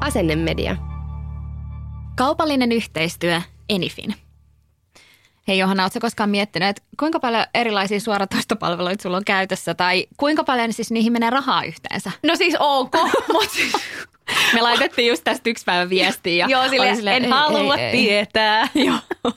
Asennemedia. 0.00 0.76
Kaupallinen 2.16 2.72
yhteistyö 2.72 3.42
Enifin. 3.68 4.14
Hei 5.48 5.58
Johanna, 5.58 5.82
oletko 5.82 6.00
koskaan 6.00 6.30
miettinyt, 6.30 6.68
että 6.68 6.82
kuinka 6.98 7.20
paljon 7.20 7.46
erilaisia 7.54 8.00
suoratoistopalveluita 8.00 9.02
sulla 9.02 9.16
on 9.16 9.24
käytössä 9.24 9.74
tai 9.74 10.06
kuinka 10.16 10.44
paljon 10.44 10.72
siis 10.72 10.90
niihin 10.90 11.12
menee 11.12 11.30
rahaa 11.30 11.64
yhteensä? 11.64 12.10
No 12.22 12.36
siis 12.36 12.56
ok, 12.58 12.94
mutta 13.32 13.58
Me 14.54 14.62
laitettiin 14.62 15.08
just 15.08 15.24
tästä 15.24 15.50
yksi 15.50 15.64
päivä 15.64 15.90
viestiä. 15.90 16.46
Ja 16.46 16.48
joo, 16.48 16.68
sille, 16.68 16.88
oli 16.88 16.96
silleen, 16.96 17.16
en 17.16 17.24
ei, 17.24 17.30
halua 17.30 17.76
ei, 17.76 17.84
ei. 17.84 17.92
tietää. 17.92 18.68
joo. 18.86 19.32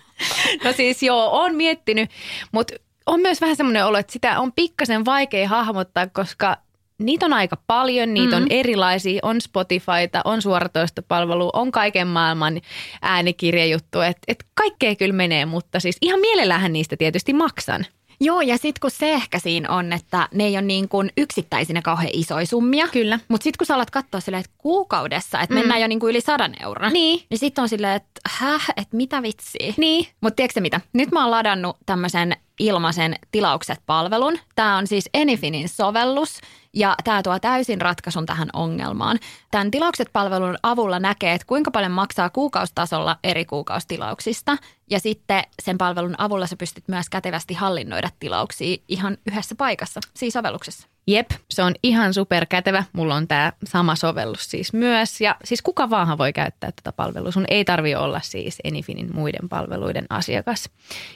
No 0.64 0.72
siis 0.72 1.04
joo, 1.04 1.30
on 1.32 1.56
miettinyt, 1.56 2.10
mutta 2.52 2.76
on 3.06 3.20
myös 3.20 3.42
vähän 3.42 3.56
semmoinen 3.56 3.86
olo, 3.86 3.98
että 3.98 4.14
sitä 4.14 4.40
on 4.40 4.52
pikkasen 4.54 5.06
vaikea 5.06 5.48
hahmottaa, 5.48 6.08
koska 6.08 6.58
niitä 7.06 7.26
on 7.26 7.34
aika 7.34 7.58
paljon, 7.68 8.14
niitä 8.14 8.36
mm. 8.36 8.42
on 8.42 8.48
erilaisia, 8.50 9.20
on 9.24 9.42
Spotifyta, 9.42 10.22
on 10.26 10.42
suoratoistopalvelu, 10.42 11.50
on 11.54 11.72
kaiken 11.72 12.08
maailman 12.08 12.62
äänikirjajuttu, 13.02 14.02
että 14.02 14.22
et 14.28 14.46
kaikkea 14.54 14.96
kyllä 14.96 15.14
menee, 15.14 15.46
mutta 15.46 15.80
siis 15.80 15.98
ihan 16.02 16.20
mielellähän 16.20 16.74
niistä 16.74 16.98
tietysti 16.98 17.34
maksan. 17.34 17.86
Joo, 18.24 18.42
ja 18.42 18.58
sitten 18.58 18.82
kun 18.82 18.92
se 18.92 19.12
ehkä 19.12 19.40
siinä 19.40 19.70
on, 19.70 19.94
että 19.94 20.28
ne 20.34 20.44
ei 20.44 20.54
ole 20.54 20.62
niin 20.62 20.90
kuin 20.90 21.12
yksittäisinä 21.18 21.82
kauhean 21.82 22.10
isoja 22.14 22.46
summia. 22.46 22.88
Kyllä. 22.88 23.20
Mutta 23.28 23.44
sitten 23.44 23.58
kun 23.58 23.68
sä 23.68 23.76
alat 23.76 23.92
katsoa 23.92 24.20
silleen, 24.20 24.42
että 24.42 24.56
kuukaudessa, 24.58 25.42
että 25.42 25.56
mm. 25.56 25.60
mennään 25.60 25.82
jo 25.82 25.88
niin 25.88 26.00
kuin 26.00 26.10
yli 26.10 26.22
sadan 26.22 26.54
euron. 26.64 26.94
Niin. 26.94 27.24
Niin 27.30 27.38
sitten 27.38 27.62
on 27.62 27.70
silleen, 27.70 27.96
että 27.96 28.22
häh, 28.30 28.66
että 28.78 28.98
mitä 28.98 29.22
vitsiä. 29.22 29.74
Niin. 29.78 30.08
Mutta 30.22 30.36
tiedätkö 30.36 30.62
mitä? 30.62 30.82
Nyt 30.94 31.12
mä 31.12 31.22
oon 31.22 31.32
ladannut 31.32 31.78
tämmöisen 31.86 32.36
ilmaisen 32.60 33.16
tilaukset-palvelun. 33.32 34.40
Tämä 34.56 34.78
on 34.78 34.88
siis 34.88 35.10
Enifinin 35.14 35.70
sovellus 35.70 36.40
ja 36.74 36.96
tämä 37.04 37.24
tuo 37.24 37.40
täysin 37.40 37.82
ratkaisun 37.82 38.26
tähän 38.26 38.50
ongelmaan. 38.54 39.20
Tämän 39.52 39.72
tilaukset-palvelun 39.72 40.58
avulla 40.64 41.00
näkee, 41.00 41.34
että 41.34 41.48
kuinka 41.48 41.72
paljon 41.72 41.92
maksaa 41.92 42.30
kuukaustasolla 42.30 43.18
eri 43.24 43.46
kuukaustilauksista 43.46 44.58
ja 44.90 45.00
sitten 45.00 45.44
sen 45.62 45.78
palvelun 45.78 46.16
avulla 46.18 46.48
sä 46.48 46.56
pystyt 46.56 46.88
myös 46.88 47.10
kätevästi 47.10 47.54
hallinnoida 47.54 48.10
tilauksia 48.20 48.78
ihan 48.88 49.18
yhdessä 49.28 49.56
paikassa, 49.56 50.00
siis 50.14 50.34
sovelluksessa. 50.34 50.91
Jep, 51.08 51.32
se 51.50 51.64
on 51.64 51.74
ihan 51.84 52.14
superkätevä. 52.14 52.84
Mulla 52.94 53.16
on 53.16 53.28
tämä 53.28 53.54
sama 53.66 53.96
sovellus 53.96 54.52
siis 54.52 54.74
myös. 54.74 55.22
Ja 55.22 55.36
siis 55.44 55.62
kuka 55.62 55.90
vaan 55.90 56.18
voi 56.18 56.34
käyttää 56.34 56.72
tätä 56.72 56.92
palvelua. 56.92 57.32
Sun 57.32 57.46
ei 57.48 57.66
tarvi 57.66 57.96
olla 57.96 58.20
siis 58.24 58.58
Enifinin 58.64 59.10
muiden 59.14 59.50
palveluiden 59.50 60.06
asiakas. 60.10 60.70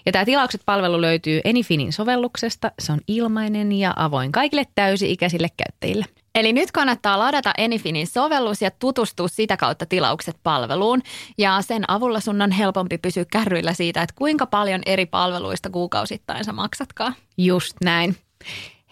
Ja 0.05 0.11
tämä 0.11 0.25
tilaukset-palvelu 0.25 1.01
löytyy 1.01 1.41
Enifinin 1.43 1.93
sovelluksesta. 1.93 2.71
Se 2.79 2.91
on 2.91 2.99
ilmainen 3.07 3.71
ja 3.71 3.93
avoin 3.95 4.31
kaikille 4.31 4.63
täysi-ikäisille 4.75 5.47
käyttäjille. 5.57 6.05
Eli 6.35 6.53
nyt 6.53 6.71
kannattaa 6.71 7.19
ladata 7.19 7.53
Enifinin 7.57 8.07
sovellus 8.07 8.61
ja 8.61 8.71
tutustua 8.71 9.27
sitä 9.27 9.57
kautta 9.57 9.85
tilaukset 9.85 10.35
palveluun. 10.43 11.01
Ja 11.37 11.61
sen 11.61 11.89
avulla 11.89 12.19
sun 12.19 12.41
on 12.41 12.51
helpompi 12.51 12.97
pysyä 12.97 13.25
kärryillä 13.31 13.73
siitä, 13.73 14.01
että 14.01 14.15
kuinka 14.17 14.45
paljon 14.45 14.81
eri 14.85 15.05
palveluista 15.05 15.69
kuukausittain 15.69 16.45
sä 16.45 16.53
maksatkaan. 16.53 17.15
Just 17.37 17.75
näin. 17.83 18.15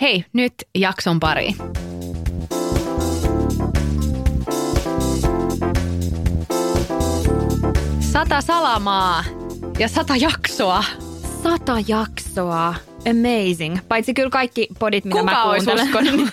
Hei, 0.02 0.26
nyt 0.34 0.54
jakson 0.76 1.20
pari. 1.20 1.56
Sata 8.00 8.42
salamaa 8.42 9.24
ja 9.80 9.88
sata 9.88 10.16
jaksoa. 10.16 10.84
Sata 11.44 11.76
jaksoa. 11.88 12.76
Amazing. 13.10 13.78
Paitsi 13.88 14.14
kyllä 14.14 14.30
kaikki 14.30 14.68
podit, 14.80 15.06
mitä 15.06 15.20
Kuka 15.20 15.32
mä 15.32 15.44
kuuntelen. 15.44 15.88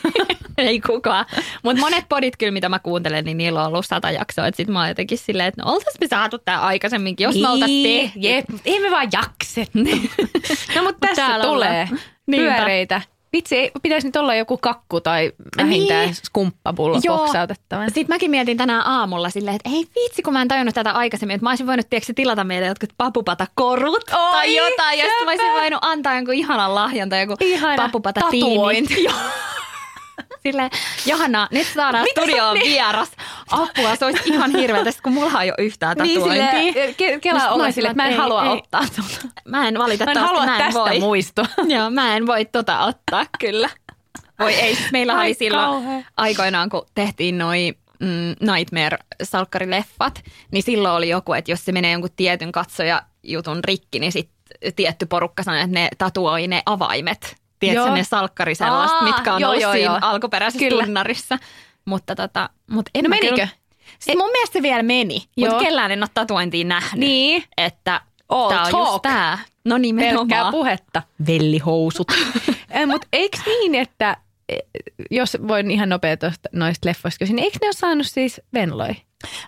Ei 0.59 0.81
kukaan. 0.81 1.27
Mutta 1.63 1.81
monet 1.81 2.05
podit 2.09 2.37
kyllä, 2.37 2.53
mitä 2.53 2.69
mä 2.69 2.79
kuuntelen, 2.79 3.25
niin 3.25 3.37
niillä 3.37 3.61
on 3.61 3.67
ollut 3.67 3.87
sata 3.87 4.11
jaksoa. 4.11 4.47
Et 4.47 4.55
sit 4.55 4.69
mä 4.69 4.79
oon 4.79 4.89
jotenkin 4.89 5.19
silleen, 5.19 5.49
että 5.49 5.63
no 5.63 5.73
oltais 5.73 6.01
me 6.01 6.07
saatu 6.07 6.39
tää 6.39 6.61
aikaisemminkin, 6.61 7.25
jos 7.25 7.37
me 7.37 7.49
oltais 7.49 7.71
tehty. 7.71 7.89
Niin, 7.89 8.13
Jep, 8.17 8.45
ei 8.65 8.81
me 8.81 8.91
vaan 8.91 9.09
jakset. 9.13 9.71
no 10.77 10.83
mutta 10.83 11.07
tässä 11.07 11.27
täällä 11.27 11.45
tulee 11.45 11.89
pyöreitä. 12.31 13.01
Vitsi, 13.33 13.57
ei- 13.57 13.71
pitäisi 13.83 14.07
nyt 14.09 14.17
olla 14.17 14.35
joku 14.35 14.57
kakku 14.59 15.01
tai 15.01 15.33
vähintään 15.57 16.05
Niin. 16.05 16.15
skumppapullo 16.15 17.01
Joo. 17.05 17.17
boksautettavana. 17.19 17.87
Sitten 17.89 18.15
mäkin 18.15 18.31
mietin 18.31 18.57
tänään 18.57 18.87
aamulla 18.87 19.31
silleen, 19.31 19.57
että 19.57 19.71
ei 19.71 19.85
vitsi, 20.03 20.23
kun 20.23 20.33
mä 20.33 20.43
en 20.43 20.49
tajunnut 20.49 20.75
tätä 20.75 20.91
aikaisemmin, 20.93 21.35
että 21.35 21.45
mä 21.45 21.51
olisin 21.51 21.67
voinut 21.67 21.87
tiedätkö, 21.91 22.13
tilata 22.17 22.45
meille 22.45 22.67
jotkut 22.67 22.91
papupatakorut 22.97 24.05
Oi, 24.13 24.31
tai 24.33 24.57
jotain. 24.57 24.99
Ja 24.99 25.05
sitten 25.05 25.25
mä 25.25 25.31
olisin 25.31 25.53
voinut 25.53 25.79
antaa 25.83 26.15
jonkun 26.15 26.35
ihanan 26.35 26.75
lahjan 26.75 27.09
tai 27.09 27.21
joku 27.21 27.35
Ihana 27.41 27.83
papupatatiimi. 27.83 28.49
tatuointi. 28.57 28.95
Silleen, 30.43 30.71
Johanna, 31.07 31.49
nyt 31.51 31.67
saadaan 31.75 32.05
Mitä 32.05 32.21
studioon 32.21 32.55
niin. 32.59 32.73
vieras. 32.73 33.11
Apua, 33.51 33.97
se 33.97 34.05
olisi 34.05 34.23
ihan 34.29 34.51
hirveätä, 34.51 34.91
sit 34.91 35.01
kun 35.01 35.13
mulla 35.13 35.43
ei 35.43 35.51
ole 35.51 35.67
yhtään 35.67 35.97
tatuointia. 35.97 36.53
Niin, 36.53 36.75
silleen, 36.75 36.95
ke- 36.95 37.21
Kela 37.21 37.59
mä 37.59 37.71
silleen, 37.71 37.91
että 37.91 38.03
mä 38.03 38.07
en 38.07 38.13
ei, 38.13 38.19
halua 38.19 38.45
ei. 38.45 38.49
ottaa 38.51 38.81
tuota. 38.81 39.29
Mä 39.45 39.57
en 39.59 39.63
Mä 39.63 39.69
en 39.69 39.79
valitettavasti, 39.79 40.27
halua 40.27 40.47
mä 40.47 40.57
en 40.59 40.63
tästä 40.65 40.81
voi. 40.81 41.01
muistoa. 41.01 41.45
Joo, 41.77 41.91
mä 41.91 42.17
en 42.17 42.27
voi 42.27 42.45
tota 42.45 42.81
ottaa 42.81 43.25
kyllä. 43.39 43.69
Voi 44.39 44.55
ei, 44.55 44.75
siis 44.75 44.93
meillä 44.93 45.15
Ai 45.17 45.27
oli 45.27 45.35
silloin 45.35 45.67
kauhea. 45.83 46.03
aikoinaan, 46.17 46.69
kun 46.71 46.87
tehtiin 46.95 47.39
noi 47.39 47.75
mm, 48.01 48.35
Nightmare-salkkarileffat, 48.53 50.23
niin 50.51 50.63
silloin 50.63 50.95
oli 50.95 51.09
joku, 51.09 51.33
että 51.33 51.51
jos 51.51 51.65
se 51.65 51.73
menee 51.73 51.93
jonkun 51.93 52.11
tietyn 52.17 52.53
katsoja-jutun 52.53 53.65
rikki, 53.65 53.99
niin 53.99 54.13
sitten 54.13 54.37
tietty 54.77 55.07
porukka 55.07 55.43
sanoi, 55.43 55.61
että 55.61 55.75
ne 55.75 55.89
tatuoi 55.99 56.47
ne 56.47 56.63
avaimet. 56.67 57.37
Tiedätkö, 57.61 57.87
Joo. 57.89 57.95
ne 57.97 58.05
salkkari 58.05 58.55
sellaista, 58.55 58.97
Aa, 58.97 59.05
mitkä 59.05 59.35
on 59.35 59.41
joo, 59.41 59.51
ollut 59.51 59.63
joo, 59.63 59.73
siinä 59.73 59.87
joo. 59.93 59.99
alkuperäisessä 60.03 60.69
Kyllä. 60.69 60.85
tunnarissa. 60.85 61.39
Mutta 61.85 62.15
tota, 62.15 62.51
mut 62.71 62.89
en 62.95 63.05
No 63.05 63.09
menikö? 63.09 63.35
Kyllä, 63.35 63.49
siis 63.99 64.17
mun 64.19 64.31
mielestä 64.31 64.53
se 64.53 64.63
vielä 64.63 64.83
meni, 64.83 65.23
mutta 65.37 65.59
kellään 65.59 65.91
en 65.91 66.03
ole 66.03 66.11
tatuointia 66.15 66.65
nähnyt. 66.65 67.01
Niin. 67.01 67.45
Että 67.59 68.01
All 68.29 68.49
tää 68.51 68.63
on 68.63 68.71
talk. 68.71 68.89
just 68.89 69.03
tää. 69.03 69.39
No 69.65 69.75
Pelkkää 69.75 69.81
nimenomaan. 69.83 70.53
puhetta. 70.53 71.03
Vellihousut. 71.27 72.09
Mutta 72.87 73.07
eikö 73.13 73.39
niin, 73.47 73.75
että 73.75 74.11
e, 74.11 74.17
jos 75.11 75.37
voin 75.49 75.71
ihan 75.71 75.89
nopea 75.89 76.17
tuosta 76.17 76.49
noista 76.53 76.89
leffoista 76.89 77.19
kysyä, 77.19 77.37
niin 77.37 77.45
eikö 77.45 77.59
ne 77.61 77.67
ole 77.67 77.73
saanut 77.73 78.07
siis 78.07 78.41
venloi? 78.55 78.91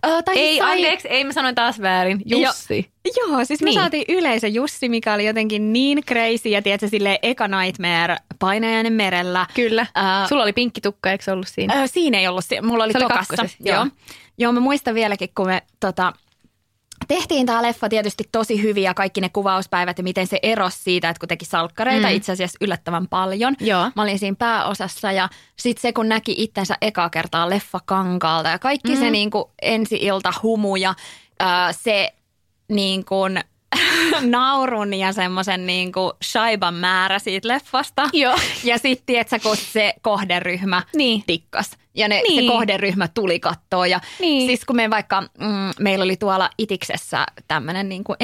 Ö, 0.07 0.23
tai 0.23 0.39
Ei, 0.39 0.59
sai- 0.59 0.73
anteeksi, 0.77 1.09
ei 1.09 1.25
mä 1.25 1.33
sanoin 1.33 1.55
taas 1.55 1.81
väärin. 1.81 2.23
Jussi. 2.27 2.91
Joo, 3.17 3.45
siis 3.45 3.61
me 3.62 3.65
Niin. 3.65 3.81
saatiin 3.81 4.05
yleisö 4.09 4.49
Jussi, 4.49 4.89
mikä 4.89 5.15
oli 5.15 5.27
jotenkin 5.27 5.73
niin 5.73 6.03
crazy 6.05 6.49
ja 6.49 6.62
tiedätkö, 6.62 6.89
silleen 6.89 7.19
eka 7.23 7.49
Nightmare 7.49 8.17
painajainen 8.39 8.93
merellä. 8.93 9.47
Kyllä. 9.55 9.87
Ää, 9.95 10.29
Sulla 10.29 10.43
oli 10.43 10.53
pinkki 10.53 10.81
tukka, 10.81 11.11
eikö 11.11 11.25
se 11.25 11.33
ollut 11.33 11.49
siinä? 11.49 11.83
Ö, 11.83 11.87
siinä 11.87 12.19
ei 12.19 12.29
ollut, 12.29 12.45
mulla 12.62 12.85
oli 12.85 12.93
Se 12.93 12.99
oli 12.99 13.03
tokassa. 13.09 13.35
kakkosessa, 13.37 13.59
joo. 13.61 13.75
joo. 13.77 13.85
joo. 13.85 13.91
joo, 14.39 14.53
mä 14.53 14.61
muistan 14.61 14.95
vieläkin, 14.95 15.29
kun 15.35 15.47
me 15.47 15.62
tota, 15.81 16.12
tehtiin 17.09 17.47
tämä 17.47 17.63
leffa 17.63 17.89
tietysti 17.89 18.25
tosi 18.33 18.63
hyvin 18.63 18.83
ja 18.83 18.95
kaikki 18.95 19.21
ne 19.21 19.29
kuvauspäivät 19.29 19.99
ja 19.99 20.05
miten 20.05 20.27
se 20.27 20.39
erosi 20.43 20.79
siitä, 20.83 21.09
että 21.09 21.21
kun 21.21 21.29
teki 21.29 21.45
salkkareita 21.45 22.09
Mm. 22.09 22.15
itse 22.15 22.33
asiassa 22.33 22.59
yllättävän 22.61 23.09
paljon. 23.09 23.55
Joo. 23.61 23.91
Mä 23.97 24.03
olin 24.03 24.19
siinä 24.19 24.37
pääosassa 24.38 25.12
ja 25.12 25.29
sitten 25.59 25.82
se, 25.82 25.93
kun 25.93 26.09
näki 26.09 26.35
itsensä 26.38 26.76
ekaa 26.81 27.11
kertaa 27.11 27.50
leffa 27.50 27.81
kankaalta 27.87 28.49
ja 28.49 28.59
kaikki 28.59 28.93
mm. 28.94 28.99
se 29.00 29.11
niin 29.11 29.31
kuin 29.31 29.44
ensi-ilta 29.62 30.32
humu 30.43 30.76
ja 30.76 30.94
ää, 31.41 31.73
se 31.73 32.12
niin 32.69 33.05
kuin 33.05 33.41
naurun 34.21 34.94
ja 34.94 35.12
semmoisen 35.12 35.67
niin 35.67 35.93
kuin 35.93 36.12
shaiban 36.25 36.75
määrä 36.75 37.19
siitä 37.19 37.49
leffasta. 37.49 38.09
Joo. 38.12 38.37
Ja 38.65 38.79
sitten, 38.79 39.06
tiedätkö, 39.06 39.38
kun 39.43 39.56
se 39.56 39.94
kohderyhmä 40.03 40.82
Niin. 40.97 41.23
tikkas. 41.26 41.71
Ja 41.94 42.09
ne, 42.09 42.23
Niin. 42.29 42.44
se 42.44 42.49
kohderyhmä 42.49 43.09
tuli 43.09 43.41
kattoon. 43.41 43.91
Ja 43.91 44.00
Niin. 44.21 44.47
siis 44.47 44.65
kun 44.65 44.77
me 44.77 44.91
vaikka, 44.91 45.21
mm, 45.21 45.29
meillä 45.81 46.03
oli 46.03 46.17
tuolla 46.17 46.50
Itiksessä 46.59 47.27
tämmöinen 47.49 47.89
niin 47.89 48.05
kuin 48.05 48.17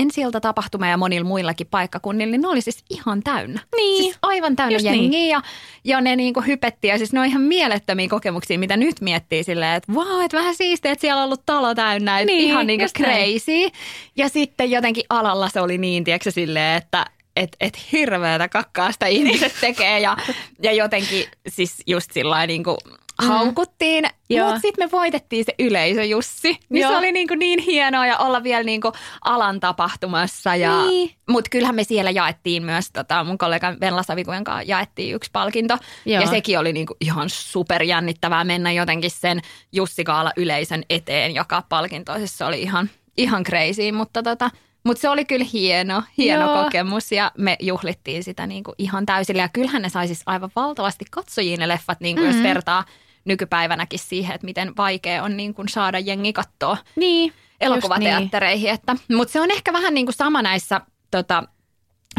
tapahtuma 0.43 0.87
ja 0.89 0.97
monilla 0.97 1.29
muillakin 1.29 1.67
paikkakunnilla, 1.67 2.31
niin 2.31 2.41
ne 2.41 2.49
oli 2.49 2.61
siis 2.61 2.85
ihan 2.91 3.23
täynnä. 3.23 3.61
Niin. 3.77 4.03
Siis 4.05 4.19
aivan 4.23 4.57
täynnä 4.57 4.73
Just 4.75 4.85
jengiä 4.85 5.09
niin. 5.11 5.29
ja, 5.31 5.43
ja 5.85 6.01
ne 6.01 6.17
niin 6.17 6.35
kuin 6.35 6.47
hypetti. 6.47 6.89
Ja 6.89 6.99
siis 6.99 7.13
ne 7.13 7.21
on 7.21 7.27
ihan 7.27 7.43
mielettömiä 7.43 8.09
kokemuksia, 8.09 8.59
mitä 8.59 8.77
nyt 8.77 9.01
miettii 9.01 9.45
silleen, 9.45 9.75
että 9.77 9.95
vau, 9.95 10.21
että 10.21 10.37
vähän 10.37 10.55
siistiä, 10.55 10.93
että 10.93 11.01
siellä 11.01 11.19
on 11.21 11.25
ollut 11.25 11.43
talo 11.47 11.75
täynnä. 11.75 12.21
Että 12.21 12.33
Niin, 12.33 12.45
ihan 12.45 12.67
niin 12.67 12.79
kuin 12.79 12.85
just 12.85 12.99
näin. 12.99 13.33
crazy. 13.41 13.71
Ja 14.17 14.29
sitten 14.29 14.71
jotenkin 14.71 15.05
alalla 15.11 15.49
se 15.49 15.61
oli 15.61 15.79
niin, 15.79 16.05
tiedätkö 16.05 16.31
silleen, 16.31 16.77
että 16.83 17.07
että 17.37 17.57
et 17.61 17.93
hirveätä 17.93 18.49
kakkaa 18.49 18.93
sitä 18.93 19.07
ihmiset 19.07 19.55
tekee 19.61 20.01
ja, 20.01 20.17
ja 20.63 20.73
jotenkin 20.73 21.25
siis 21.49 21.83
just 21.87 22.13
sillä 22.13 22.47
niin 22.47 22.65
kuin 22.65 22.77
haukuttiin, 23.19 24.05
Joo. 24.31 24.47
mutta 24.47 24.61
sitten 24.61 24.87
me 24.87 24.91
voitettiin 24.91 25.45
se 25.45 25.55
yleisö 25.59 26.05
Jussi. 26.05 26.59
Niin 26.69 26.83
Joo. 26.83 26.91
se 26.93 26.97
oli 26.99 27.13
niin, 27.13 27.29
kuin 27.29 27.39
niin 27.39 27.59
hienoa 27.59 28.07
ja 28.07 28.19
olla 28.19 28.43
vielä 28.43 28.63
niin 28.63 28.81
kuin 28.81 28.95
alan 29.25 29.61
tapahtumassa. 29.61 30.57
Ja, 30.57 30.83
Niin. 30.83 31.11
Mutta 31.31 31.51
kyllähän 31.51 31.75
me 31.75 31.85
siellä 31.85 32.11
jaettiin 32.11 32.63
myös, 32.63 32.91
tota, 32.93 33.25
mun 33.25 33.39
kollegan 33.39 33.77
Venla 33.81 34.03
Savikujen 34.03 34.45
kanssa 34.45 34.63
jaettiin 34.71 35.15
yksi 35.15 35.31
palkinto. 35.33 35.79
Joo. 36.07 36.21
Ja 36.23 36.27
sekin 36.27 36.59
oli 36.59 36.73
niin 36.73 36.87
kuin 36.87 36.97
ihan 37.01 37.31
superjännittävää 37.31 38.45
mennä 38.45 38.73
jotenkin 38.73 39.11
sen 39.11 39.41
Jussi 39.73 40.05
Kaala 40.05 40.33
yleisön 40.37 40.83
eteen 40.91 41.35
joka 41.35 41.63
palkinto. 41.69 42.15
Siis 42.19 42.39
se 42.39 42.45
oli 42.45 42.63
ihan, 42.63 42.91
ihan 43.17 43.45
crazy, 43.45 43.93
mutta 43.93 44.23
tota, 44.23 44.51
mutta 44.85 45.01
se 45.01 45.09
oli 45.09 45.25
kyllä 45.25 45.47
hieno, 45.53 46.03
hieno 46.19 46.53
Joo. 46.55 46.65
kokemus 46.65 47.13
ja 47.13 47.33
me 47.39 47.57
juhlittiin 47.61 48.25
sitä 48.25 48.47
niin 48.47 48.65
kuin 48.65 48.75
ihan 48.79 49.07
täysillä. 49.07 49.43
Ja 49.43 49.49
kyllähän 49.49 49.83
ne 49.83 49.89
sai 49.89 50.07
siis 50.07 50.23
aivan 50.27 50.51
valtavasti 50.57 51.05
katsojiin 51.11 51.61
ne 51.61 51.69
leffat, 51.69 52.01
niin 52.01 52.17
kuin 52.17 52.27
Mm-hmm. 52.27 52.39
jos 52.39 52.49
vertaa 52.49 52.85
nykypäivänäkin 53.29 53.99
siihen, 53.99 54.35
että 54.35 54.45
miten 54.45 54.77
vaikea 54.77 55.23
on 55.23 55.37
niin 55.37 55.55
kuin 55.55 55.69
saada 55.69 55.99
jengi 55.99 56.33
kattoa 56.33 56.77
Niin. 56.97 57.33
elokuvateattereihin. 57.61 58.65
Niin. 58.65 58.75
Että, 58.75 58.97
mutta 59.15 59.33
se 59.33 59.41
on 59.41 59.51
ehkä 59.51 59.73
vähän 59.73 59.95
niin 59.95 60.07
kuin 60.07 60.15
sama 60.15 60.43
näissä 60.43 60.81
tota, 61.11 61.43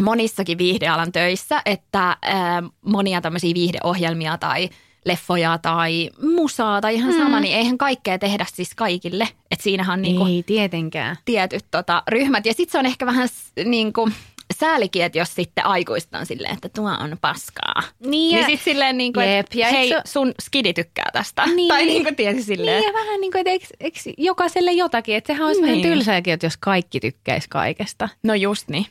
monissakin 0.02 0.58
viihdealan 0.58 1.12
töissä, 1.12 1.62
että 1.66 2.16
ää, 2.22 2.62
monia 2.84 3.20
tämmöisiä 3.20 3.54
viihdeohjelmia 3.54 4.38
tai 4.38 4.68
leffoja 5.04 5.58
tai 5.58 6.10
musaa 6.34 6.80
tai 6.80 6.94
ihan 6.94 7.12
sama, 7.12 7.40
niin 7.40 7.56
eihän 7.56 7.78
kaikkea 7.78 8.18
tehdä 8.18 8.46
siis 8.52 8.74
kaikille. 8.74 9.28
Että 9.50 9.62
siinähän 9.62 9.98
on 9.98 10.02
niin 10.02 10.16
kuin 10.16 10.32
Ei 10.34 10.42
tietenkään. 10.42 11.16
tietyt 11.24 11.64
tota, 11.70 12.02
ryhmät. 12.08 12.46
Ja 12.46 12.52
sitten 12.54 12.72
se 12.72 12.78
on 12.78 12.86
ehkä 12.86 13.06
vähän 13.06 13.28
niin 13.64 13.92
kuin 13.92 14.14
säälikin, 14.60 15.04
että 15.04 15.18
jos 15.18 15.34
sitten 15.34 15.66
aikuiset 15.66 16.14
on 16.14 16.26
silleen, 16.26 16.54
että 16.54 16.68
tuo 16.68 16.90
on 16.90 17.16
paskaa. 17.20 17.82
Niin, 17.98 18.10
Niin 18.34 18.46
sitten 18.46 18.64
silleen, 18.64 18.98
niin 18.98 19.12
kuin, 19.12 19.28
Jep, 19.28 19.46
että 19.46 19.58
ja 19.58 19.66
hei, 19.66 19.88
se- 19.88 20.02
sun 20.04 20.32
skidi 20.42 20.72
tykkää 20.72 21.10
tästä. 21.12 21.46
Niin. 21.46 21.68
Tai 21.74 21.86
niin 21.86 22.02
kuin 22.04 22.16
tiesi 22.16 22.42
silleen. 22.42 22.80
Niin 22.80 22.86
ja 22.86 22.92
vähän 23.00 23.20
niin 23.20 23.32
kuin, 23.32 23.40
että 23.40 23.50
eikö, 23.50 23.66
eikö 23.80 23.98
jokaiselle 24.18 24.72
jotakin, 24.72 25.16
että 25.16 25.32
sehän 25.32 25.46
olisi 25.46 25.60
Niin. 25.62 25.68
vähän 25.70 25.82
tylsääkin, 25.92 26.34
että 26.34 26.46
jos 26.46 26.56
kaikki 26.56 27.00
tykkäisi 27.00 27.48
kaikesta. 27.48 28.08
No 28.24 28.34
just 28.34 28.68
niin. 28.68 28.86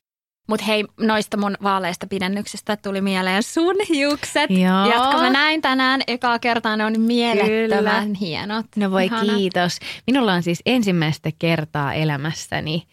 Mutta 0.48 0.66
hei, 0.66 0.86
noista 1.00 1.38
mun 1.38 1.58
vaaleista 1.64 2.08
pidennyksistä 2.08 2.78
tuli 2.78 3.02
mieleen 3.02 3.44
sun 3.44 3.76
hiukset, 3.90 4.50
Joo. 4.50 4.94
jotka 4.94 5.18
mä 5.18 5.30
näin 5.30 5.62
tänään 5.62 6.02
ekaa 6.08 6.40
kertaa. 6.40 6.76
Ne 6.78 6.86
on 6.86 7.02
mielettömän 7.02 8.04
Kyllä. 8.06 8.18
hienot. 8.20 8.66
No 8.76 8.92
voi 8.92 9.06
Ihanat. 9.06 9.36
kiitos. 9.36 9.80
Minulla 10.08 10.34
on 10.34 10.44
siis 10.44 10.62
ensimmäistä 10.66 11.30
kertaa 11.40 11.94
elämässäni 11.94 12.84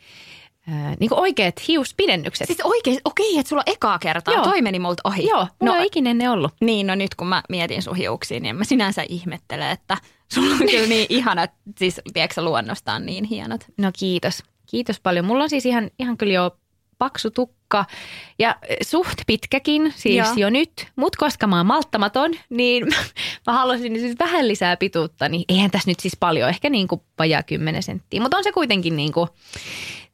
niin 1.01 1.09
kuin 1.09 1.21
oikeat 1.21 1.69
hiuspidennykset. 1.69 2.47
Siis 2.47 2.61
oikein, 2.65 2.99
okei, 3.05 3.39
että 3.39 3.49
sulla 3.49 3.63
on 3.67 3.73
ekaa 3.73 3.99
kertaa. 3.99 4.35
Joo. 4.35 4.45
Toi 4.45 4.63
meni 4.63 4.79
multa 4.79 5.03
ohi. 5.05 5.27
Joo, 5.27 5.47
mulla 5.61 5.75
no, 5.75 5.81
ei 5.81 5.87
ikinä 5.87 6.15
ne 6.15 6.31
ollut. 6.31 6.53
Niin, 6.61 6.87
no 6.87 6.95
nyt 6.95 7.15
kun 7.15 7.27
mä 7.27 7.43
mietin 7.49 7.83
sun 7.83 7.97
hiuksia, 7.97 8.41
niin 8.41 8.57
mä 8.57 8.65
sinänsä 8.65 9.05
ihmettele, 9.09 9.71
että 9.71 9.97
sulla 10.33 10.53
on 10.53 10.59
kyllä 10.59 10.87
niin 10.87 11.07
ihanat, 11.09 11.51
siis 11.79 12.01
tiedätkö 12.13 12.43
luonnostaan 12.43 13.07
niin 13.07 13.25
hienot. 13.25 13.65
No 13.79 13.91
kiitos. 13.99 14.43
Kiitos 14.67 15.01
paljon. 15.01 15.25
Mulla 15.25 15.43
on 15.43 15.51
siis 15.51 15.67
ihan, 15.67 15.91
ihan 15.99 16.17
kyllä 16.17 16.33
jo 16.33 16.57
paksu 16.99 17.31
tukka 17.31 17.85
ja 18.39 18.49
äh, 18.49 18.57
suht 18.83 19.19
pitkäkin, 19.27 19.95
siis 19.97 20.27
Joo. 20.27 20.35
jo 20.37 20.51
nyt. 20.51 20.87
Mutta 20.97 21.19
koska 21.19 21.47
mä 21.47 21.57
oon 21.57 21.67
malttamaton, 21.67 22.31
niin 22.51 22.87
mä 23.47 23.53
haluaisin 23.53 24.01
siis 24.01 24.19
vähän 24.19 24.49
lisää 24.49 24.77
pituutta. 24.77 25.29
Niin 25.29 25.45
eihän 25.49 25.71
tässä 25.71 25.91
nyt 25.91 26.01
siis 26.01 26.17
paljon, 26.21 26.49
ehkä 26.49 26.71
niin 26.71 26.89
kuin 26.89 27.01
vajaa 27.19 27.43
10 27.43 27.83
senttiä. 27.83 28.21
Mutta 28.21 28.37
on 28.37 28.45
se 28.45 28.53
kuitenkin 28.53 28.97
niin 28.97 29.13
kuin, 29.13 29.29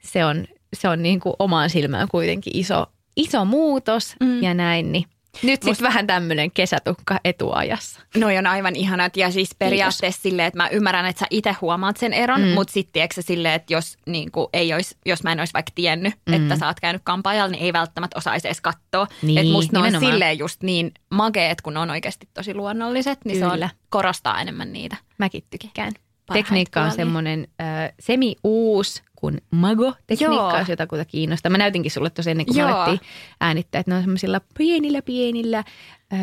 se 0.04 0.24
on, 0.24 0.46
se 0.74 0.88
on 0.88 1.02
niin 1.02 1.20
kuin 1.20 1.34
omaan 1.38 1.70
silmään 1.70 2.08
kuitenkin 2.08 2.56
iso, 2.56 2.86
iso 3.16 3.44
muutos 3.44 4.16
Mm. 4.20 4.42
ja 4.42 4.54
näin. 4.54 4.92
Niin 4.92 5.04
nyt 5.42 5.62
sitten 5.62 5.86
vähän 5.86 6.06
tämmöinen 6.06 6.50
kesätukka 6.50 7.20
etuajassa. 7.24 8.00
No 8.16 8.26
on 8.38 8.46
aivan 8.46 8.76
ihanat 8.76 9.16
ja 9.16 9.30
siis 9.30 9.50
periaatteessa 9.58 10.22
silleen, 10.22 10.46
että 10.48 10.56
mä 10.56 10.68
ymmärrän, 10.68 11.06
että 11.06 11.20
sä 11.20 11.26
itse 11.30 11.56
huomaat 11.60 11.96
sen 11.96 12.12
eron, 12.12 12.40
Mm. 12.40 12.48
mutta 12.48 12.72
sitten 12.72 12.92
tiedätkö 12.92 13.22
silleen, 13.22 13.54
että 13.54 13.74
jos, 13.74 13.96
niin 14.06 14.32
kuin, 14.32 14.46
ei 14.52 14.74
olisi, 14.74 14.96
jos 15.06 15.22
mä 15.22 15.32
en 15.32 15.38
olisi 15.38 15.52
vaikka 15.54 15.72
tiennyt, 15.74 16.14
Mm. 16.28 16.34
että 16.34 16.56
sä 16.56 16.66
oot 16.66 16.80
käynyt 16.80 17.02
kampaajalla, 17.04 17.50
niin 17.52 17.64
ei 17.64 17.72
välttämättä 17.72 18.18
osaisi 18.18 18.48
edes 18.48 18.60
katsoa. 18.60 19.06
Niin, 19.22 19.38
että 19.38 19.52
musta 19.52 19.72
ne 19.72 19.78
on 19.78 19.84
nimenomaan. 19.84 20.12
silleen 20.12 20.38
just 20.38 20.62
niin 20.62 20.92
mageet, 21.10 21.60
kun 21.60 21.74
ne 21.74 21.80
on 21.80 21.90
oikeasti 21.90 22.28
tosi 22.34 22.54
luonnolliset, 22.54 23.18
niin 23.24 23.38
se 23.38 23.50
Kyllä. 23.50 23.64
on, 23.64 23.70
korostaa 23.90 24.40
enemmän 24.40 24.72
niitä. 24.72 24.96
Mäkin 25.18 25.44
tykkään. 25.50 25.92
Tekniikka 26.32 26.82
on 26.82 26.92
semmoinen 26.92 27.48
äh, 27.60 27.92
semi-uus 28.00 29.02
kuin 29.22 29.40
mago-tekniikka, 29.50 30.34
Joo. 30.34 30.58
jos 30.58 30.68
jotakuta 30.68 31.04
kiinnostaa. 31.04 31.50
Mä 31.50 31.58
näytinkin 31.58 31.90
sulle 31.90 32.10
tosi 32.10 32.30
ennen 32.30 32.46
kuin 32.46 32.56
me 32.56 32.62
Joo. 32.62 32.70
alettiin 32.70 33.00
äänittää, 33.40 33.78
että 33.80 33.90
ne 33.90 33.96
on 33.96 34.02
semmoisilla 34.02 34.40
pienillä 34.58 35.02
pienillä, 35.02 35.58
äh, 35.58 36.18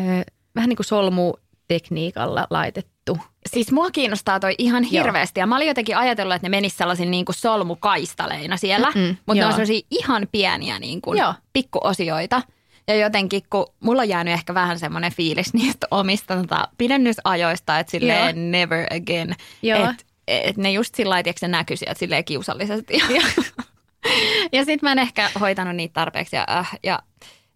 vähän 0.54 0.68
niin 0.68 0.76
kuin 0.76 0.86
solmutekniikalla 0.86 2.46
laitettu. 2.50 3.18
Siis 3.46 3.72
mua 3.72 3.90
kiinnostaa 3.90 4.40
toi 4.40 4.54
ihan 4.58 4.82
Joo. 4.82 4.90
hirveästi 5.04 5.40
ja 5.40 5.46
mä 5.46 5.56
olin 5.56 5.68
jotenkin 5.68 5.96
ajatellut, 5.96 6.34
että 6.34 6.44
ne 6.44 6.56
menis 6.56 6.76
sellaisin 6.76 7.10
niin 7.10 7.24
kuin 7.24 7.36
solmukaistaleina 7.36 8.56
siellä, 8.56 8.90
Mm-mm, 8.94 9.16
mutta 9.26 9.34
ne 9.34 9.40
joo. 9.40 9.46
on 9.46 9.52
sellaisia 9.52 9.80
ihan 9.90 10.28
pieniä 10.32 10.78
niin 10.78 11.00
kuin 11.00 11.18
Joo. 11.18 11.34
pikkuosioita. 11.52 12.42
Ja 12.88 12.96
jotenkin, 12.96 13.42
kun 13.50 13.66
mulla 13.80 14.02
on 14.02 14.08
jäänyt 14.08 14.34
ehkä 14.34 14.54
vähän 14.54 14.78
semmoinen 14.78 15.12
fiilis 15.12 15.54
niistä 15.54 15.86
omista 15.90 16.36
tota, 16.36 16.68
pidennysajoista, 16.78 17.78
että 17.78 17.90
silleen 17.90 18.36
Joo. 18.36 18.50
never 18.50 18.86
again. 18.96 19.34
Joo. 19.62 19.90
Että 19.90 20.04
et 20.30 20.56
ne 20.56 20.70
just 20.72 20.94
sillä 20.94 21.10
lailla, 21.10 21.22
tiedätkö, 21.22 21.40
se 21.40 21.48
näkyi 21.48 21.76
sieltä 21.76 21.98
silleen 21.98 22.24
kiusallisesti. 22.24 22.94
Ja, 23.14 23.22
ja 24.52 24.64
sitten 24.64 24.78
mä 24.88 24.92
en 24.92 24.98
ehkä 24.98 25.30
hoitanut 25.40 25.76
niitä 25.76 25.92
tarpeeksi 25.92 26.36
ja, 26.36 26.46
äh, 26.50 26.70
ja 26.82 26.98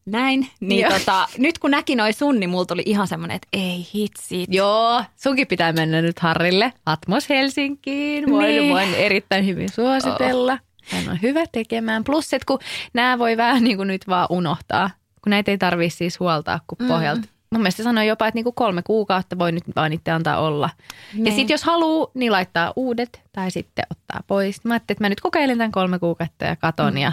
näin. 0.07 0.49
Niin 0.61 0.87
tota, 0.93 1.29
nyt 1.39 1.59
kun 1.59 1.71
näki 1.71 1.97
noi 1.97 2.13
sun, 2.13 2.41
niin 2.41 2.51
mulla 2.51 2.65
tuli 2.67 2.83
ihan 2.87 3.09
semmoinen, 3.09 3.35
että 3.35 3.49
ei 3.53 3.87
hitsi. 3.95 4.45
Joo, 4.49 5.05
sunkin 5.17 5.47
pitää 5.47 5.73
mennä 5.73 6.03
nyt 6.03 6.19
Harrille. 6.19 6.73
Atmos 6.87 7.29
Helsinkiin. 7.29 8.31
Voin, 8.31 8.47
Niin. 8.47 8.73
voin 8.73 8.95
erittäin 8.95 9.47
hyvin 9.47 9.69
suositella. 9.73 10.59
Hän 10.85 11.09
on 11.09 11.19
hyvä 11.23 11.45
tekemään. 11.53 12.05
Plus, 12.05 12.33
että 12.35 12.47
kun 12.47 12.59
nämä 12.95 13.19
voi 13.19 13.37
vähän 13.37 13.65
niin 13.65 13.77
kuin 13.77 13.89
nyt 13.89 14.09
vaan 14.09 14.27
unohtaa, 14.31 14.91
kun 15.23 15.31
näitä 15.31 15.51
ei 15.51 15.59
tarvitse 15.59 15.97
siis 15.97 16.21
huoltaa 16.21 16.61
kuin 16.67 16.79
Mm. 16.79 16.89
pohjalta. 16.89 17.29
Mun 17.55 17.63
mielestä 17.63 17.83
sanoin 17.83 18.09
jopa, 18.09 18.27
että 18.27 18.37
niin 18.37 18.45
kuin 18.45 18.55
kolme 18.55 18.83
kuukautta 18.83 19.39
voi 19.39 19.53
nyt 19.53 19.65
vaan 19.77 19.93
itse 19.93 20.11
antaa 20.11 20.39
olla. 20.39 20.71
Ja 21.15 21.23
Niin. 21.23 21.35
sitten 21.35 21.55
jos 21.55 21.63
haluaa, 21.65 22.11
niin 22.15 22.33
laittaa 22.33 22.73
uudet 22.77 23.23
tai 23.33 23.51
sitten 23.51 23.85
ottaa 23.91 24.21
pois. 24.27 24.65
Mä 24.65 24.75
ajattelin, 24.75 24.95
että 24.97 25.05
mä 25.05 25.09
nyt 25.09 25.21
kokeilen 25.21 25.59
tämän 25.59 25.73
kolme 25.73 25.99
kuukautta 25.99 26.45
ja 26.45 26.57
katon. 26.57 26.93
Mm. 26.93 26.99
Ja 26.99 27.13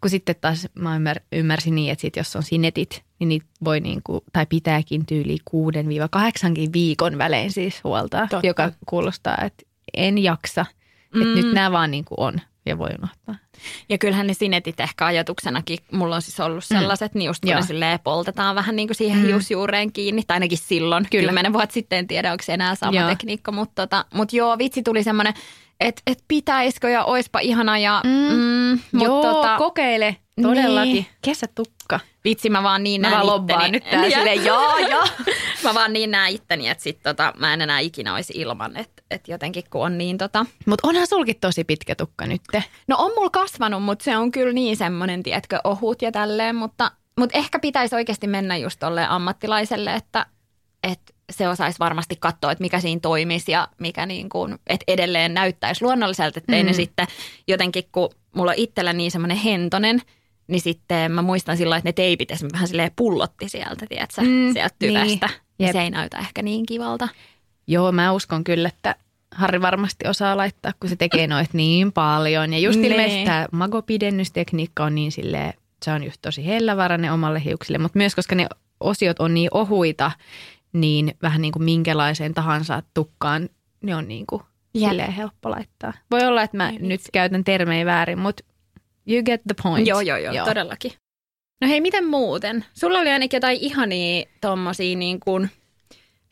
kun 0.00 0.10
sitten 0.10 0.34
taas 0.40 0.68
mä 0.74 0.96
ymmär, 0.96 1.20
ymmärsin 1.32 1.74
niin, 1.74 1.92
että 1.92 2.02
sit 2.02 2.16
jos 2.16 2.36
on 2.36 2.42
sinetit, 2.42 3.04
niin 3.18 3.28
niitä 3.28 3.46
voi 3.64 3.80
niin 3.80 4.00
kuin, 4.04 4.20
tai 4.32 4.46
pitääkin 4.46 5.06
tyyli 5.06 5.36
6-8 5.50 6.72
viikon 6.72 7.18
välein 7.18 7.52
siis 7.52 7.84
huoltaa, 7.84 8.26
Totta. 8.28 8.46
joka 8.46 8.72
kuulostaa, 8.86 9.38
että 9.44 9.62
en 9.94 10.18
jaksa. 10.18 10.66
Mm. 11.14 11.22
Että 11.22 11.34
nyt 11.34 11.52
nämä 11.54 11.72
vaan 11.72 11.90
niin 11.90 12.04
kuin 12.04 12.20
on 12.20 12.40
ja 12.66 12.78
voi 12.78 12.90
unohtaa. 12.98 13.34
Ja 13.88 13.98
kyllähän 13.98 14.26
ne 14.26 14.34
sinetit 14.34 14.80
ehkä 14.80 15.06
ajatuksenakin, 15.06 15.78
mulla 15.92 16.14
on 16.16 16.22
siis 16.22 16.40
ollut 16.40 16.64
sellaiset, 16.64 17.14
mm. 17.14 17.18
niin 17.18 17.26
just 17.26 17.40
kun 17.42 17.50
Joo. 17.50 17.60
ne 17.80 17.98
poltetaan 18.04 18.56
vähän 18.56 18.76
niin 18.76 18.88
kuin 18.88 18.96
siihen 18.96 19.18
mm. 19.18 19.24
hiusjuureen 19.26 19.92
kiinni, 19.92 20.22
tai 20.26 20.34
ainakin 20.34 20.58
silloin, 20.58 21.06
Kyllä. 21.10 21.26
kymmenen 21.26 21.52
vuotta 21.52 21.72
sitten, 21.74 21.98
en 21.98 22.06
tiedä 22.06 22.32
onko 22.32 22.44
se 22.44 22.54
enää 22.54 22.74
sama 22.74 23.00
Joo. 23.00 23.08
tekniikka, 23.08 23.52
mutta 23.52 23.82
tota, 23.82 24.04
mut 24.14 24.32
joo, 24.32 24.58
vitsi 24.58 24.82
tuli 24.82 25.02
semmoinen, 25.02 25.34
että 25.80 26.02
et 26.06 26.24
pitäisikö 26.28 26.88
ja 26.90 27.04
oispa 27.04 27.38
ihana 27.38 27.78
ja 27.78 28.00
mm. 28.04 28.10
Mm, 28.36 28.78
mut 28.92 29.04
Joo, 29.04 29.22
tota, 29.22 29.56
kokeile. 29.58 30.16
Todellakin. 30.42 30.92
Niin. 30.92 31.06
Kesätukka. 31.22 32.00
vitsi 32.24 32.50
mä 32.50 32.62
vaan 32.62 32.82
niin 32.82 33.00
Mä 33.00 33.10
näen 33.10 33.26
vaan 33.26 33.40
itteni. 33.40 33.70
nyt 33.70 33.84
täällä 33.90 34.06
Ja- 34.06 34.18
silleen, 34.18 34.44
joo, 34.44 34.78
joo. 34.78 35.04
mä 35.64 35.74
vaan 35.74 35.92
niin 35.92 36.10
näen 36.10 36.34
itteni, 36.34 36.68
että 36.68 36.84
sit 36.84 36.98
tota, 37.02 37.32
mä 37.38 37.54
en 37.54 37.60
enää 37.60 37.78
ikinä 37.78 38.14
olisi 38.14 38.32
ilman, 38.36 38.76
että 38.76 38.93
et 39.10 39.28
jotenkin 39.28 39.64
kun 39.70 39.84
on 39.84 39.98
niin 39.98 40.18
tota, 40.18 40.46
Mutta 40.66 40.88
onhan 40.88 41.06
sulkin 41.06 41.40
tosi 41.40 41.64
pitkä 41.64 41.94
tukka 41.94 42.26
nyt. 42.26 42.42
No 42.88 42.96
on 42.98 43.12
mulla 43.14 43.30
kasvanut, 43.30 43.82
mutta 43.82 44.04
se 44.04 44.16
on 44.16 44.30
kyllä 44.30 44.52
niin 44.52 44.76
semmoinen, 44.76 45.22
tiedätkö, 45.22 45.60
ohut 45.64 46.02
ja 46.02 46.12
tälleen, 46.12 46.56
mutta, 46.56 46.90
mutta 47.18 47.38
ehkä 47.38 47.58
pitäisi 47.58 47.94
oikeasti 47.94 48.26
mennä 48.26 48.56
just 48.56 48.78
tolleen 48.80 49.10
ammattilaiselle, 49.10 49.94
että, 49.94 50.26
että 50.82 51.14
se 51.32 51.48
osaisi 51.48 51.78
varmasti 51.78 52.16
katsoa, 52.20 52.52
että 52.52 52.64
mikä 52.64 52.80
siinä 52.80 53.00
toimisi 53.00 53.52
ja 53.52 53.68
mikä 53.80 54.06
niin 54.06 54.28
kuin, 54.28 54.58
että 54.66 54.84
edelleen 54.88 55.34
näyttäisi 55.34 55.84
luonnolliselta, 55.84 56.38
että 56.38 56.52
mm. 56.52 56.66
ne 56.66 56.72
sitten 56.72 57.06
jotenkin, 57.48 57.84
kun 57.92 58.10
mulla 58.34 58.50
on 58.50 58.58
itsellä 58.58 58.92
niin 58.92 59.10
semmoinen 59.10 59.36
hentonen, 59.36 60.02
niin 60.46 60.60
sitten 60.60 61.12
mä 61.12 61.22
muistan 61.22 61.56
silloin, 61.56 61.78
että 61.78 61.88
ne 61.88 61.92
teipit 61.92 62.30
esimerkiksi 62.30 62.54
vähän 62.54 62.68
silleen 62.68 62.90
pullotti 62.96 63.48
sieltä, 63.48 63.86
tiedätkö, 63.88 64.22
Mm, 64.22 64.52
sieltä 64.52 64.74
tyvestä. 64.78 65.26
Niin. 65.26 65.40
Jep. 65.58 65.72
Se 65.72 65.80
ei 65.82 65.90
näytä 65.90 66.18
ehkä 66.18 66.42
niin 66.42 66.66
kivalta. 66.66 67.08
Joo, 67.66 67.92
mä 67.92 68.12
uskon 68.12 68.44
kyllä, 68.44 68.68
että 68.68 68.96
Harri 69.34 69.60
varmasti 69.60 70.08
osaa 70.08 70.36
laittaa, 70.36 70.72
kun 70.80 70.90
se 70.90 70.96
tekee 70.96 71.26
noit 71.26 71.54
niin 71.54 71.92
paljon. 71.92 72.52
Ja 72.52 72.58
just 72.58 72.78
Nee. 72.78 72.90
ilmeisesti 72.90 73.24
tämä 73.24 73.46
magopidennystekniikka 73.52 74.84
on 74.84 74.94
niin 74.94 75.12
silleen, 75.12 75.54
se 75.84 75.92
on 75.92 76.04
just 76.04 76.18
tosi 76.22 76.46
hellävarainen 76.46 77.12
omalle 77.12 77.44
hiuksille, 77.44 77.78
mutta 77.78 77.98
myös 77.98 78.14
koska 78.14 78.34
ne 78.34 78.46
osiot 78.80 79.20
on 79.20 79.34
niin 79.34 79.48
ohuita, 79.52 80.10
niin 80.72 81.14
vähän 81.22 81.42
niin 81.42 81.52
kuin 81.52 81.64
minkälaiseen 81.64 82.34
tahansa 82.34 82.82
tukkaan 82.94 83.48
ne 83.82 83.96
on 83.96 84.08
niin 84.08 84.26
kuin 84.26 84.42
silleen 84.78 85.12
helppo 85.12 85.50
laittaa. 85.50 85.92
Voi 86.10 86.22
olla, 86.26 86.42
että 86.42 86.56
mä 86.56 86.72
nyt 86.80 87.00
käytän 87.12 87.44
termejä 87.44 87.86
väärin, 87.86 88.18
mutta 88.18 88.44
you 89.06 89.22
get 89.22 89.42
the 89.42 89.54
point. 89.62 89.86
Joo, 89.86 90.00
joo, 90.00 90.18
joo, 90.18 90.34
joo. 90.34 90.46
todellakin. 90.46 90.92
No 91.60 91.68
hei, 91.68 91.80
miten 91.80 92.06
muuten? 92.06 92.64
Sulla 92.74 92.98
oli 92.98 93.10
ainakin 93.10 93.36
jotain 93.36 93.58
ihania 93.60 94.24
tommosia 94.40 94.96
niin 94.96 95.20
kuin, 95.20 95.50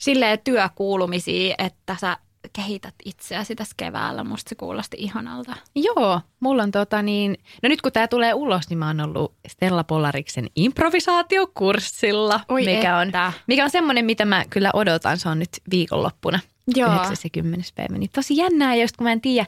silleen 0.02 0.38
työkuulumisia, 0.44 1.54
että 1.58 1.96
sä 2.00 2.16
kehität 2.52 2.94
itseäsi 3.04 3.54
tässä 3.54 3.74
keväällä. 3.76 4.24
Musta 4.24 4.48
se 4.48 4.54
kuulosti 4.54 4.96
ihanalta. 5.00 5.56
Joo, 5.74 6.20
mulla 6.40 6.62
on 6.62 6.70
tota 6.70 7.02
niin, 7.02 7.36
no 7.62 7.68
nyt 7.68 7.82
kun 7.82 7.92
tämä 7.92 8.08
tulee 8.08 8.34
ulos, 8.34 8.68
niin 8.70 8.78
mä 8.78 8.86
oon 8.86 9.00
ollut 9.00 9.34
Stella 9.48 9.84
Polariksen 9.84 10.46
improvisaatiokurssilla, 10.56 12.40
Oi 12.48 12.64
mikä 12.64 12.96
on, 12.96 13.06
että. 13.08 13.32
mikä 13.46 13.64
on 13.64 13.70
semmoinen, 13.70 14.04
mitä 14.04 14.24
mä 14.24 14.44
kyllä 14.50 14.70
odotan. 14.74 15.18
Se 15.18 15.28
on 15.28 15.38
nyt 15.38 15.48
viikonloppuna, 15.70 16.40
Joo. 16.76 16.92
9. 16.94 17.16
ja 17.24 17.30
10. 17.30 17.64
päivä. 17.74 17.98
Niin 17.98 18.10
tosi 18.14 18.36
jännää, 18.36 18.74
just 18.74 18.96
kun 18.96 19.04
mä 19.04 19.12
en 19.12 19.20
tiedä, 19.20 19.46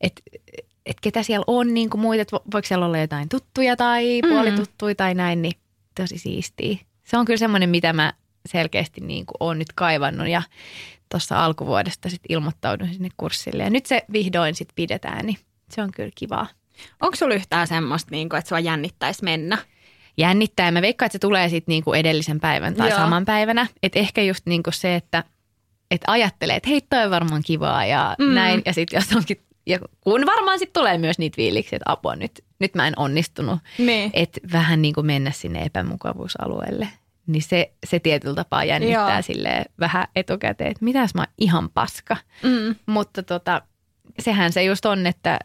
että 0.00 0.22
et 0.86 0.96
ketä 1.00 1.22
siellä 1.22 1.44
on, 1.46 1.74
niin 1.74 1.90
kuin 1.90 2.00
muita, 2.00 2.22
että 2.22 2.36
vo- 2.36 2.42
voiko 2.52 2.66
siellä 2.68 2.86
olla 2.86 2.98
jotain 2.98 3.28
tuttuja 3.28 3.76
tai 3.76 4.20
Mm. 4.22 4.28
puolituttuja 4.28 4.94
tai 4.94 5.14
näin, 5.14 5.42
niin 5.42 5.52
tosi 6.00 6.18
siistiä. 6.18 6.76
Se 7.04 7.16
on 7.18 7.24
kyllä 7.24 7.38
semmoinen, 7.38 7.70
mitä 7.70 7.92
mä 7.92 8.12
selkeästi 8.48 9.00
niin 9.00 9.26
kuin 9.26 9.36
oon 9.40 9.58
nyt 9.58 9.72
kaivannut 9.74 10.28
ja 10.28 10.42
tuossa 11.10 11.44
alkuvuodesta 11.44 12.08
sitten 12.08 12.32
ilmoittaudun 12.36 12.88
sinne 12.88 13.08
kurssille. 13.16 13.62
Ja 13.62 13.70
nyt 13.70 13.86
se 13.86 14.02
vihdoin 14.12 14.54
sitten 14.54 14.74
pidetään, 14.74 15.26
niin 15.26 15.38
se 15.70 15.82
on 15.82 15.92
kyllä 15.92 16.10
kivaa. 16.14 16.46
Onko 17.00 17.16
sulla 17.16 17.34
yhtään 17.34 17.66
semmoista, 17.66 18.10
niin 18.10 18.28
kuin, 18.28 18.38
että 18.38 18.48
sua 18.48 18.60
jännittäisi 18.60 19.24
mennä? 19.24 19.58
Jännittää. 20.16 20.70
Mä 20.70 20.82
veikkaan, 20.82 21.06
että 21.06 21.12
se 21.14 21.18
tulee 21.18 21.48
sitten 21.48 21.72
niinku 21.72 21.92
edellisen 21.92 22.40
päivän 22.40 22.74
tai 22.74 22.88
Joo. 22.90 22.98
saman 22.98 23.24
päivänä. 23.24 23.66
Et 23.82 23.96
ehkä 23.96 24.22
just 24.22 24.46
niinku 24.46 24.70
se, 24.72 24.94
että 24.94 25.24
et 25.90 26.00
ajattelee, 26.06 26.56
että 26.56 26.68
hei, 26.68 26.80
toi 26.80 27.04
on 27.04 27.10
varmaan 27.10 27.42
kivaa 27.46 27.86
ja 27.86 28.16
Mm. 28.18 28.34
näin. 28.34 28.62
Ja 28.66 28.72
sitten 28.72 28.96
jos 28.96 29.16
onkin, 29.16 29.40
ja 29.66 29.78
kun 30.00 30.26
varmaan 30.26 30.58
sitten 30.58 30.80
tulee 30.80 30.98
myös 30.98 31.18
niitä 31.18 31.36
fiiliksiä, 31.36 31.76
että 31.76 31.92
apua, 31.92 32.16
nyt, 32.16 32.44
nyt 32.58 32.74
mä 32.74 32.86
en 32.88 32.98
onnistunut. 32.98 33.58
Niin. 33.78 34.10
Että 34.14 34.40
vähän 34.52 34.82
niin 34.82 34.94
kuin 34.94 35.06
mennä 35.06 35.30
sinne 35.30 35.62
epämukavuusalueelle. 35.62 36.88
Niin 37.26 37.42
se, 37.42 37.72
se 37.86 37.98
tietyllä 37.98 38.34
tapaa 38.34 38.64
jännittää 38.64 39.14
Joo. 39.14 39.22
silleen 39.22 39.64
vähän 39.80 40.06
etukäteen, 40.16 40.70
että 40.70 40.84
mitäs 40.84 41.14
mä 41.14 41.20
oon 41.20 41.32
ihan 41.38 41.70
paska. 41.70 42.16
Mm. 42.42 42.74
Mutta 42.86 43.22
tota, 43.22 43.62
sehän 44.18 44.52
se 44.52 44.62
just 44.64 44.86
on, 44.86 45.06
että 45.06 45.38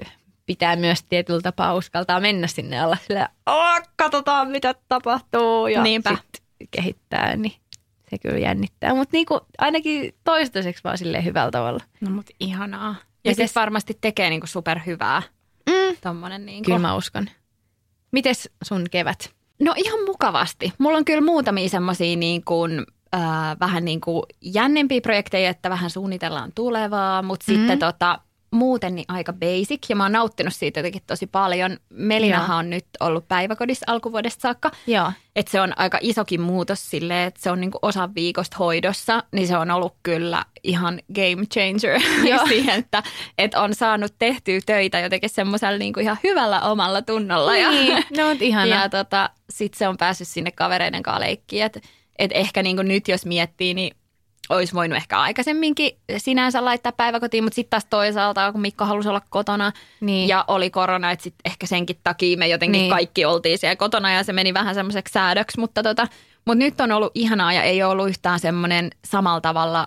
ö, 0.00 0.04
pitää 0.46 0.76
myös 0.76 1.02
tietyllä 1.02 1.40
tapaa 1.40 1.74
uskaltaa 1.74 2.20
mennä 2.20 2.46
sinne 2.46 2.80
alla 2.80 2.96
"Aa, 3.46 3.80
katsotaan 3.96 4.48
mitä 4.48 4.74
tapahtuu 4.88 5.66
ja 5.66 5.82
Niinpä. 5.82 6.10
sit 6.16 6.42
kehittää, 6.70 7.36
niin 7.36 7.52
se 8.10 8.18
kyllä 8.18 8.38
jännittää. 8.38 8.94
Mutta 8.94 9.12
niinku, 9.12 9.40
ainakin 9.58 10.14
toistaiseksi 10.24 10.84
vaan 10.84 10.98
silleen 10.98 11.24
hyvällä 11.24 11.50
tavalla. 11.50 11.84
No 12.00 12.10
mut 12.10 12.26
ihanaa. 12.40 12.94
Ja 13.24 13.30
Mites- 13.30 13.36
siis 13.36 13.54
varmasti 13.54 13.98
tekee 14.00 14.30
niinku 14.30 14.46
superhyvää 14.46 15.22
Mm. 15.70 15.96
tommonen 16.00 16.46
niinku. 16.46 16.64
Kyllä 16.64 16.78
mä 16.78 16.94
uskon. 16.96 17.30
Mites 18.10 18.50
sun 18.64 18.84
kevät? 18.90 19.34
No 19.64 19.74
ihan 19.76 20.04
mukavasti. 20.06 20.72
Mulla 20.78 20.98
on 20.98 21.04
kyllä 21.04 21.20
muutamia 21.20 21.68
semmoisia 21.68 22.16
niin 22.16 22.44
kuin, 22.44 22.86
äh, 23.14 23.20
vähän 23.60 23.84
niin 23.84 24.00
kuin 24.00 24.22
jännempiä 24.40 25.00
projekteja, 25.00 25.50
että 25.50 25.70
vähän 25.70 25.90
suunnitellaan 25.90 26.52
tulevaa, 26.54 27.22
mutta 27.22 27.52
mm. 27.52 27.54
sitten 27.56 27.78
tota, 27.78 28.18
muuten 28.54 28.94
niin 28.94 29.04
aika 29.08 29.32
basic 29.32 29.88
ja 29.88 29.96
mä 29.96 30.02
oon 30.02 30.12
nauttinut 30.12 30.54
siitä 30.54 30.80
jotenkin 30.80 31.02
tosi 31.06 31.26
paljon. 31.26 31.76
Melinahan 31.90 32.58
on 32.58 32.70
nyt 32.70 32.86
ollut 33.00 33.28
päiväkodissa 33.28 33.86
alkuvuodesta 33.88 34.40
saakka. 34.40 34.70
Joo. 34.86 35.12
Että 35.36 35.52
se 35.52 35.60
on 35.60 35.78
aika 35.78 35.98
isokin 36.00 36.40
muutos 36.40 36.90
silleen, 36.90 37.28
että 37.28 37.40
se 37.42 37.50
on 37.50 37.60
niinku 37.60 37.78
osa 37.82 38.14
viikosta 38.14 38.56
hoidossa, 38.58 39.22
niin 39.32 39.48
se 39.48 39.56
on 39.56 39.70
ollut 39.70 39.94
kyllä 40.02 40.44
ihan 40.62 41.00
game 41.14 41.46
changer 41.52 42.00
Joo. 42.30 42.46
siihen, 42.46 42.78
että, 42.78 43.02
että 43.38 43.60
on 43.60 43.74
saanut 43.74 44.14
tehtyä 44.18 44.60
töitä 44.66 45.00
jotenkin 45.00 45.30
semmoisella 45.30 45.78
niinku 45.78 46.00
ihan 46.00 46.18
hyvällä 46.24 46.60
omalla 46.60 47.02
tunnolla. 47.02 47.56
Ja, 47.56 47.70
Niin, 47.70 48.04
no 48.16 48.28
on 48.28 48.36
ihana. 48.40 48.66
ja 48.76 48.88
tota, 48.88 49.30
sitten 49.50 49.78
se 49.78 49.88
on 49.88 49.96
päässyt 49.96 50.28
sinne 50.28 50.50
kavereiden 50.50 51.02
kanssa 51.02 51.20
leikkiin. 51.20 51.64
Että 51.64 51.80
et 52.18 52.30
ehkä 52.34 52.62
niinku 52.62 52.82
nyt 52.82 53.08
jos 53.08 53.26
miettii, 53.26 53.74
niin 53.74 53.96
olisi 54.48 54.74
voinut 54.74 54.96
ehkä 54.96 55.20
aikaisemminkin 55.20 55.92
sinänsä 56.16 56.64
laittaa 56.64 56.92
päiväkotiin, 56.92 57.44
mutta 57.44 57.54
sitten 57.54 57.70
taas 57.70 57.84
toisaalta, 57.90 58.52
kun 58.52 58.60
Mikko 58.60 58.84
halusi 58.84 59.08
olla 59.08 59.22
kotona 59.30 59.72
Niin. 60.00 60.28
ja 60.28 60.44
oli 60.48 60.70
korona, 60.70 61.10
että 61.10 61.22
sitten 61.22 61.50
ehkä 61.50 61.66
senkin 61.66 61.96
takia 62.04 62.38
me 62.38 62.48
jotenkin 62.48 62.72
Niin. 62.72 62.80
niin. 62.82 62.90
kaikki 62.90 63.24
oltiin 63.24 63.58
siellä 63.58 63.76
kotona 63.76 64.12
ja 64.12 64.22
se 64.24 64.32
meni 64.32 64.54
vähän 64.54 64.74
semmoiseksi 64.74 65.12
säädöksi, 65.12 65.60
mutta 65.60 65.82
tota, 65.82 66.08
mut 66.44 66.58
nyt 66.58 66.80
on 66.80 66.92
ollut 66.92 67.12
ihanaa 67.14 67.52
ja 67.52 67.62
ei 67.62 67.82
ole 67.82 67.92
ollut 67.92 68.08
yhtään 68.08 68.40
semmoinen 68.40 68.90
samalla 69.04 69.40
tavalla 69.40 69.86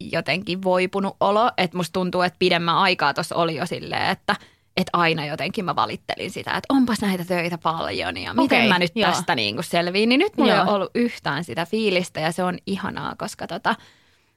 jotenkin 0.00 0.62
voipunut 0.62 1.16
olo, 1.20 1.50
että 1.56 1.76
musta 1.76 1.92
tuntuu, 1.92 2.22
että 2.22 2.36
pidemmän 2.38 2.76
aikaa 2.76 3.14
tuossa 3.14 3.36
oli 3.36 3.56
jo 3.56 3.66
silleen, 3.66 4.10
että 4.10 4.36
että 4.76 4.90
aina 4.92 5.26
jotenkin 5.26 5.64
mä 5.64 5.76
valittelin 5.76 6.30
sitä, 6.30 6.50
että 6.50 6.74
onpas 6.74 7.00
näitä 7.00 7.24
töitä 7.24 7.58
paljon 7.58 8.16
ja 8.16 8.34
miten 8.34 8.58
Okei, 8.58 8.68
mä 8.68 8.78
nyt 8.78 8.92
joo. 8.94 9.10
tästä 9.12 9.34
niin 9.34 9.54
kuin 9.54 9.64
selviin. 9.64 10.08
Niin 10.08 10.18
nyt 10.18 10.36
mulla 10.36 10.52
ei 10.52 10.56
Joo. 10.58 10.64
ole 10.66 10.74
ollut 10.74 10.90
yhtään 10.94 11.44
sitä 11.44 11.66
fiilistä 11.66 12.20
ja 12.20 12.32
se 12.32 12.42
on 12.44 12.58
ihanaa, 12.66 13.14
koska 13.18 13.46
tota, 13.46 13.74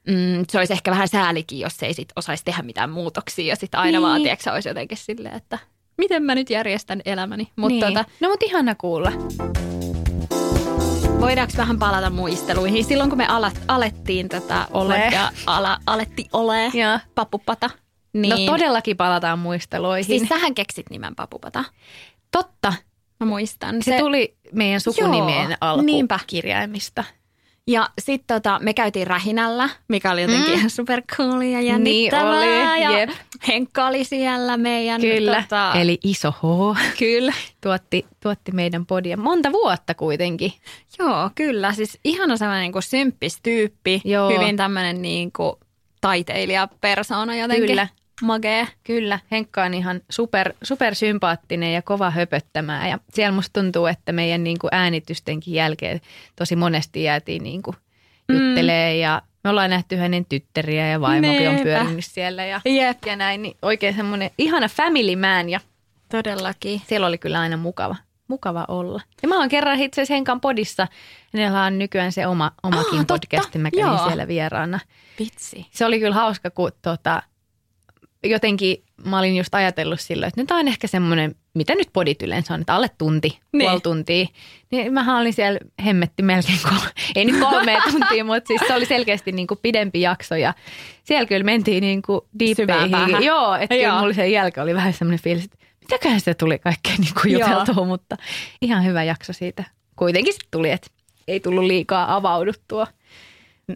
mm, 0.08 0.46
se 0.50 0.58
olisi 0.58 0.74
ehkä 0.74 0.92
vähän 0.92 1.08
säälikin, 1.08 1.60
jos 1.60 1.84
ei 1.84 1.94
sit 1.94 2.10
osaisi 2.16 2.46
tehdä 2.46 2.62
mitään 2.62 2.90
muutoksia 2.90 3.46
ja 3.46 3.56
sitten 3.56 3.80
aina 3.80 3.92
Niin. 3.98 4.02
vaan, 4.02 4.22
tiedätkö, 4.22 4.52
olisi 4.52 4.70
jotenkin 4.70 4.98
silleen, 4.98 5.36
että 5.36 5.60
miten 5.98 6.24
mä 6.24 6.36
nyt 6.36 6.50
järjestän 6.50 7.02
elämäni. 7.06 7.48
Mutta 7.56 7.86
niin. 7.86 7.98
tota, 7.98 8.06
No 8.22 8.30
mutta 8.30 8.46
ihana 8.46 8.76
kuulla. 8.76 9.12
voidaanko 11.20 11.54
vähän 11.58 11.80
palata 11.80 12.10
muisteluihin? 12.10 12.86
Silloin 12.86 13.10
kun 13.10 13.18
me 13.18 13.28
alat, 13.28 13.62
alettiin 13.68 14.30
tätä 14.30 14.68
Ole. 14.72 15.10
ja 15.12 15.32
ala, 15.46 15.78
aletti 15.86 16.30
ole 16.34 16.72
Joo. 16.74 17.00
Papupata, 18.22 18.36
niin 18.38 18.48
No 18.48 18.52
todellakin 18.58 18.98
palataan 18.98 19.40
muisteloihin. 19.40 20.06
siis 20.06 20.30
sähän 20.30 20.56
keksit 20.56 20.90
nimen 20.90 21.16
papupata. 21.16 21.64
Totta. 22.32 22.74
Mä 23.20 23.26
muistan. 23.26 23.76
Se, 23.84 23.92
se 23.92 23.98
tuli 24.00 24.36
meidän 24.52 24.82
sukunimien 24.82 25.58
Joo, 25.62 25.82
niinpä. 25.82 26.16
alkukirjaimista. 26.16 27.04
Ja 27.68 27.90
sitten 28.00 28.36
tota, 28.42 28.60
me 28.62 28.74
käytiin 28.74 29.08
Rähinällä, 29.08 29.70
mikä 29.88 30.12
oli 30.12 30.22
jotenkin 30.22 30.48
Mm. 30.50 30.54
ihan 30.58 30.70
supercoolia 30.70 31.52
ja 31.52 31.62
jännittävää. 31.62 32.40
Niin 32.40 32.68
oli, 32.72 32.82
ja 32.82 32.92
jep. 33.00 33.10
Henkka 33.48 33.88
oli 33.88 34.04
siellä 34.04 34.58
meidän. 34.58 35.02
Kyllä. 35.02 35.42
Tota, 35.42 35.74
Eli 35.76 36.00
iso 36.04 36.32
H 36.32 36.78
Kyllä. 37.00 37.34
tuotti, 37.62 38.06
tuotti 38.20 38.52
meidän 38.52 38.86
podia. 38.86 39.18
Monta 39.18 39.52
vuotta 39.52 39.94
kuitenkin. 39.94 40.54
Joo, 41.00 41.30
kyllä. 41.36 41.74
Siis 41.74 42.00
ihana 42.04 42.38
sellainen 42.38 42.62
niin 42.64 42.72
kuin 42.72 42.84
symppis 42.84 43.40
tyyppi. 43.44 44.02
Joo. 44.06 44.30
Hyvin 44.30 44.58
tämmöinen 44.58 45.02
niin 45.02 45.32
kuin 45.32 45.56
taiteilijapersona 46.02 47.36
jotenkin. 47.36 47.68
Kyllä. 47.68 47.88
Magee. 48.24 48.68
Kyllä, 48.84 49.20
Henkka 49.32 49.64
on 49.64 49.74
ihan 49.74 50.02
super, 50.10 50.54
super 50.64 50.96
sympaattinen 50.96 51.74
ja 51.74 51.82
kova 51.82 52.10
höpöttämään. 52.12 52.90
Ja 52.90 53.00
siellä 53.14 53.36
musta 53.36 53.62
tuntuu, 53.62 53.86
että 53.86 54.12
meidän 54.12 54.44
niin 54.44 54.60
kuin 54.60 54.70
äänitystenkin 54.74 55.54
jälkeen 55.54 56.02
tosi 56.36 56.56
monesti 56.56 57.04
jäätiin 57.04 57.44
niin 57.44 57.62
kuin 57.64 57.76
juttelee 58.34 58.98
ja 58.98 59.22
me 59.44 59.50
ollaan 59.50 59.70
nähty 59.70 59.96
hänen 59.96 60.26
tyttäriä 60.26 60.88
ja 60.90 61.02
vaimokin 61.02 61.50
on 61.50 61.56
Niinpä. 61.56 61.64
pyörinyt 61.64 62.06
siellä 62.06 62.46
ja, 62.46 62.62
Jep. 62.66 62.98
ja 63.06 63.16
näin. 63.16 63.42
Niin 63.42 63.58
oikein 63.62 63.96
semmoinen 63.96 64.32
ihana 64.38 64.68
family 64.68 65.16
man 65.16 65.50
ja 65.50 65.60
Todellakin. 66.12 66.82
siellä 66.88 67.08
oli 67.08 67.18
kyllä 67.18 67.40
aina 67.40 67.58
mukava, 67.58 67.96
mukava 68.28 68.66
olla. 68.68 69.02
Ja 69.24 69.28
mä 69.28 69.38
oon 69.40 69.50
kerran 69.50 69.80
itse 69.80 70.02
asiassa 70.02 70.14
Henkan 70.14 70.42
podissa. 70.42 70.88
Hänellä 71.34 71.64
on 71.64 71.80
nykyään 71.80 72.12
se 72.12 72.28
oma, 72.28 72.52
omakin 72.64 73.06
totta. 73.06 73.14
podcast. 73.14 73.56
Mä 73.56 73.72
kävin 73.72 73.86
Joo. 73.86 73.98
siellä 74.08 74.28
vieraana. 74.28 74.80
Vitsi. 75.20 75.66
Se 75.72 75.86
oli 75.86 76.00
kyllä 76.00 76.16
hauska, 76.16 76.50
kun 76.50 76.72
tota, 76.82 77.24
jotenkin 78.24 78.84
mä 79.06 79.20
olin 79.20 79.36
just 79.38 79.56
ajatellut 79.56 80.00
silloin, 80.00 80.28
että 80.28 80.42
nyt 80.42 80.52
on 80.52 80.68
ehkä 80.68 80.88
semmoinen, 80.88 81.36
mitä 81.54 81.76
nyt 81.76 81.90
podit 81.94 82.22
yleensä 82.22 82.54
on, 82.54 82.62
että 82.62 82.76
alle 82.76 82.90
tunti, 82.98 83.40
Niin. 83.54 83.70
puoli 83.70 83.82
tuntia. 83.82 84.26
Niin 84.72 84.94
mähän 84.94 85.16
olin 85.22 85.34
siellä 85.34 85.60
hemmetti 85.86 86.24
melkein, 86.24 86.60
kolme, 86.64 86.90
ei 87.16 87.26
nyt 87.26 87.40
kolme 87.40 87.78
tuntia, 87.92 88.24
mutta 88.24 88.48
siis 88.48 88.62
se 88.68 88.74
oli 88.74 88.86
selkeästi 88.86 89.32
niin 89.32 89.48
kuin 89.48 89.60
pidempi 89.62 90.02
jakso 90.02 90.36
ja 90.36 90.54
siellä 91.04 91.26
kyllä 91.26 91.44
mentiin 91.44 91.82
niin 91.82 92.02
kuin 92.02 92.22
deepeihin. 92.40 93.24
Joo, 93.26 93.56
että 93.56 93.76
kyllä 93.76 93.88
Joo. 93.88 94.00
mulla 94.00 94.14
sen 94.14 94.32
jälkeen 94.32 94.64
oli 94.64 94.76
vähän 94.76 94.94
semmoinen 94.94 95.24
fiilis, 95.24 95.44
että 95.46 95.58
mitäköhän 95.80 96.20
sitä 96.20 96.34
tuli 96.34 96.60
kaikkea 96.60 96.94
niin 96.98 97.14
kuin 97.22 97.32
Joo. 97.32 97.50
juteltua, 97.50 97.86
mutta 97.86 98.18
ihan 98.62 98.86
hyvä 98.86 99.04
jakso 99.04 99.34
siitä. 99.34 99.64
Kuitenkin 99.96 100.34
tuli, 100.52 100.72
että 100.72 100.88
ei 101.28 101.40
tullut 101.40 101.64
liikaa 101.64 102.16
avauduttua 102.16 102.88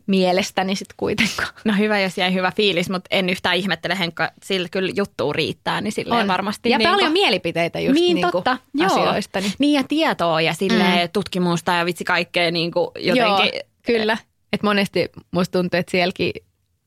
mielestäni 0.07 0.75
sitten 0.75 0.93
kuitenkaan. 0.97 1.49
No 1.65 1.73
hyvä, 1.77 1.99
jos 1.99 2.17
jäi 2.17 2.33
hyvä 2.33 2.51
fiilis, 2.55 2.89
mutta 2.89 3.07
en 3.11 3.29
yhtään 3.29 3.55
ihmettele, 3.55 3.99
Henkka, 3.99 4.31
sillä 4.43 4.67
kyllä 4.71 4.91
juttuu 4.95 5.33
riittää, 5.33 5.81
niin 5.81 5.91
silleen 5.91 6.27
varmasti. 6.27 6.69
Ja 6.69 6.77
niin 6.77 6.89
paljon 6.89 6.99
kuin- 7.11 7.11
mielipiteitä 7.13 7.79
just 7.79 7.93
niin, 7.99 8.15
niin 8.15 8.27
totta. 8.31 8.57
Joo. 8.73 8.85
asioista. 8.87 9.39
Niin. 9.39 9.53
Niin 9.59 9.73
ja 9.73 9.83
tietoa 9.83 10.41
ja 10.41 10.53
silleen 10.53 11.07
Mm. 11.07 11.11
tutkimusta 11.13 11.71
ja 11.71 11.85
vitsi 11.85 12.03
kaikkea 12.03 12.51
niin 12.51 12.71
kuin 12.71 12.87
jotenkin. 12.99 13.23
Joo, 13.53 13.61
kyllä. 13.85 14.17
Et 14.53 14.63
monesti 14.63 15.09
musta 15.31 15.59
tuntuu, 15.59 15.79
että 15.79 15.91
sielläkin 15.91 16.31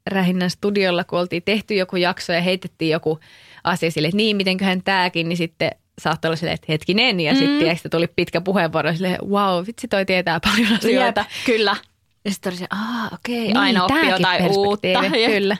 Rähinnän 0.06 0.50
studiolla, 0.50 1.04
kun 1.04 1.18
oltiin 1.18 1.42
tehty 1.42 1.74
joku 1.74 1.96
jakso 1.96 2.32
ja 2.32 2.40
heitettiin 2.40 2.90
joku 2.90 3.18
asia 3.64 3.90
sille, 3.90 4.08
että 4.08 4.16
niin, 4.16 4.36
mitenköhän 4.36 4.82
tämäkin, 4.82 5.28
niin 5.28 5.36
sitten 5.36 5.70
saattoi 6.00 6.28
olla 6.28 6.36
silleen, 6.36 6.54
että 6.54 6.72
hetkinen, 6.72 7.20
ja 7.20 7.32
mm. 7.32 7.38
sitten 7.38 7.90
tuli 7.90 8.06
pitkä 8.16 8.40
puheenvuoro 8.40 8.92
silleen, 8.94 9.18
wow, 9.28 9.66
vitsi 9.66 9.88
toi 9.88 10.06
tietää 10.06 10.40
paljon 10.40 10.72
asioita. 10.78 11.20
Jep, 11.20 11.28
kyllä. 11.46 11.76
Ja 12.24 12.30
sitten 12.30 12.50
oli 12.52 12.58
se, 12.58 12.66
aa 12.70 13.10
okei, 13.12 13.40
Niin, 13.40 13.56
aina 13.56 13.84
oppii 13.84 14.10
jotain 14.10 14.50
uutta. 14.56 14.88
Ja, 15.22 15.28
Kyllä. 15.28 15.56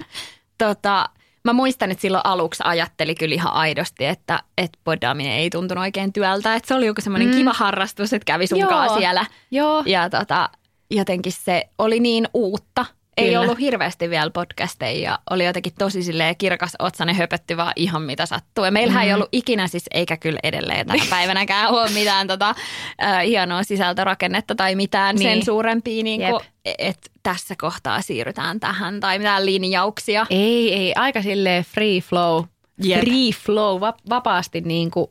Tota, 0.59 1.09
mä 1.45 1.53
muistan, 1.53 1.91
että 1.91 2.03
silloin 2.03 2.27
aluksi 2.27 2.63
ajatteli 2.67 3.15
kyllä 3.15 3.35
ihan 3.35 3.53
aidosti, 3.53 4.05
että, 4.07 4.43
että 4.59 4.79
podaaminen 4.85 5.33
ei 5.33 5.51
tuntunut 5.51 5.83
oikein 5.83 6.13
työltä. 6.13 6.55
Että 6.55 6.69
se 6.69 6.75
oli 6.75 6.87
joku 6.87 7.01
semmoinen 7.01 7.29
mm. 7.29 7.35
kiva 7.35 7.53
harrastus, 7.53 8.13
että 8.13 8.25
kävi 8.25 8.47
sunkaan 8.47 8.87
Joo. 8.87 8.99
siellä. 8.99 9.27
Joo. 9.51 9.83
Ja 9.87 10.11
tota, 10.11 10.51
jotenkin 10.91 11.33
se 11.33 11.69
oli 11.79 12.01
niin 12.01 12.29
uutta. 12.35 12.87
Ei 13.17 13.27
Kyllä. 13.27 13.41
ollut 13.41 13.59
hirveästi 13.61 14.11
vielä 14.11 14.31
podcasteja 14.31 15.01
ja 15.11 15.19
oli 15.31 15.45
jotenkin 15.45 15.73
tosi 15.79 16.03
silleen 16.03 16.37
kirkas 16.37 16.73
otsainen 16.79 17.15
höpötti 17.15 17.57
vaan 17.57 17.73
ihan 17.77 18.03
mitä 18.03 18.27
sattuu. 18.27 18.65
Ja 18.65 18.71
meillähän 18.71 19.03
Mhm. 19.03 19.09
ei 19.09 19.15
ollut 19.15 19.29
ikinä 19.33 19.69
siis, 19.69 19.85
eikä 19.95 20.17
kyllä 20.17 20.39
edelleen 20.43 20.87
tänä 20.87 21.03
päivänäkään 21.11 21.69
ole 21.71 21.91
mitään 21.91 22.27
tota, 22.27 22.55
äh, 23.03 23.25
hienoa 23.27 23.63
sisältörakennetta 23.63 24.55
tai 24.55 24.75
mitään 24.75 25.17
Niin. 25.17 25.31
sen 25.31 25.45
suurempia, 25.45 26.03
niin 26.03 26.21
Jep. 26.21 26.35
että 26.79 27.11
tässä 27.23 27.55
kohtaa 27.59 28.01
siirrytään 28.03 28.61
tähän 28.61 29.01
tai 29.01 29.19
mitään 29.19 29.47
linjauksia. 29.47 30.27
Ei, 30.31 30.75
ei, 30.75 30.93
aika 30.97 31.23
silleen 31.23 31.65
free 31.65 32.01
flow. 32.01 32.45
Jep. 32.83 33.01
Free 33.01 33.31
flow, 33.45 33.81
va- 33.81 33.95
vapaasti 34.11 34.61
niin 34.61 34.91
kuin 34.91 35.11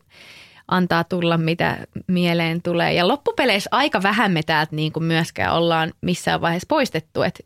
antaa 0.68 1.04
tulla 1.04 1.38
mitä 1.38 1.78
mieleen 2.08 2.62
tulee. 2.62 2.94
Ja 2.94 3.08
loppupeleissä 3.08 3.70
aika 3.74 4.04
vähän 4.04 4.32
me 4.32 4.44
täältä 4.44 4.76
niin 4.76 4.92
kuin 4.92 5.04
myöskään 5.04 5.54
ollaan 5.56 5.94
missään 6.02 6.42
vaiheessa 6.42 6.66
poistettu. 6.70 7.22
Et 7.22 7.46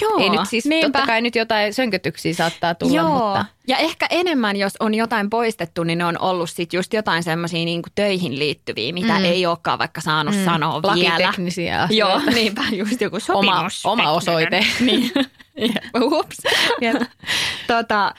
Joo, 0.00 0.18
ei 0.18 0.30
nyt 0.30 0.40
siis, 0.48 0.64
niinpä. 0.66 0.98
totta 0.98 1.06
kai 1.06 1.20
nyt 1.22 1.34
jotain 1.36 1.74
sönkötyksiä 1.74 2.34
saattaa 2.34 2.74
tulla, 2.74 2.96
Joo. 2.96 3.08
mutta 3.08 3.44
Ja 3.68 3.76
ehkä 3.76 4.06
enemmän, 4.10 4.56
jos 4.56 4.72
on 4.80 4.94
jotain 4.94 5.30
poistettu, 5.30 5.84
niin 5.84 5.98
ne 5.98 6.04
on 6.04 6.18
ollut 6.20 6.50
sit 6.50 6.72
just 6.72 6.92
jotain 6.92 7.22
semmoisia 7.22 7.64
niinku 7.64 7.88
töihin 7.94 8.38
liittyviä, 8.38 8.92
mitä 8.92 9.18
mm. 9.18 9.24
ei 9.24 9.46
olekaan 9.46 9.78
vaikka 9.78 10.00
saanut 10.00 10.34
mm. 10.34 10.44
sanoa 10.44 10.82
vielä. 10.82 11.12
lakiteknisiä 11.14 11.82
asioita. 11.82 12.22
Joo, 12.22 12.34
niinpä 12.34 12.62
just 12.72 13.00
joku 13.00 13.16
Oma, 13.28 13.52
sopimus. 13.52 13.86
oma 13.86 14.10
osoite. 14.10 14.66
niin. 14.80 15.12
Ups. 16.02 16.36
Tota, 17.66 18.14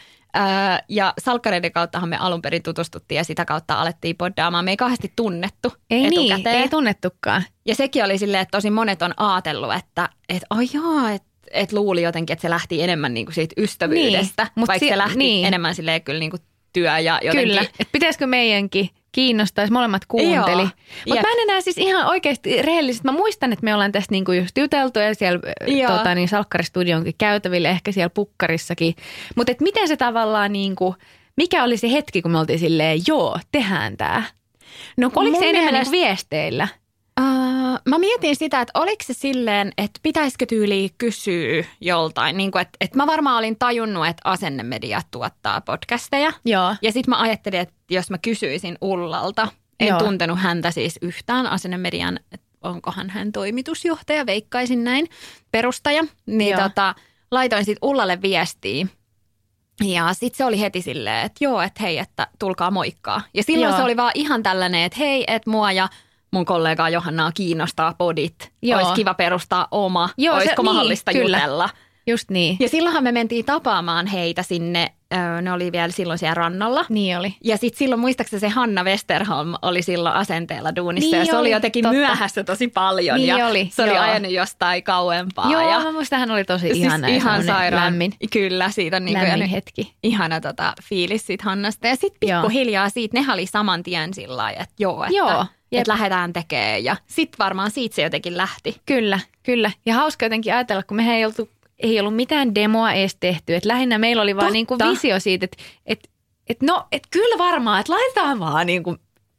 ja 0.89 1.13
salkkareiden 1.17 1.72
kauttahan 1.72 2.10
me 2.10 2.17
alun 2.17 2.41
perin 2.41 2.63
tutustuttiin 2.63 3.17
ja 3.17 3.24
sitä 3.24 3.46
kautta 3.46 3.82
alettiin 3.82 4.15
poddaamaan. 4.17 4.65
Me 4.65 4.72
ei 4.72 4.77
kauheasti 4.77 5.13
tunnettu 5.15 5.74
Ei 5.89 6.10
niin, 6.10 6.32
etukäteen. 6.32 6.62
ei 6.62 6.70
tunnettukaan. 6.70 7.44
Ja 7.65 7.75
sekin 7.75 8.05
oli 8.05 8.17
silleen, 8.17 8.41
että 8.41 8.58
tosi 8.58 8.70
monet 8.70 9.01
on 9.01 9.13
ajatellut, 9.17 9.74
että 9.74 10.10
et, 10.29 10.44
ai 10.50 10.65
jaa, 10.74 11.12
että 11.12 11.27
et 11.55 11.74
luuli 11.74 12.01
jotenkin, 12.01 12.33
että 12.33 12.41
se 12.41 12.50
lähti 12.50 12.83
enemmän 12.83 13.13
niinku 13.13 13.31
siitä 13.31 13.55
ystävyydestä, 13.62 14.43
Niin, 14.43 14.51
mut 14.55 14.67
vaikka 14.67 14.85
si- 14.85 14.89
se 14.89 14.97
lähti 14.97 15.17
niin. 15.17 15.45
enemmän 15.45 15.75
silleen 15.75 16.01
kyllä 16.01 16.19
niinku 16.19 16.38
työ 16.74 17.00
ja 17.00 17.19
jotenkin. 17.24 17.47
Kyllä, 17.50 17.62
että 17.62 17.91
pitäisikö 17.91 18.27
meidänkin 18.27 18.89
kiinnostaisi, 19.12 19.74
molemmat 19.74 20.05
kuunteli. 20.07 20.63
Mutta 21.07 21.21
mä 21.21 21.31
en 21.33 21.39
enää 21.50 21.62
siis 21.62 21.77
ihan 21.77 22.07
oikeasti 22.07 22.62
rehellisesti, 22.62 23.05
mä 23.07 23.12
muistan, 23.12 23.53
että 23.53 23.63
me 23.63 23.74
ollaan 23.74 23.91
tästä 23.91 24.12
niinku 24.12 24.31
just 24.31 24.57
juteltu 24.57 25.00
ja 25.00 25.15
siellä 25.15 25.39
Joo. 25.67 25.97
tota, 25.97 26.15
niin 26.15 26.27
Salkkaristudionkin 26.27 27.13
käytäville, 27.17 27.69
ehkä 27.69 27.91
siellä 27.91 28.09
pukkarissakin. 28.09 28.95
Mutta 29.35 29.51
et 29.51 29.62
miten 29.62 29.88
se 29.88 29.97
tavallaan 29.97 30.53
niinku, 30.53 30.95
mikä 31.38 31.63
oli 31.63 31.77
se 31.77 31.91
hetki, 31.91 32.21
kun 32.21 32.31
me 32.31 32.39
oltiin 32.39 32.59
silleen, 32.59 33.00
joo, 33.07 33.39
tehdään 33.51 33.97
tää. 33.97 34.24
No, 34.97 35.12
Oliko 35.15 35.39
se 35.39 35.50
enemmän 35.50 35.74
mielestä- 35.74 35.91
niinku 35.91 36.07
viesteillä? 36.07 36.67
Mä 37.86 37.98
mietin 37.98 38.36
sitä, 38.36 38.62
että 38.62 38.79
oliko 38.79 39.03
se 39.03 39.13
silleen, 39.13 39.72
että 39.77 40.00
pitäisikö 40.03 40.46
tyyliä 40.46 40.89
kysyä 40.98 41.65
joltain. 41.82 42.38
Niin 42.38 42.51
kuin, 42.51 42.62
että, 42.62 42.77
että 42.82 42.98
mä 42.98 43.08
varmaan 43.08 43.38
olin 43.38 43.55
tajunnut, 43.60 44.08
että 44.08 44.22
asennemedia 44.24 45.01
tuottaa 45.12 45.62
podcasteja. 45.62 46.32
Joo. 46.46 46.75
Ja 46.82 46.91
sitten 46.91 47.10
mä 47.10 47.22
ajattelin, 47.22 47.60
että 47.60 47.75
jos 47.89 48.10
mä 48.10 48.17
kysyisin 48.17 48.77
Ullalta, 48.82 49.48
en 49.79 49.88
Joo. 49.88 50.00
tuntenut 50.00 50.39
häntä 50.39 50.72
siis 50.72 51.00
yhtään 51.01 51.48
asennemedian, 51.48 52.20
että 52.32 52.48
onkohan 52.62 53.10
hän 53.10 53.32
toimitusjohtaja, 53.32 54.25
veikkaisin 54.25 54.84
näin, 54.84 55.08
perustaja. 55.51 56.03
Niin 56.25 56.51
Joo. 56.51 56.62
tota, 56.62 56.96
laitoin 57.32 57.65
sitten 57.65 57.89
Ullalle 57.89 58.22
viestiä. 58.22 58.88
Ja 59.84 60.13
sitten 60.13 60.38
se 60.38 60.46
oli 60.46 60.60
heti 60.60 60.82
silleen, 60.82 61.25
että 61.25 61.44
joo, 61.44 61.62
että 61.62 61.84
hei, 61.84 61.98
että 61.98 62.27
tulkaa 62.39 62.72
moikkaa. 62.72 63.22
Ja 63.34 63.44
silloin 63.44 63.70
Joo. 63.70 63.77
se 63.77 63.84
oli 63.84 63.98
vaan 63.98 64.12
ihan 64.15 64.44
tällainen, 64.44 64.84
että 64.84 65.00
hei, 65.00 65.24
että 65.27 65.50
mua 65.50 65.72
ja 65.72 65.89
mun 66.32 66.46
kollegaa 66.46 66.89
Johannaa 66.89 67.32
kiinnostaa 67.32 67.94
podit. 67.98 68.51
Joo. 68.62 68.79
Olisi 68.79 68.94
kiva 68.94 69.13
perustaa 69.13 69.67
oma. 69.72 70.10
Joo, 70.17 70.36
se- 70.36 70.41
Olisiko 70.41 70.62
niin, 70.62 70.74
mahdollista 70.74 71.12
kyllä. 71.13 71.38
jutella? 71.38 71.70
Just 72.08 72.30
niin. 72.32 72.58
Ja 72.60 72.69
silloinhan 72.69 73.04
me 73.04 73.12
mentiin 73.12 73.45
tapaamaan 73.45 74.08
heitä 74.08 74.43
sinne, 74.43 74.91
ne 75.41 75.52
oli 75.54 75.71
vielä 75.71 75.91
silloin 75.91 76.19
siellä 76.19 76.34
rannalla. 76.34 76.86
Niin 76.89 77.17
oli. 77.17 77.36
Ja 77.43 77.58
sitten 77.58 77.78
silloin 77.78 77.99
muistaakseni 78.02 78.39
se 78.39 78.49
Hanna 78.49 78.84
Westerholm 78.84 79.54
oli 79.62 79.82
silloin 79.82 80.15
asenteella 80.15 80.76
duunissa 80.76 81.10
Niin 81.12 81.19
ja 81.19 81.26
se 81.26 81.32
oli 81.32 81.39
oli, 81.39 81.52
jotenkin 81.52 81.84
totta. 81.84 81.97
myöhässä 81.97 82.43
tosi 82.43 82.67
paljon 82.67 83.17
Niin 83.17 83.28
ja 83.28 83.47
oli, 83.47 83.69
se 83.73 83.84
oli 83.84 83.91
joo. 83.91 83.99
ajanut 84.04 84.32
jostain 84.32 84.84
kauempaa. 84.84 85.52
Joo, 85.52 85.69
ja 85.69 85.80
mä 85.80 85.91
muistan, 85.91 86.19
hän 86.19 86.32
oli 86.32 86.43
tosi 86.43 86.62
siis 86.62 86.78
ihana 86.78 87.10
ja 87.10 87.15
ihan 87.15 87.43
sairaan. 87.43 87.84
lämmin, 87.86 88.13
Kyllä, 88.32 88.69
siitä 88.69 88.97
on 88.97 89.06
niin 89.06 89.17
lämmin 89.30 89.49
hetki. 89.49 89.95
ihana 90.04 90.41
tota, 90.41 90.73
fiilis 90.84 91.28
siitä 91.28 91.43
Hannasta. 91.43 91.88
Ja 91.88 91.95
sitten 91.95 92.19
pikkuhiljaa 92.19 92.89
siitä, 92.89 93.17
nehän 93.17 93.34
oli 93.34 93.45
saman 93.45 93.84
tien 93.84 94.13
sillä 94.13 94.38
lailla, 94.38 94.62
että 94.62 94.76
joo, 94.80 95.04
että, 95.04 95.15
Joo, 95.17 95.45
jep. 95.75 95.81
että 95.81 95.93
lähdetään 95.93 96.33
tekemään. 96.33 96.83
Ja 96.83 96.95
sitten 97.07 97.39
varmaan 97.39 97.71
siitä 97.71 97.95
se 97.95 98.01
jotenkin 98.01 98.38
lähti. 98.38 98.75
Kyllä, 98.85 99.19
kyllä. 99.43 99.71
Ja 99.85 99.93
hauska 99.93 100.25
jotenkin 100.25 100.53
ajatella, 100.53 100.83
kun 100.83 100.97
mehän 100.97 101.15
ei 101.15 101.25
oltu 101.25 101.49
ei 101.79 101.99
ollut 101.99 102.15
mitään 102.15 102.55
demoa 102.55 102.93
edes 102.93 103.15
tehty. 103.19 103.55
Et 103.55 103.65
lähinnä 103.65 103.97
meillä 103.97 104.21
oli 104.21 104.35
vaan 104.35 104.45
Totta. 104.45 104.53
niinku 104.53 104.77
visio 104.91 105.19
siitä, 105.19 105.43
että 105.43 105.57
et, 105.85 106.09
et 106.47 106.61
no, 106.61 106.88
et 106.91 107.03
kyllä 107.11 107.38
varmaan, 107.38 107.79
että 107.79 107.93
laitetaan 107.93 108.39
vaan 108.39 108.67
niinku 108.67 108.95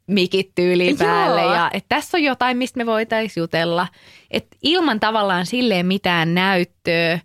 mikit 0.07 0.51
tyyliin 0.55 0.97
Joo. 0.99 1.07
päälle. 1.09 1.41
Ja 1.41 1.69
että 1.73 1.95
tässä 1.95 2.17
on 2.17 2.23
jotain, 2.23 2.57
mistä 2.57 2.77
me 2.77 2.85
voitaisiin 2.85 3.41
jutella. 3.41 3.87
Et 4.31 4.47
ilman 4.61 4.99
tavallaan 4.99 5.45
silleen 5.45 5.85
mitään 5.85 6.33
näyttöä, 6.35 7.19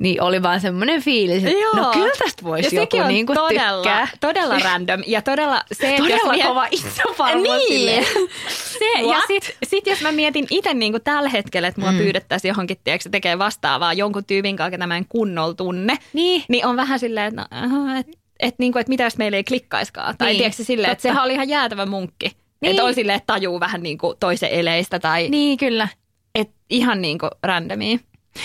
niin 0.00 0.22
oli 0.22 0.42
vaan 0.42 0.60
semmoinen 0.60 1.02
fiilis, 1.02 1.44
että 1.44 1.58
Joo. 1.58 1.74
no 1.76 1.90
kyllä 1.92 2.10
tästä 2.18 2.42
Ja 2.42 2.44
voisi 2.44 2.76
joku 2.76 2.84
sekin 2.86 3.02
on 3.02 3.08
niinku 3.08 3.34
todella, 3.34 3.82
tykkää. 3.82 4.08
todella 4.20 4.58
random 4.70 5.02
ja 5.06 5.22
todella 5.22 5.62
se, 5.72 5.96
että 5.96 6.08
jos 6.08 6.20
Todella 6.20 6.32
miet- 6.34 6.46
kova 6.46 6.66
itsevarmuus 6.70 7.68
Niin. 7.68 8.04
Se, 8.78 9.00
ja 9.00 9.06
What? 9.06 9.24
sitten 9.26 9.52
sit 9.64 9.86
jos 9.86 10.00
mä 10.00 10.12
mietin 10.12 10.46
itse 10.50 10.74
niin 10.74 10.92
kuin 10.92 11.02
tällä 11.02 11.28
hetkellä, 11.28 11.68
että 11.68 11.80
mua 11.80 11.92
mm. 11.92 11.98
pyydettäisiin 11.98 12.48
johonkin 12.48 12.76
tiedätkö, 12.84 13.08
tekee 13.10 13.38
vastaavaa 13.38 13.92
jonkun 13.94 14.24
tyypin 14.24 14.56
kanssa, 14.56 14.70
ketä 14.70 14.86
mä 14.86 14.96
en 14.96 15.06
kunnolla 15.08 15.54
tunne, 15.54 15.96
Niin. 16.12 16.44
niin 16.48 16.66
on 16.66 16.76
vähän 16.76 16.98
silleen, 16.98 17.26
että 17.38 17.66
no, 17.68 17.98
et, 17.98 18.06
et, 18.40 18.54
niin 18.58 18.72
kuin, 18.72 18.80
että 18.80 18.88
mitä 18.90 19.04
jos 19.04 19.16
meillä 19.18 19.36
ei 19.36 19.44
klikkaiskaan. 19.44 20.16
Tai 20.18 20.26
Niin, 20.26 20.32
niin, 20.32 20.38
tiedätkö 20.38 20.64
silleen, 20.64 20.92
että 20.92 21.02
sehän 21.02 21.24
oli 21.24 21.32
ihan 21.32 21.48
jäätävä 21.48 21.86
munkki. 21.86 22.26
Niin. 22.26 22.36
Niin. 22.60 22.70
Että 22.70 22.84
on 22.84 22.94
silleen, 22.94 23.16
että 23.16 23.32
tajuu 23.32 23.60
vähän 23.60 23.82
niin 23.82 23.98
kuin 23.98 24.16
toisen 24.20 24.50
eleistä 24.50 24.98
tai 24.98 25.20
niin. 25.20 25.30
Niin, 25.30 25.58
kyllä. 25.58 25.88
et 26.34 26.50
ihan 26.70 27.02
niin 27.02 27.18
kuin 27.18 27.30
randomia. 27.42 27.98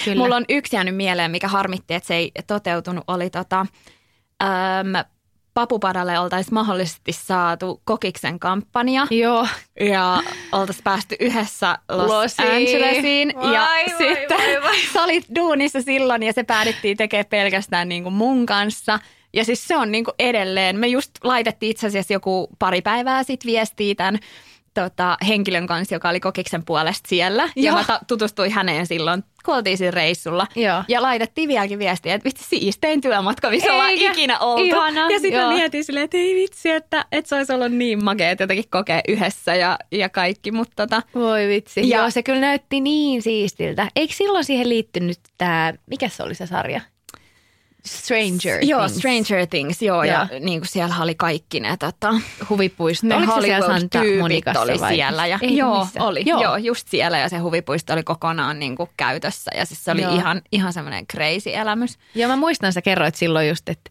Kyllä. 0.06 0.24
Mulla 0.24 0.36
on 0.36 0.46
yksi 0.50 0.76
jäänyt 0.76 0.96
mieleen, 0.96 1.32
mikä 1.32 1.48
harmitti, 1.48 1.94
että 1.94 2.08
se 2.08 2.16
ei 2.16 2.32
toteutunut, 2.48 3.04
oli 3.08 3.30
tota, 3.30 3.66
äm, 4.44 5.06
Papupadalle 5.56 6.20
oltaisiin 6.20 6.54
mahdollisesti 6.54 7.14
saatu 7.14 7.82
Kokiksen 7.84 8.40
kampanja 8.40 9.08
Joo. 9.10 9.48
ja 9.80 10.24
oltaisiin 10.52 10.84
päästy 10.84 11.16
yhdessä 11.20 11.78
Los 11.90 12.10
Losiin. 12.10 12.52
Angelesiin. 12.52 13.30
ja 13.30 13.42
Vai, 13.42 13.86
vai, 13.86 13.98
sitten 13.98 14.38
vai, 14.38 14.62
vai. 14.62 14.80
sä 14.94 15.04
olit 15.04 15.26
duunissa 15.36 15.82
silloin 15.82 16.24
ja 16.24 16.34
se 16.34 16.44
päädyttiin 16.44 16.98
tekemään 16.98 17.26
pelkästään 17.26 17.90
niin 17.90 18.04
kuin 18.04 18.14
mun 18.14 18.46
kanssa. 18.46 19.00
Ja 19.34 19.46
siis 19.46 19.68
se 19.68 19.78
on 19.78 19.92
niin 19.92 20.06
kuin 20.06 20.16
edelleen. 20.20 20.80
Me 20.80 20.88
just 20.88 21.12
laitettiin 21.24 21.72
itse 21.72 21.88
asiassa 21.88 22.14
joku 22.14 22.48
pari 22.60 22.82
päivää 22.82 23.24
sitten 23.24 23.52
viestiä 23.52 23.96
tämän 23.96 24.20
tota, 24.82 25.18
henkilön 25.28 25.68
kanssa, 25.68 25.96
joka 25.96 26.10
oli 26.10 26.20
Kokiksen 26.20 26.66
puolesta 26.66 27.10
siellä. 27.10 27.44
Ja 27.56 27.64
Joo. 27.64 27.76
mä 27.76 27.84
ta- 27.84 28.00
tutustuin 28.08 28.52
häneen 28.52 28.88
silloin, 28.88 29.24
kun 29.46 29.56
oltiin 29.56 29.78
siinä 29.78 29.92
reissulla. 29.92 30.48
Joo. 30.56 30.84
Ja 30.88 31.02
laitettiin 31.02 31.50
vieläkin 31.50 31.80
viestiä, 31.80 32.14
että 32.16 32.26
vitsi 32.26 32.44
siistein 32.46 33.02
työmatka, 33.02 33.50
missä 33.50 33.74
ollaan 33.74 33.92
ikinä 33.92 34.40
oltu. 34.40 34.64
Ihana, 34.64 35.02
ja 35.12 35.20
sitten 35.20 35.48
mietin 35.48 35.84
silleen, 35.84 36.04
että 36.04 36.18
ei 36.18 36.36
vitsi, 36.36 36.70
että, 36.72 37.06
että 37.12 37.30
se 37.30 37.36
olisi 37.36 37.54
ollut 37.54 37.72
niin 37.72 38.04
makea, 38.04 38.30
että 38.32 38.44
jotenkin 38.44 38.66
kokea 38.70 39.02
yhdessä 39.08 39.56
ja, 39.56 39.78
ja 39.92 40.10
kaikki. 40.10 40.52
Mutta 40.52 40.88
tota, 40.88 41.02
Voi 41.16 41.48
vitsi. 41.48 41.80
Ja- 41.82 41.88
Ja. 41.88 42.02
Joo, 42.02 42.10
se 42.10 42.24
kyllä 42.24 42.40
näytti 42.40 42.82
niin 42.82 43.22
siistiltä. 43.22 43.88
Eikö 43.96 44.14
silloin 44.14 44.46
siihen 44.46 44.70
liittynyt 44.70 45.20
tämä, 45.38 45.74
mikä 45.90 46.10
se 46.10 46.24
oli 46.24 46.36
se 46.36 46.46
sarja? 46.48 46.82
Stranger 47.86 48.66
Joo, 48.66 48.80
Things. 48.80 48.98
Stranger 48.98 49.48
Things, 49.48 49.82
joo, 49.82 50.04
ja, 50.04 50.28
Joo. 50.32 50.40
niin 50.40 50.60
kuin 50.60 50.68
siellä 50.68 50.96
oli 51.00 51.16
kaikki 51.16 51.60
ne 51.60 51.78
tota, 51.78 52.14
Huvipuisto. 52.50 53.08
Santa 53.08 53.32
Hollywood-tyypit 53.32 54.58
oli 54.58 54.80
vai? 54.80 54.96
siellä. 54.96 55.28
Ja, 55.28 55.40
Ei, 55.42 55.58
joo, 55.58 55.84
missä? 55.84 56.04
oli. 56.04 56.24
Joo. 56.26 56.42
Joo. 56.42 56.52
joo, 56.52 56.58
just 56.58 56.88
siellä 56.88 57.18
ja 57.18 57.30
se 57.30 57.38
huvipuisto 57.38 57.94
oli 57.94 58.04
kokonaan 58.04 58.60
niin 58.60 58.76
kuin 58.76 58.90
käytössä. 58.98 59.52
Ja 59.56 59.66
siis 59.66 59.84
se 59.84 59.92
oli 59.92 60.02
Joo. 60.02 60.16
ihan, 60.16 60.42
ihan 60.52 60.74
semmoinen 60.74 61.08
crazy 61.08 61.50
elämys. 61.54 61.98
Joo, 62.16 62.30
mä 62.30 62.36
muistan, 62.36 62.74
sä 62.74 62.82
kerroit 62.82 63.16
silloin 63.16 63.48
just, 63.50 63.70
että, 63.70 63.90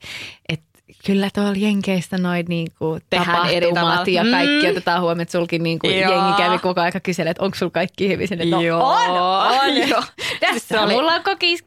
että 0.49 0.74
kyllä 1.07 1.29
tuolla 1.35 1.53
Jenkeissä 1.57 2.19
noin 2.19 2.47
niinku 2.49 2.99
Tehdään 3.11 3.51
eri 3.51 3.73
tapahtumat 3.73 4.09
ja 4.09 4.25
kaikki 4.31 4.63
Mm. 4.67 4.71
otetaan 4.71 5.01
huomioon, 5.01 5.21
että 5.21 5.33
sulkin 5.33 5.63
niinku 5.63 5.87
Joo. 5.87 6.11
jengi 6.13 6.33
kävi 6.43 6.59
koko 6.59 6.81
aika 6.81 7.01
kyselemään, 7.01 7.31
että 7.31 7.45
onko 7.45 7.55
sulla 7.59 7.71
kaikki 7.71 8.09
hyvin 8.09 8.29
sinne. 8.29 8.45
No, 8.45 8.61
Joo. 8.63 8.89
on, 8.89 9.11
on. 9.11 9.89
Joo. 9.89 10.03
Tässä 10.41 10.69
Se 10.69 10.81
oli- 10.81 10.93
mulla 10.95 11.13
on 11.15 11.23
kokis. 11.25 11.65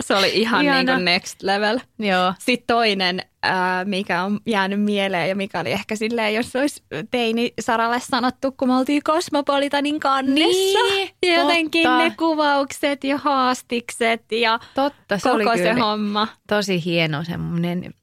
Se 0.00 0.14
oli 0.14 0.30
ihan 0.34 0.62
Ihana. 0.64 0.76
niin 0.82 0.86
kuin 0.86 1.04
next 1.04 1.42
level. 1.42 1.78
Joo. 1.98 2.32
Sitten 2.38 2.66
toinen, 2.76 3.22
ää, 3.42 3.84
mikä 3.84 4.22
on 4.24 4.40
jäänyt 4.46 4.80
mieleen 4.82 5.28
ja 5.28 5.36
mikä 5.36 5.60
oli 5.60 5.72
ehkä 5.72 5.96
silleen, 5.96 6.34
jos 6.34 6.56
olisi 6.56 6.82
teini 7.10 7.52
Saralle 7.60 8.00
sanottu, 8.00 8.52
kun 8.52 8.68
me 8.68 8.76
oltiin 8.76 9.02
Cosmopolitanin 9.02 10.00
kannessa. 10.00 10.78
Niin, 10.94 11.10
ja 11.26 11.34
jotenkin 11.34 11.82
totta. 11.82 11.98
ne 11.98 12.12
kuvaukset 12.18 13.04
ja 13.04 13.16
haastikset 13.18 14.32
ja 14.32 14.58
Totta, 14.74 15.18
se 15.18 15.28
koko 15.30 15.50
oli 15.50 15.58
se 15.58 15.68
kyllä 15.68 15.84
homma. 15.84 16.28
tosi 16.48 16.84
hieno 16.84 17.24
semmoinen 17.24 17.94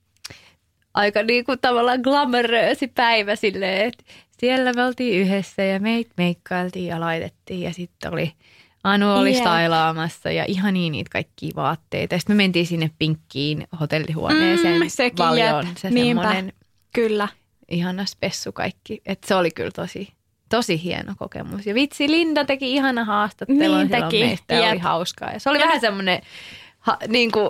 aika 0.95 1.23
niin 1.23 1.45
kuin 1.45 1.59
tavallaan 1.59 1.99
glamoröösi 2.01 2.87
päivä 2.87 3.35
silleen, 3.35 3.87
että 3.87 4.03
siellä 4.39 4.73
me 4.73 4.83
oltiin 4.85 5.21
yhdessä 5.21 5.63
ja 5.63 5.79
meitä 5.79 6.11
meikkailtiin 6.17 6.85
ja 6.87 6.99
laitettiin 6.99 7.61
ja 7.61 7.73
sitten 7.73 8.13
oli 8.13 8.33
Anu 8.83 9.11
oli 9.11 9.31
Jep. 9.33 9.39
stailaamassa 9.41 10.31
ja 10.31 10.45
ihan 10.47 10.73
niin 10.73 10.91
niitä 10.91 11.09
kaikkia 11.11 11.51
vaatteita. 11.55 12.17
Sitten 12.19 12.35
me 12.35 12.43
mentiin 12.43 12.67
sinne 12.67 12.91
pinkkiin 12.99 13.67
hotellihuoneeseen. 13.79 14.81
Mm, 14.81 14.87
sekin, 14.89 15.17
Valjoon, 15.17 15.65
jep. 15.67 15.77
se 15.77 15.89
Niinpä. 15.89 16.21
semmoinen 16.23 16.53
Kyllä. 16.93 17.27
ihana 17.69 18.05
spessu 18.05 18.51
kaikki. 18.51 19.01
Et 19.05 19.23
se 19.23 19.35
oli 19.35 19.51
kyllä 19.51 19.71
tosi, 19.71 20.13
tosi 20.49 20.83
hieno 20.83 21.13
kokemus. 21.17 21.65
Ja 21.65 21.73
vitsi, 21.75 22.11
Linda 22.11 22.45
teki 22.45 22.73
ihana 22.73 23.03
haastattelun 23.05 23.77
Niin 23.77 23.89
teki, 23.89 24.23
meistä 24.23 24.53
ja 24.55 24.69
oli 24.69 24.77
hauskaa. 24.79 25.31
Ja 25.31 25.39
se 25.39 25.49
oli 25.49 25.59
Ja- 25.59 25.65
vähän 25.65 25.81
semmoinen 25.81 26.21
ha, 26.79 26.97
niin 27.07 27.31
kuin, 27.31 27.49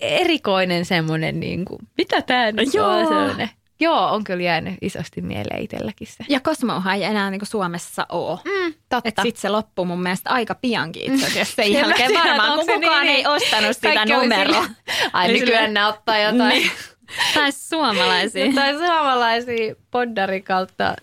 erikoinen 0.00 0.84
semmoinen, 0.84 1.40
niin 1.40 1.64
kuin, 1.64 1.78
mitä 1.98 2.22
tämä 2.22 2.52
nyt 2.52 2.74
Joo. 2.74 2.88
on 2.88 3.06
semmoinen. 3.08 3.50
Joo, 3.80 4.08
on 4.10 4.24
kyllä 4.24 4.42
jäänyt 4.42 4.74
isosti 4.82 5.20
mieleen 5.22 5.62
itselläkin 5.62 6.06
se. 6.06 6.24
Ja 6.28 6.40
Cosmohan 6.40 6.94
ei 6.94 7.04
enää 7.04 7.30
niinku 7.30 7.46
Suomessa 7.46 8.06
ole. 8.08 8.38
Mm, 8.44 8.74
totta. 8.88 9.22
Sitten 9.22 9.40
se 9.40 9.48
loppuu 9.48 9.84
mun 9.84 10.02
mielestä 10.02 10.30
aika 10.30 10.54
piankin 10.54 11.12
itse 11.14 11.26
asiassa 11.26 11.54
sen 11.54 11.72
jälkeen 11.82 12.08
tiedä, 12.08 12.24
varmaan, 12.24 12.58
kun 12.58 12.66
kukaan 12.74 13.06
niin, 13.06 13.16
ei 13.16 13.26
ostanut 13.26 13.76
sitä 13.76 14.06
numeroa. 14.06 14.64
Ai 15.12 15.30
Eli 15.30 15.40
nykyään 15.40 15.74
ne 15.74 15.86
ottaa 15.86 16.18
jotain, 16.18 16.48
Niin. 16.48 16.70
Tai 17.34 17.52
suomalaisia. 17.52 18.44
jotain 18.46 18.78
suomalaisia 18.78 19.74
poddari 19.90 20.40
kautta 20.40 20.96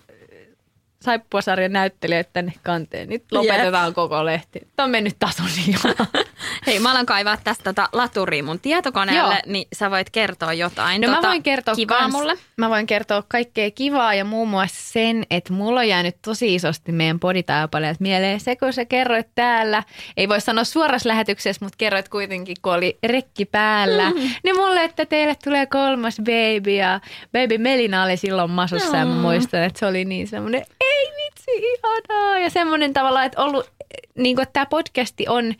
saippuasarjan 1.02 1.72
näyttelijöitä 1.72 2.30
tänne 2.32 2.52
kanteen. 2.62 3.08
Nyt 3.08 3.24
lopetetaan 3.32 3.94
koko 3.94 4.24
lehti. 4.24 4.60
Tämä 4.76 4.84
on 4.84 4.90
mennyt 4.90 5.16
tason 5.18 5.46
Hei, 6.66 6.78
mä 6.78 6.90
alan 6.90 7.06
kaivaa 7.06 7.36
tästä 7.36 7.64
tota 7.64 7.88
laturia 7.92 8.42
mun 8.42 8.60
tietokoneelle, 8.60 9.34
Joo. 9.34 9.42
niin 9.46 9.68
sä 9.72 9.90
voit 9.90 10.10
kertoa 10.10 10.52
jotain. 10.52 11.00
No 11.00 11.08
tota, 11.08 11.20
mä 11.20 11.28
voin 11.28 11.42
kertoa 11.42 11.74
kivaa 11.74 11.98
kans, 11.98 12.12
mulle. 12.12 12.34
Mä 12.56 12.70
voin 12.70 12.86
kertoa 12.86 13.22
kaikkea 13.28 13.70
kivaa 13.70 14.14
ja 14.14 14.24
muun 14.24 14.48
muassa 14.48 14.92
sen, 14.92 15.26
että 15.30 15.52
mulla 15.52 15.80
on 15.80 15.88
jäänyt 15.88 16.16
tosi 16.24 16.54
isosti 16.54 16.92
meidän 16.92 17.20
poditaipaleet 17.20 18.00
mieleen. 18.00 18.40
Se, 18.40 18.56
kun 18.56 18.72
sä 18.72 18.84
kerroit 18.84 19.26
täällä, 19.34 19.82
ei 20.16 20.28
voi 20.28 20.40
sanoa 20.40 20.64
suorassa 20.64 21.08
lähetyksessä, 21.08 21.64
mutta 21.64 21.76
kerroit 21.76 22.08
kuitenkin, 22.08 22.56
kun 22.62 22.72
oli 22.72 22.98
rekki 23.02 23.44
päällä, 23.44 24.10
mm. 24.10 24.16
niin 24.44 24.56
mulle, 24.56 24.84
että 24.84 25.06
teille 25.06 25.36
tulee 25.44 25.66
kolmas 25.66 26.16
baby 26.16 26.70
ja 26.70 27.00
baby 27.32 27.58
Melina 27.58 28.04
oli 28.04 28.16
silloin 28.16 28.50
masussa 28.50 28.96
ja 28.96 29.06
mä 29.06 29.14
muistan, 29.14 29.62
että 29.62 29.78
se 29.78 29.86
oli 29.86 30.04
niin 30.04 30.28
semmoinen, 30.28 30.64
ei 30.98 31.06
vitsi, 31.16 31.50
ihanaa. 31.56 32.38
Ja 32.38 32.50
semmoinen 32.50 32.92
tavalla, 32.92 33.24
että 33.24 33.42
ollut, 33.42 33.70
niin 34.18 34.36
kuin, 34.36 34.42
että 34.42 34.52
tämä 34.52 34.66
podcasti 34.66 35.24
on 35.28 35.54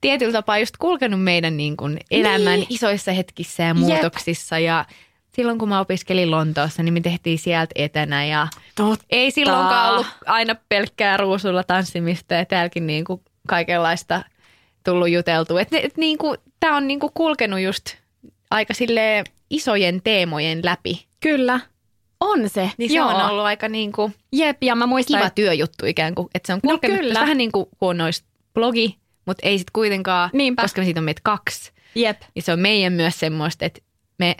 tietyllä 0.00 0.32
tapaa 0.32 0.58
just 0.58 0.76
kulkenut 0.76 1.22
meidän 1.22 1.56
niin 1.56 1.76
kuin 1.76 1.98
elämän 2.10 2.44
Niin. 2.58 2.66
isoissa 2.70 3.12
hetkissä 3.12 3.62
ja 3.62 3.74
muutoksissa 3.74 4.58
ja 4.58 4.84
silloin 5.36 5.58
kun 5.58 5.68
mä 5.68 5.80
opiskelin 5.80 6.30
Lontoossa, 6.30 6.82
niin 6.82 6.94
me 6.94 7.00
tehtiin 7.00 7.38
sieltä 7.38 7.72
etänä 7.74 8.24
ja 8.26 8.46
Totta. 8.74 9.04
ei 9.10 9.30
silloinkaan 9.30 9.92
ollut 9.92 10.06
aina 10.26 10.56
pelkkää 10.68 11.16
ruusulla 11.16 11.62
tanssimista 11.64 12.34
ja 12.34 12.44
täälläkin 12.44 12.86
niin 12.86 13.04
kuin 13.04 13.20
kaikenlaista 13.48 14.22
tullut 14.84 15.10
juteltua. 15.10 15.60
Et, 15.60 15.68
et 15.72 15.96
niin 15.96 16.18
kuin, 16.18 16.38
tää 16.60 16.76
on 16.76 16.88
niin 16.88 17.00
kuin 17.00 17.10
kulkenut 17.14 17.60
just 17.60 17.84
aika 18.50 18.74
sille 18.74 19.24
isojen 19.50 20.00
teemojen 20.04 20.60
läpi. 20.64 21.06
Kyllä. 21.20 21.60
On 22.24 22.48
se. 22.48 22.70
Niin 22.78 22.90
se 22.90 22.96
Joo. 22.96 23.08
on 23.08 23.30
ollut 23.30 23.44
aika 23.44 23.68
niin 23.68 23.92
kuin 23.92 24.14
Jep, 24.32 24.62
ja 24.62 24.74
mä 24.74 24.86
muistan, 24.86 25.16
kiva 25.18 25.26
että 25.26 25.34
työjuttu 25.34 25.86
ikään 25.86 26.14
kuin. 26.14 26.28
Että 26.34 26.46
se 26.46 26.52
on 26.52 26.60
No 26.62 26.70
kulkenut 26.70 26.98
kyllä. 27.00 27.20
vähän 27.20 27.36
niin 27.38 27.52
kuin 27.52 27.66
kun 27.78 28.00
olisi 28.00 28.24
blogi, 28.54 28.98
mutta 29.26 29.46
ei 29.48 29.58
sitten 29.58 29.72
kuitenkaan, 29.72 30.30
Niinpä. 30.32 30.62
koska 30.62 30.80
me 30.80 30.84
siitä 30.84 31.00
on 31.00 31.04
meitä 31.04 31.20
kaksi. 31.24 31.72
jep. 31.94 32.22
Ja 32.36 32.42
se 32.42 32.52
on 32.52 32.58
meidän 32.60 32.92
myös 32.92 33.18
semmoista, 33.20 33.64
että 33.64 33.80
me 34.18 34.36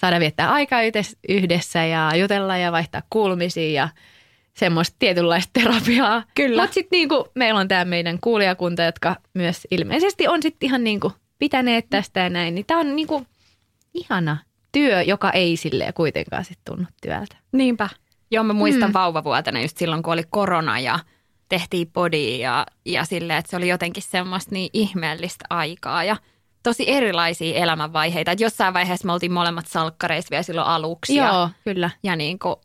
saadaan 0.00 0.20
viettää 0.20 0.52
aikaa 0.52 0.80
yhdessä- 1.28 1.84
ja 1.84 2.10
jutella 2.16 2.56
ja 2.56 2.72
vaihtaa 2.72 3.02
kuulumisia 3.10 3.72
ja 3.72 3.88
semmoista 4.54 4.96
tietynlaista 4.98 5.50
terapiaa. 5.52 6.22
Kyllä. 6.34 6.62
Mutta 6.62 6.74
sitten 6.74 6.96
niinku, 6.96 7.28
meillä 7.34 7.60
on 7.60 7.68
tämä 7.68 7.84
meidän 7.84 8.18
kuulijakunta, 8.20 8.82
jotka 8.82 9.16
myös 9.34 9.66
ilmeisesti 9.70 10.28
on 10.28 10.42
sitten 10.42 10.66
ihan 10.66 10.84
niinku 10.84 11.12
pitäneet 11.38 11.86
tästä 11.90 12.20
ja 12.20 12.30
näin. 12.30 12.54
Niin 12.54 12.66
tämä 12.66 12.80
on 12.80 12.96
niinku 12.96 13.26
ihana 13.94 14.36
työ, 14.74 15.02
joka 15.02 15.30
ei 15.30 15.56
silleen 15.56 15.94
kuitenkaan 15.94 16.44
sitten 16.44 16.74
tunnu 16.74 16.86
työltä. 17.02 17.36
Niinpä. 17.52 17.88
Joo, 18.30 18.44
mä 18.44 18.52
muistan 18.52 18.90
Mm. 18.90 18.94
vauvavuotena 18.94 19.60
just 19.60 19.76
silloin, 19.76 20.02
kun 20.02 20.12
oli 20.12 20.22
korona 20.30 20.78
ja 20.78 20.98
tehtiin 21.48 21.90
podia 21.92 22.36
ja, 22.38 22.66
ja 22.84 23.04
silleen, 23.04 23.38
että 23.38 23.50
se 23.50 23.56
oli 23.56 23.68
jotenkin 23.68 24.02
semmoista 24.02 24.50
niin 24.54 24.70
ihmeellistä 24.72 25.44
aikaa 25.50 26.04
ja 26.04 26.16
tosi 26.62 26.90
erilaisia 26.90 27.54
elämänvaiheita. 27.56 28.30
Että 28.30 28.44
jossain 28.44 28.74
vaiheessa 28.74 29.06
me 29.06 29.12
oltiin 29.12 29.32
molemmat 29.32 29.66
salkkareissa 29.66 30.30
vielä 30.30 30.42
silloin 30.42 30.66
aluksi 30.66 31.14
ja, 31.14 31.26
Joo, 31.26 31.48
kyllä. 31.64 31.90
ja 32.02 32.16
niin 32.16 32.38
kuin, 32.38 32.56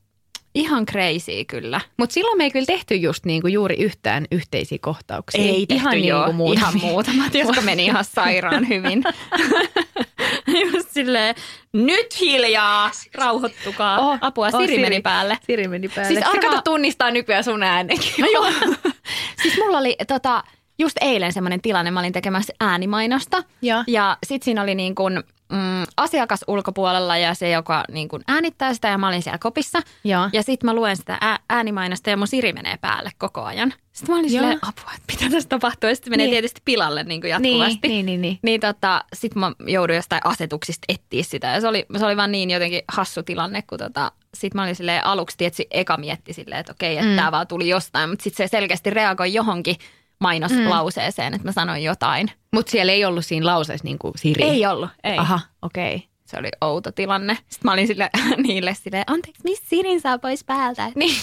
ihan 0.56 0.86
crazy 0.86 1.46
kyllä. 1.48 1.82
Mutta 1.98 2.14
silloin 2.14 2.38
me 2.38 2.44
ei 2.44 2.52
kyllä 2.52 2.66
tehty 2.66 2.96
just 2.96 3.26
niinku 3.26 3.48
juuri 3.48 3.76
yhtään 3.76 4.26
yhteisiä 4.32 4.78
kohtauksia. 4.82 5.42
Ei 5.42 5.66
tehty 5.66 5.74
ihan 5.74 6.04
joo, 6.04 6.20
niinku 6.26 6.38
muutamia. 6.38 6.60
ihan 6.70 6.80
muutamat, 6.82 7.34
jotka 7.34 7.62
meni 7.62 7.86
ihan 7.86 8.06
sairaan 8.16 8.68
hyvin. 8.68 9.04
Just 10.74 10.90
silleen, 10.92 11.36
nyt 11.74 12.20
hiljaa, 12.22 12.92
rauhoittukaa. 13.16 14.00
Oh, 14.00 14.18
Apua, 14.22 14.48
oh, 14.48 14.52
Siri, 14.52 14.68
Siri. 14.68 14.82
meni 14.82 15.02
päälle. 15.02 15.38
Siri 15.48 15.68
meni 15.68 15.90
päälle. 15.90 16.08
Siis 16.08 16.32
Se 16.32 16.48
kato 16.48 16.62
tunnistaa 16.62 17.12
nykyään 17.12 17.44
sun 17.44 17.64
äänenkin. 17.64 18.12
No 18.20 18.28
joo. 18.28 18.52
siis 19.42 19.58
mulla 19.58 19.78
oli 19.78 19.96
tota, 20.08 20.44
just 20.80 20.98
eilen 21.02 21.34
semmoinen 21.34 21.62
tilanne, 21.62 21.92
mä 21.92 22.00
olin 22.00 22.14
tekemässä 22.14 22.54
äänimainosta. 22.60 23.44
Joo. 23.62 23.84
Ja 23.88 24.18
sit 24.28 24.44
siinä 24.44 24.62
oli 24.62 24.76
niin 24.76 24.96
kuin, 24.96 25.14
mm, 25.52 25.84
asiakas 25.98 26.40
ulkopuolella 26.48 27.18
ja 27.18 27.34
se, 27.34 27.50
joka 27.50 27.84
niin 27.92 28.08
kuin 28.10 28.22
äänittää 28.28 28.74
sitä 28.74 28.88
ja 28.88 28.98
mä 28.98 29.08
olin 29.08 29.22
siellä 29.24 29.38
kopissa. 29.38 29.82
Joo. 30.04 30.30
Ja 30.34 30.44
sitten 30.44 30.66
mä 30.68 30.74
luen 30.74 30.98
sitä 30.98 31.18
ää- 31.22 31.40
äänimainosta 31.50 32.10
ja 32.10 32.18
mun 32.18 32.28
Siri 32.28 32.54
menee 32.54 32.78
päälle 32.82 33.12
koko 33.18 33.42
ajan. 33.44 33.74
Sitten 33.92 34.16
mä 34.16 34.20
olin 34.20 34.34
Joo. 34.34 34.42
silleen, 34.42 34.60
apua, 34.62 34.92
että 34.98 35.14
mitä 35.14 35.36
tässä 35.36 35.50
tapahtuu. 35.50 35.90
Ja 35.90 35.96
sitten 35.96 36.12
menee 36.14 36.26
Niin. 36.26 36.34
tietysti 36.34 36.62
pilalle 36.66 37.04
niin 37.04 37.22
kuin 37.22 37.42
Niin, 37.42 37.58
jatkuvasti. 37.60 37.88
niin, 37.88 38.06
niin, 38.06 38.22
niin. 38.22 38.40
Niin 38.42 38.62
tota, 38.62 39.04
sit 39.14 39.36
mä 39.36 39.52
jouduin 39.68 39.96
jostain 39.98 40.22
asetuksista 40.26 40.86
etsiä 40.90 41.24
sitä 41.24 41.48
ja 41.48 41.62
se 41.62 41.68
oli, 41.68 41.86
se 41.98 42.06
oli 42.06 42.18
vaan 42.18 42.32
niin 42.32 42.50
jotenkin 42.50 42.82
hassu 42.88 43.24
tilanne, 43.24 43.62
kun 43.62 43.78
tota, 43.80 44.12
sit 44.34 44.54
mä 44.54 44.64
olin 44.64 44.76
silleen 44.76 45.06
aluksi 45.06 45.38
tietysti 45.38 45.68
eka 45.72 45.98
mietti 45.98 46.34
silleen, 46.34 46.60
että 46.60 46.72
okei, 46.72 46.98
että 46.98 47.10
Mm. 47.10 47.16
tää 47.16 47.32
vaan 47.32 47.48
tuli 47.48 47.70
jostain, 47.70 48.10
mutta 48.10 48.24
sitten 48.24 48.48
se 48.48 48.52
selkeästi 48.52 48.90
reagoi 48.90 49.34
johonkin 49.34 49.76
mainoslauseeseen, 50.20 51.34
että 51.34 51.48
mä 51.48 51.52
sanoin 51.52 51.84
jotain. 51.84 52.32
Mutta 52.54 52.72
siellä 52.72 52.92
ei 52.92 53.06
ollut 53.06 53.26
siinä 53.26 53.46
lauseessa 53.46 53.84
niinku 53.86 54.12
Siri. 54.16 54.44
Ei 54.44 54.66
ollut, 54.66 54.90
ei. 55.04 55.18
Aha, 55.18 55.40
okei. 55.62 55.96
Okay. 55.96 56.08
Se 56.26 56.38
oli 56.38 56.50
outo 56.62 56.92
tilanne. 56.92 57.34
Sitten 57.36 57.60
mä 57.64 57.72
olin 57.74 57.88
sille, 57.88 58.10
niille 58.48 58.74
silleen, 58.74 59.04
anteeksi, 59.08 59.42
missä 59.44 59.66
Sirin 59.70 60.02
saa 60.02 60.18
pois 60.20 60.44
päältä? 60.44 60.92
Niin. 60.96 61.16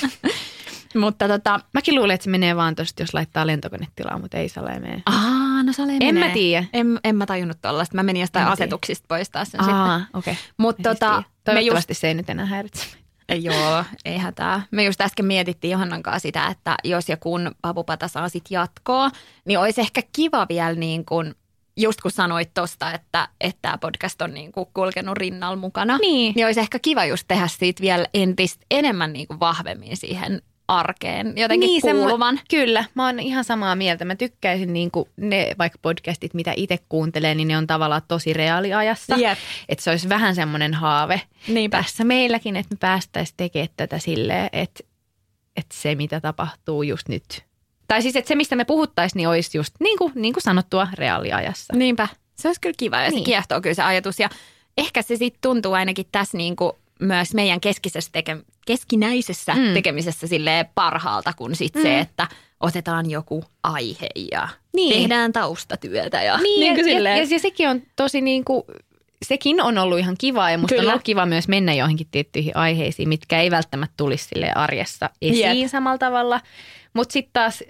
mutta 0.95 1.29
tota, 1.29 1.61
Mäkin 1.75 1.95
luulen, 1.95 2.15
että 2.15 2.25
se 2.25 2.31
menee 2.31 2.57
vaan 2.57 2.75
tosta, 2.75 3.03
jos 3.03 3.15
laittaa 3.15 3.47
lentokonetilaan, 3.47 4.21
mutta 4.21 4.37
ei 4.39 4.49
sale 4.49 4.79
mene. 4.81 5.03
aa, 5.07 5.63
no 5.63 5.73
Sale 5.73 5.93
En 5.93 5.99
menee. 6.15 6.29
mä 6.29 6.35
tiedä. 6.35 6.65
En, 6.73 7.01
en 7.05 7.17
mä 7.17 7.27
tajunnut 7.27 7.59
tollaista. 7.63 7.95
Mä 7.97 8.03
menin 8.03 8.21
jostain 8.21 8.43
En 8.43 8.47
tiedä. 8.47 8.53
asetuksista 8.53 9.05
poistaa 9.09 9.45
sen 9.45 9.61
sitten. 9.61 9.75
Aa, 9.75 10.01
okei. 10.15 10.33
Okay. 10.33 10.45
Mutta 10.57 10.83
tota, 10.83 11.23
Toivottavasti 11.45 11.95
se 11.95 12.09
ei 12.09 12.15
nyt 12.15 12.31
enää 12.31 12.47
häiritse. 12.47 12.87
Joo, 13.35 13.85
ei 14.05 14.19
hätää. 14.19 14.62
Me 14.71 14.85
just 14.85 15.01
äsken 15.01 15.27
mietittiin 15.27 15.71
Johannan 15.73 16.03
kanssa 16.03 16.19
sitä, 16.21 16.47
että 16.47 16.77
jos 16.85 17.09
ja 17.09 17.17
kun 17.17 17.55
Papupata 17.62 18.09
saa 18.09 18.29
sit 18.29 18.45
jatkoa, 18.51 19.11
niin 19.45 19.59
olisi 19.59 19.81
ehkä 19.81 20.03
kiva 20.17 20.47
vielä 20.49 20.75
niin 20.75 21.05
kuin, 21.05 21.35
just 21.77 22.01
kun 22.01 22.11
sanoit 22.11 22.51
tosta, 22.55 22.93
että, 22.93 23.29
että 23.41 23.59
tämä 23.62 23.79
podcast 23.79 24.23
on 24.23 24.35
niin 24.35 24.53
kuin 24.53 24.67
kulkenut 24.75 25.17
rinnalla 25.17 25.57
mukana, 25.57 25.99
Niin. 25.99 26.33
niin 26.37 26.47
olisi 26.47 26.61
ehkä 26.61 26.79
kiva 26.79 27.05
just 27.05 27.25
tehdä 27.29 27.49
siitä 27.49 27.81
vielä 27.83 28.07
entistä 28.15 28.67
enemmän 28.71 29.12
niin 29.12 29.27
kuin 29.27 29.41
vahvemmin 29.41 29.97
siihen 29.97 30.43
arkeen, 30.68 31.33
jotenkin 31.37 31.66
niin, 31.66 31.83
semmo- 31.87 31.98
kuuluvan. 31.98 32.40
Kyllä, 32.50 32.85
mä 32.94 33.07
oon 33.07 33.20
ihan 33.20 33.44
samaa 33.44 33.74
mieltä. 33.76 34.05
Mä 34.05 34.16
tykkäisin 34.16 34.72
niin 34.72 34.90
kuin 34.90 35.09
ne 35.16 35.55
vaikka 35.59 35.79
podcastit, 35.83 36.35
mitä 36.35 36.52
itse 36.57 36.79
kuuntelee, 36.88 37.35
niin 37.35 37.48
ne 37.48 37.57
on 37.59 37.66
tavallaan 37.66 38.02
tosi 38.09 38.33
reaaliajassa. 38.33 39.16
Jep. 39.16 39.38
Että 39.68 39.85
se 39.85 39.90
olisi 39.90 40.09
vähän 40.09 40.35
semmoinen 40.35 40.74
haave 40.74 41.20
Niinpä. 41.48 41.83
tässä 41.83 42.05
meilläkin, 42.05 42.57
että 42.57 42.74
me 42.74 42.79
päästäisiin 42.81 43.37
tekemään 43.37 43.68
tätä 43.76 43.98
silleen, 43.98 44.48
että, 44.52 44.85
että 45.57 45.74
se 45.74 45.94
mitä 45.94 46.20
tapahtuu 46.20 46.83
just 46.83 47.09
nyt. 47.09 47.44
Tai 47.88 48.02
siis, 48.02 48.16
että 48.16 48.29
se 48.29 48.35
mistä 48.35 48.57
me 48.57 48.64
puhuttaisiin, 48.64 49.18
niin 49.18 49.29
olisi 49.29 49.59
just 49.59 49.74
niin 49.81 49.98
kuin, 49.98 50.12
niin 50.14 50.35
kuin 50.35 50.42
sanottua 50.42 50.88
reaaliajassa. 50.94 51.76
Niinpä. 51.76 52.09
Se 52.37 52.48
olisi 52.48 52.61
kyllä 52.61 52.74
kiva 52.79 53.00
ja 53.00 53.11
niin. 53.11 53.20
se 53.20 53.24
kiehtoo 53.24 53.61
kyllä 53.61 53.74
se 53.74 53.83
ajatus. 53.83 54.20
Ja 54.20 54.31
ehkä 54.79 55.02
se 55.02 55.16
sitten 55.16 55.40
tuntuu 55.42 55.72
ainakin 55.72 56.07
tässä 56.12 56.38
niin 56.38 56.57
kuin 56.57 56.72
myös 57.00 57.35
meidän 57.35 57.61
keskisessä 57.61 58.11
teke- 58.18 58.44
keskinäisessä 58.66 59.55
Mm. 59.55 59.74
tekemisessä 59.74 60.26
silleen 60.26 60.66
parhaalta 60.74 61.33
kuin 61.33 61.57
sit 61.57 61.74
mm. 61.74 61.83
Se, 61.83 61.98
että 61.98 62.29
otetaan 62.61 63.11
joku 63.11 63.44
aihe 63.62 64.09
ja 64.33 64.48
Niin. 64.72 64.92
tehdään 65.00 65.33
taustatyötä. 65.33 66.22
Ja, 66.22 66.37
Niin, 66.38 66.61
niin 66.61 66.74
kuin 66.74 66.88
ja, 66.88 66.94
silleen. 66.96 67.18
ja, 67.18 67.26
ja, 67.31 67.38
sekin 67.38 67.68
on 67.68 67.83
tosi 67.96 68.20
niin 68.20 68.44
kuin, 68.44 68.62
sekin 69.24 69.62
on 69.62 69.79
ollut 69.79 69.98
ihan 69.98 70.14
kivaa 70.18 70.50
ja 70.50 70.59
musta 70.59 70.74
Kyllä. 70.74 70.88
on 70.88 70.92
ollut 70.92 71.02
kiva 71.05 71.26
myös 71.26 71.48
mennä 71.48 71.74
johonkin 71.74 72.07
tiettyihin 72.11 72.57
aiheisiin, 72.57 73.09
mitkä 73.09 73.40
ei 73.40 73.50
välttämättä 73.50 73.94
tulisi 73.96 74.24
sille 74.24 74.52
arjessa 74.55 75.11
esiin 75.22 75.61
Jep. 75.61 75.70
samalla 75.70 75.98
tavalla. 75.98 76.40
Mutta 76.94 77.12
sitten 77.12 77.33
taas 77.33 77.64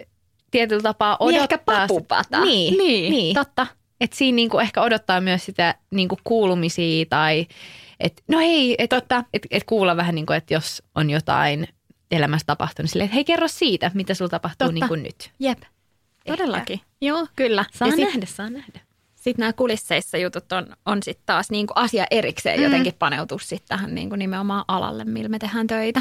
tietyllä 0.50 0.82
tapaa 0.82 1.16
niin 1.20 1.28
odottaa... 1.28 1.42
ehkä 1.42 1.59
papupata. 1.59 2.40
Niin, 2.40 2.78
niin, 2.78 3.12
niin. 3.12 3.35
totta. 3.35 3.66
Että 4.00 4.16
siinä 4.16 4.37
niinku 4.37 4.59
ehkä 4.59 4.82
odottaa 4.82 5.20
myös 5.20 5.44
sitä 5.46 5.74
niinku 5.90 6.18
kuulumisia 6.24 7.06
tai 7.11 7.46
et, 8.00 8.22
no 8.28 8.38
hei, 8.38 8.74
että 8.78 9.24
et, 9.35 9.46
et 9.50 9.64
kuulla 9.64 9.96
vähän 9.96 10.14
niin 10.14 10.26
kuin, 10.26 10.37
että 10.37 10.54
jos 10.54 10.82
on 10.94 11.11
jotain 11.11 11.68
elämässä 12.11 12.46
tapahtunut, 12.46 12.85
niin 12.85 12.92
silleen, 12.92 13.06
että 13.06 13.14
hei 13.14 13.24
kerro 13.24 13.48
siitä, 13.48 13.90
mitä 13.94 14.14
sulla 14.14 14.28
tapahtuu 14.28 14.66
Totta. 14.66 14.72
niin 14.72 14.88
kuin 14.88 15.02
nyt. 15.02 15.30
Jep. 15.38 15.59
Todellakin. 16.26 16.80
Joo, 17.00 17.26
kyllä. 17.37 17.64
Saa 17.72 17.88
ja 17.88 17.96
sit, 17.96 18.04
nähdä, 18.04 18.26
saa 18.26 18.50
nähdä. 18.50 18.80
Sitten 19.14 19.42
nämä 19.42 19.52
kulisseissa 19.52 20.18
jutut 20.18 20.52
on, 20.52 20.76
on 20.87 21.02
sitten 21.02 21.26
taas 21.26 21.50
niinku 21.50 21.72
asia 21.76 22.06
erikseen 22.11 22.59
mm. 22.59 22.64
jotenkin 22.64 22.94
paneutua 22.98 23.38
sitten 23.38 23.68
tähän 23.68 23.94
niinku 23.94 24.16
nimenomaan 24.16 24.64
alalle, 24.68 25.04
millä 25.04 25.28
me 25.28 25.38
tehdään 25.38 25.66
töitä. 25.66 26.00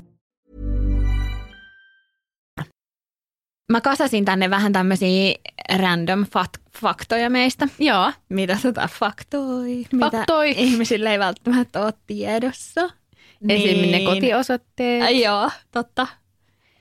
Mä 3.71 3.81
kasasin 3.81 4.25
tänne 4.25 4.49
vähän 4.49 4.73
tämmöisiä 4.73 5.35
random 5.77 6.25
fat- 6.25 6.61
faktoja 6.77 7.29
meistä. 7.29 7.67
Joo. 7.79 8.11
Mitä 8.29 8.57
tota 8.61 8.89
faktoi? 8.99 9.85
Faktoi. 9.99 10.49
Mitä 10.49 10.61
ihmisille 10.61 11.11
ei 11.11 11.19
välttämättä 11.19 11.81
ole 11.81 11.93
tiedossa. 12.07 12.89
Esim. 13.49 13.91
ne 13.91 13.99
kotiosoitteet. 13.99 15.03
Äh, 15.03 15.19
joo, 15.19 15.49
totta. 15.71 16.07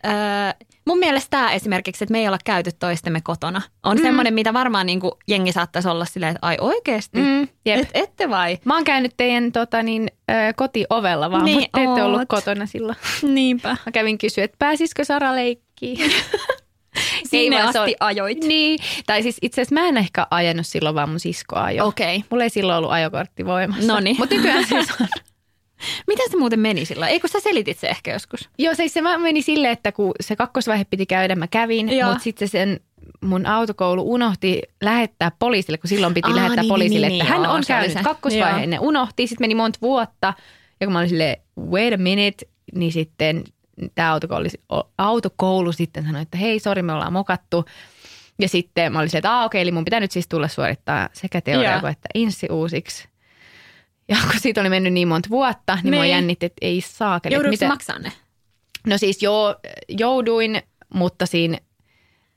Öö, 0.07 0.67
mun 0.87 0.99
mielestä 0.99 1.31
tämä 1.31 1.53
esimerkiksi, 1.53 2.05
että 2.05 2.13
me 2.13 2.19
ei 2.19 2.27
olla 2.27 2.39
käyty 2.45 2.71
toistemme 2.79 3.21
kotona, 3.21 3.63
on 3.83 3.97
mm. 3.97 4.03
semmoinen, 4.03 4.35
mitä 4.35 4.53
varmaan 4.53 4.87
niin 4.87 5.01
kuin 5.01 5.13
jengi 5.29 5.53
saattaisi 5.53 5.89
olla 5.89 6.05
silleen, 6.05 6.31
että 6.31 6.47
ai 6.47 6.57
oikeasti? 6.61 7.19
Mm, 7.19 7.49
jep. 7.67 7.81
Et, 7.81 7.91
ette 7.95 8.31
vai? 8.31 8.59
Mä 8.65 8.75
oon 8.75 8.85
käynyt 8.85 9.15
teidän 9.17 9.53
tota, 9.53 9.83
niin, 9.83 10.11
ö, 10.31 10.35
kotiovella 10.57 11.31
vaan, 11.31 11.45
Niin 11.45 11.61
mutta 11.61 11.79
te 11.79 11.85
ette 11.85 12.03
ollut 12.03 12.23
kotona 12.29 12.67
silloin. 12.67 12.99
Niinpä. 13.23 13.77
Mä 13.87 13.93
kävin 13.93 14.19
kysyä, 14.19 14.45
että 14.45 14.57
pääsisikö 14.59 15.05
Sara 15.05 15.35
leikkiin? 15.35 16.13
Sinne 17.31 17.57
vaan 17.57 17.69
asti 17.69 17.79
oli- 17.79 17.97
ajoit. 18.01 18.45
Niin, 18.45 18.79
tai 19.07 19.23
siis 19.23 19.39
itse 19.43 19.61
asiassa 19.61 19.75
mä 19.81 19.89
en 19.89 19.97
ehkä 19.97 20.27
ajanut 20.31 20.67
silloin, 20.67 20.95
vaan 20.95 21.09
mun 21.09 21.21
sisko 21.21 21.57
ajoi. 21.57 21.87
Okei. 21.89 22.25
Mulla 22.31 22.45
ei 22.45 22.51
silloin 22.51 22.79
ollut 22.79 22.91
ajokortti 22.93 23.47
voimassa. 23.47 23.93
Noniin. 23.93 24.17
Mutta 24.19 24.35
nykyään 24.35 24.65
siis 24.67 24.89
on. 25.01 25.09
Miten 26.07 26.31
se 26.31 26.37
muuten 26.37 26.61
meni 26.61 26.85
sillä? 26.85 27.09
Ei 27.09 27.21
kun 27.21 27.31
sä 27.31 27.41
selitit 27.41 27.79
se 27.79 27.87
ehkä 27.89 28.13
joskus. 28.13 28.49
Joo, 28.59 28.75
siis 28.75 28.93
se 28.93 29.01
meni 29.19 29.43
silleen, 29.43 29.73
että 29.73 29.93
kun 29.93 30.13
se 30.21 30.37
kakkosvaihe 30.37 30.85
piti 30.85 31.07
käydä, 31.07 31.35
mä 31.35 31.47
kävin, 31.47 31.87
mutta 31.87 32.23
sitten 32.25 32.49
se 32.49 32.53
sen 32.53 32.81
mun 33.21 33.47
autokoulu 33.47 34.13
unohti 34.13 34.63
lähettää 34.83 35.33
poliisille, 35.39 35.79
kun 35.79 35.89
silloin 35.89 36.15
piti 36.15 36.31
Aa, 36.31 36.37
lähettää 36.37 36.63
niin, 36.63 36.69
poliisille, 36.69 37.09
niin, 37.09 37.21
että 37.21 37.25
niin, 37.25 37.33
hän 37.41 37.45
joo, 37.45 37.55
on 37.55 37.63
käynyt 37.67 37.93
se. 37.93 38.03
kakkosvaiheen. 38.03 38.71
Ne 38.71 38.79
unohti, 38.79 39.27
sitten 39.27 39.43
meni 39.45 39.55
monta 39.55 39.79
vuotta. 39.83 40.35
Ja 40.81 40.87
kun 40.87 40.93
mä 40.93 40.99
olin 40.99 41.09
silleen, 41.09 41.37
wait 41.71 41.95
a 41.95 41.97
minute, 41.97 42.47
niin 42.75 42.93
sitten 42.93 43.45
tämä 43.95 44.13
autokoulu, 44.13 44.49
autokoulu 44.99 45.73
sitten 45.73 46.05
sanoi, 46.05 46.23
että 46.23 46.39
hei, 46.39 46.61
sori, 46.61 46.83
me 46.83 46.93
ollaan 46.93 47.13
mokattu. 47.13 47.65
Ja 48.39 48.49
sitten 48.49 48.93
mä 48.93 48.99
olin 48.99 49.09
silleen, 49.11 49.21
että 49.21 49.45
okei, 49.45 49.63
eli 49.63 49.73
mun 49.73 49.85
pitää 49.85 50.01
nyt 50.01 50.11
siis 50.11 50.29
tulla 50.29 50.49
suorittaa 50.49 51.09
sekä 51.13 51.41
teoria 51.41 51.81
kuin 51.81 51.93
että 51.93 52.09
inssi 52.15 52.47
uusiksi. 52.51 53.09
Ja 54.09 54.17
kun 54.31 54.41
siitä 54.41 54.61
oli 54.61 54.69
mennyt 54.69 54.93
niin 54.93 55.09
monta 55.09 55.29
vuotta, 55.29 55.75
niin, 55.75 55.85
niin. 55.85 55.95
mua 55.95 56.07
jännitti, 56.07 56.47
että 56.47 56.59
ei 56.61 56.79
että 57.17 57.29
Joudutko 57.29 57.51
mitä- 57.51 57.69
maksaa 57.69 57.99
ne? 57.99 58.13
No 58.87 58.99
siis 58.99 59.23
joo, 59.23 59.57
jouduin, 59.89 60.63
mutta 60.95 61.27
siinä 61.27 61.59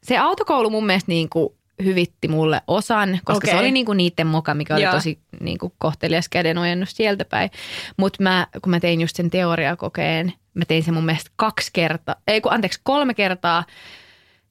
se 0.03 0.17
autokoulu 0.17 0.69
mun 0.69 0.85
mielestä 0.85 1.11
niin 1.11 1.29
kuin 1.29 1.49
hyvitti 1.83 2.27
mulle 2.27 2.61
osan, 2.67 3.19
koska 3.25 3.37
Okei. 3.47 3.51
se 3.51 3.59
oli 3.59 3.71
niin 3.71 3.85
kuin 3.85 3.97
niiden 3.97 4.27
moka, 4.27 4.53
mikä 4.53 4.75
oli 4.75 4.83
Joo. 4.83 4.93
tosi 4.93 5.19
niin 5.39 5.57
kuin 5.57 5.73
kohtelias 5.77 6.29
kädenojennus 6.29 6.95
sieltä 6.95 7.25
päin. 7.25 7.49
Mutta 7.97 8.23
mä, 8.23 8.47
kun 8.63 8.69
mä 8.69 8.79
tein 8.79 9.01
just 9.01 9.15
sen 9.15 9.29
teoriakokeen, 9.29 10.33
mä 10.53 10.65
tein 10.65 10.83
sen 10.83 10.93
mun 10.93 11.05
mielestä 11.05 11.31
kaksi 11.35 11.69
kertaa, 11.73 12.15
ei 12.27 12.41
kun 12.41 12.53
anteeksi 12.53 12.79
kolme 12.83 13.13
kertaa. 13.13 13.63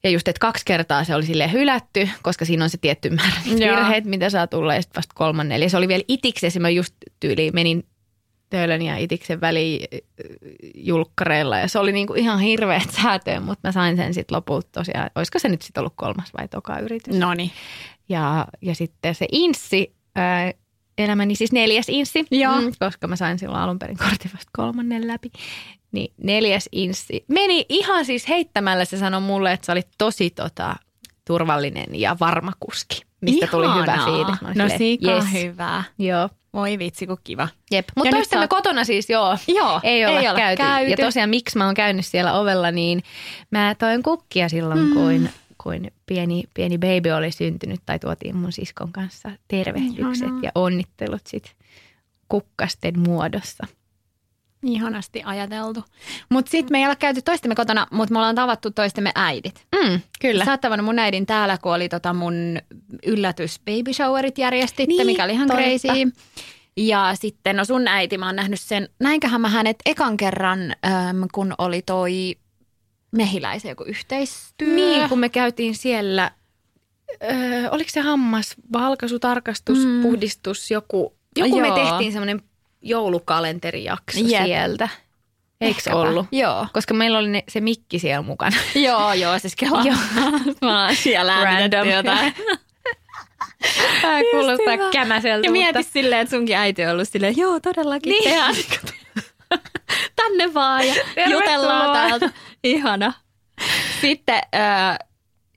Ja 0.03 0.09
just, 0.09 0.27
että 0.27 0.39
kaksi 0.39 0.65
kertaa 0.65 1.03
se 1.03 1.15
oli 1.15 1.25
sille 1.25 1.51
hylätty, 1.51 2.09
koska 2.23 2.45
siinä 2.45 2.63
on 2.63 2.69
se 2.69 2.77
tietty 2.77 3.09
määrä 3.09 3.35
virheitä, 3.45 4.09
mitä 4.09 4.29
saa 4.29 4.47
tulla, 4.47 4.75
ja 4.75 4.81
sitten 4.81 4.95
vasta 4.95 5.13
kolmannen. 5.15 5.61
Ja 5.61 5.69
se 5.69 5.77
oli 5.77 5.87
vielä 5.87 6.03
itiksessä, 6.07 6.59
mä 6.59 6.69
just 6.69 6.95
tyyliin 7.19 7.55
menin 7.55 7.83
Töölön 8.53 8.81
ja 8.81 8.97
Itiksen 8.97 9.41
väliin 9.41 9.87
äh, 9.93 9.99
julkkareilla 10.75 11.57
ja 11.57 11.67
se 11.67 11.79
oli 11.79 11.91
niinku 11.91 12.13
ihan 12.13 12.39
hirveät 12.39 12.89
säätöä, 13.01 13.39
mutta 13.39 13.67
mä 13.67 13.71
sain 13.71 13.97
sen 13.97 14.13
sitten 14.13 14.35
lopulta 14.35 14.67
tosiaan, 14.71 15.09
olisiko 15.15 15.39
se 15.39 15.49
nyt 15.49 15.61
sitten 15.61 15.81
ollut 15.81 15.93
kolmas 15.95 16.33
vai 16.37 16.47
toka 16.47 16.79
yritys. 16.79 17.15
No 17.15 17.33
niin. 17.33 17.51
Ja, 18.09 18.47
ja 18.61 18.75
sitten 18.75 19.15
se 19.15 19.25
inssi, 19.31 19.95
ää, 20.15 20.53
elämäni 20.97 21.35
siis 21.35 21.51
neljäs 21.51 21.89
inssi, 21.89 22.25
Joo. 22.31 22.61
mm, 22.61 22.71
koska 22.79 23.07
mä 23.07 23.15
sain 23.15 23.39
silloin 23.39 23.61
alun 23.61 23.79
perin 23.79 23.97
kortin 23.97 24.31
vasta 24.33 24.51
kolmannen 24.57 25.07
läpi. 25.07 25.31
Niin 25.93 26.13
neljäs 26.23 26.69
inssi 26.71 27.25
meni 27.27 27.65
ihan 27.69 28.05
siis 28.05 28.29
heittämällä, 28.29 28.85
se 28.85 28.97
sanoi 28.97 29.21
mulle, 29.21 29.51
että 29.51 29.65
sä 29.65 29.71
olit 29.71 29.87
tosi 29.97 30.29
tota, 30.29 30.75
turvallinen 31.27 31.87
ja 31.93 32.17
varma 32.19 32.51
kuski, 32.59 33.01
mistä 33.21 33.47
tuli 33.47 33.67
hyvä 33.81 33.93
Ihanaa. 33.93 34.05
fiilis. 34.05 34.41
No 34.41 34.69
silleen, 34.69 34.77
sika 34.77 35.11
yes. 35.11 35.25
hyvä. 35.33 35.83
Joo. 35.99 36.29
Voi 36.53 36.79
vitsi, 36.79 37.07
kun 37.07 37.17
kiva. 37.23 37.47
Jep. 37.71 37.87
Mutta 37.95 38.11
toistemme 38.11 38.45
oot- 38.45 38.47
kotona 38.47 38.83
siis 38.83 39.09
joo. 39.09 39.37
Joo, 39.47 39.79
Ei 39.83 40.05
olla, 40.05 40.19
ei 40.19 40.27
olla 40.27 40.39
käyty. 40.39 40.57
käyty. 40.63 40.91
Ja 40.91 40.97
tosiaan 40.97 41.29
miksi 41.29 41.57
mä 41.57 41.65
oon 41.65 41.73
käynyt 41.73 42.05
siellä 42.05 42.33
ovella, 42.33 42.71
niin 42.71 43.03
mä 43.51 43.75
toin 43.79 44.03
kukkia 44.03 44.49
silloin, 44.49 44.79
mm. 44.79 44.93
kuin, 44.93 45.29
kuin 45.63 45.91
pieni, 46.05 46.43
pieni 46.53 46.77
baby 46.77 47.09
oli 47.09 47.31
syntynyt 47.31 47.79
tai 47.85 47.99
tuotiin 47.99 48.35
mun 48.35 48.51
siskon 48.51 48.91
kanssa 48.91 49.31
tervehdykset 49.47 50.23
Ihanaa. 50.27 50.39
ja 50.43 50.51
onnittelut 50.55 51.27
sit 51.27 51.55
kukkasten 52.29 52.99
muodossa. 52.99 53.67
Ihanasti 54.67 55.21
ajateltu. 55.25 55.83
Mutta 56.29 56.49
sitten 56.51 56.71
me 56.73 56.77
ei 56.79 56.85
olla 56.85 56.95
käyty 56.95 57.21
toistemme 57.21 57.55
kotona, 57.55 57.87
mutta 57.91 58.13
me 58.13 58.19
ollaan 58.19 58.35
tavattu 58.35 58.71
toistemme 58.71 59.11
äidit. 59.15 59.65
Mm, 59.75 59.99
kyllä. 60.21 60.45
Sä 60.45 60.51
oot 60.51 60.61
tavannut 60.61 60.85
mun 60.85 60.99
äidin 60.99 61.25
täällä, 61.25 61.57
kun 61.57 61.73
oli 61.73 61.89
tota 61.89 62.13
mun 62.13 62.33
yllätys 63.05 63.59
baby 63.59 63.93
showerit 63.93 64.37
järjestitte, 64.37 64.93
Niin, 64.95 65.05
mikä 65.05 65.23
oli 65.23 65.33
ihan 65.33 65.47
totta. 65.47 65.61
crazy. 65.63 65.87
Ja 66.77 67.11
sitten, 67.15 67.55
no 67.55 67.65
sun 67.65 67.87
äiti, 67.87 68.17
mä 68.17 68.25
oon 68.25 68.35
nähnyt 68.35 68.59
sen, 68.61 68.89
näinköhän 68.99 69.41
mä 69.41 69.49
hänet 69.49 69.75
ekan 69.85 70.17
kerran, 70.17 70.59
äm, 70.61 71.23
kun 71.33 71.53
oli 71.57 71.81
toi 71.81 72.35
mehiläisen 73.11 73.69
joku 73.69 73.83
yhteistyö. 73.83 74.67
Niin, 74.75 75.09
kun 75.09 75.19
me 75.19 75.29
käytiin 75.29 75.75
siellä, 75.75 76.31
öö, 77.23 77.69
oliko 77.71 77.89
se 77.93 78.01
hammas, 78.01 78.55
valkaisu, 78.73 79.19
tarkastus, 79.19 79.85
Mm. 79.85 80.01
puhdistus, 80.01 80.71
joku, 80.71 81.13
joku 81.37 81.59
me 81.59 81.67
Joo. 81.67 81.75
tehtiin 81.75 82.11
semmoinen 82.11 82.41
joulukalenterijakso 82.83 84.19
Jep. 84.19 84.43
sieltä. 84.45 84.89
Eikö 85.61 85.81
ollut? 85.95 86.25
Joo. 86.31 86.67
Koska 86.73 86.93
meillä 86.93 87.17
oli 87.17 87.27
ne, 87.29 87.43
se 87.47 87.61
mikki 87.61 87.99
siellä 87.99 88.21
mukana. 88.21 88.57
Joo, 88.87 89.13
joo, 89.13 89.39
siis 89.39 89.55
kelaa. 89.55 89.83
Joo. 89.83 89.95
mä 90.61 90.85
oon 90.85 90.95
siellä 90.95 91.43
Random. 91.43 91.89
jotain. 91.89 92.33
Tämä 94.01 94.19
kuulostaa 94.31 94.73
hyvä. 94.73 94.89
kämäseltä. 94.91 95.47
Ja 95.47 95.51
mutta- 95.51 95.73
mieti 95.73 95.83
silleen, 95.83 96.21
että 96.21 96.35
sunkin 96.35 96.55
äiti 96.57 96.85
on 96.85 96.91
ollut 96.91 97.09
silleen, 97.09 97.37
joo 97.37 97.59
todellakin 97.59 98.09
Niin. 98.11 98.23
tehdään. 98.23 98.55
Tänne 100.15 100.53
vaan 100.53 100.87
ja 100.87 100.93
Tervetuloa. 100.93 101.41
jutellaan 101.41 101.93
täältä. 102.09 102.29
Ihana. 102.63 103.13
Sitten 104.01 104.35
äh, 104.55 104.97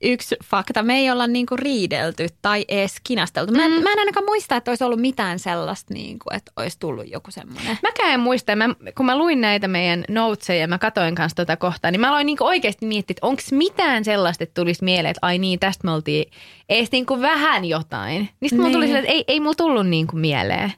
yksi 0.01 0.35
fakta. 0.43 0.83
Me 0.83 0.97
ei 0.97 1.11
olla 1.11 1.27
niinku 1.27 1.55
riidelty 1.55 2.27
tai 2.41 2.65
edes 2.67 2.95
kinasteltu. 3.03 3.51
Mä, 3.53 3.67
mm. 3.67 3.73
mä 3.83 3.91
en 3.91 3.99
ainakaan 3.99 4.25
muista, 4.25 4.55
että 4.55 4.71
olisi 4.71 4.83
ollut 4.83 4.99
mitään 5.01 5.39
sellaista, 5.39 5.93
niinku, 5.93 6.29
että 6.33 6.51
olisi 6.55 6.79
tullut 6.79 7.07
joku 7.07 7.31
semmoinen. 7.31 7.77
Mäkään 7.83 8.11
en 8.13 8.19
muista. 8.19 8.55
Mä, 8.55 8.69
kun 8.97 9.05
mä 9.05 9.17
luin 9.17 9.41
näitä 9.41 9.67
meidän 9.67 10.05
noteseja 10.09 10.61
ja 10.61 10.67
mä 10.67 10.77
katoin 10.77 11.15
kanssa 11.15 11.35
tota 11.35 11.57
kohtaa, 11.57 11.91
niin 11.91 12.01
mä 12.01 12.09
aloin 12.09 12.25
niinku 12.25 12.45
oikeasti 12.45 12.85
miettiä, 12.85 13.13
että 13.13 13.27
onko 13.27 13.41
mitään 13.51 14.05
sellaista, 14.05 14.43
että 14.43 14.61
tulisi 14.61 14.83
mieleen, 14.83 15.11
että 15.11 15.19
ai 15.27 15.37
niin, 15.37 15.59
tästä 15.59 15.87
me 15.87 15.91
oltiin 15.91 16.31
edes 16.69 16.91
niinku 16.91 17.21
vähän 17.21 17.65
jotain. 17.65 18.29
Niin 18.39 18.49
sitten 18.49 18.59
mulla 18.59 18.71
tuli 18.73 18.85
Niin. 18.85 18.89
sille, 18.89 18.99
että 18.99 19.11
ei, 19.11 19.23
ei 19.27 19.39
mulla 19.39 19.55
tullut 19.55 19.87
niinku 19.87 20.15
mieleen. 20.15 20.73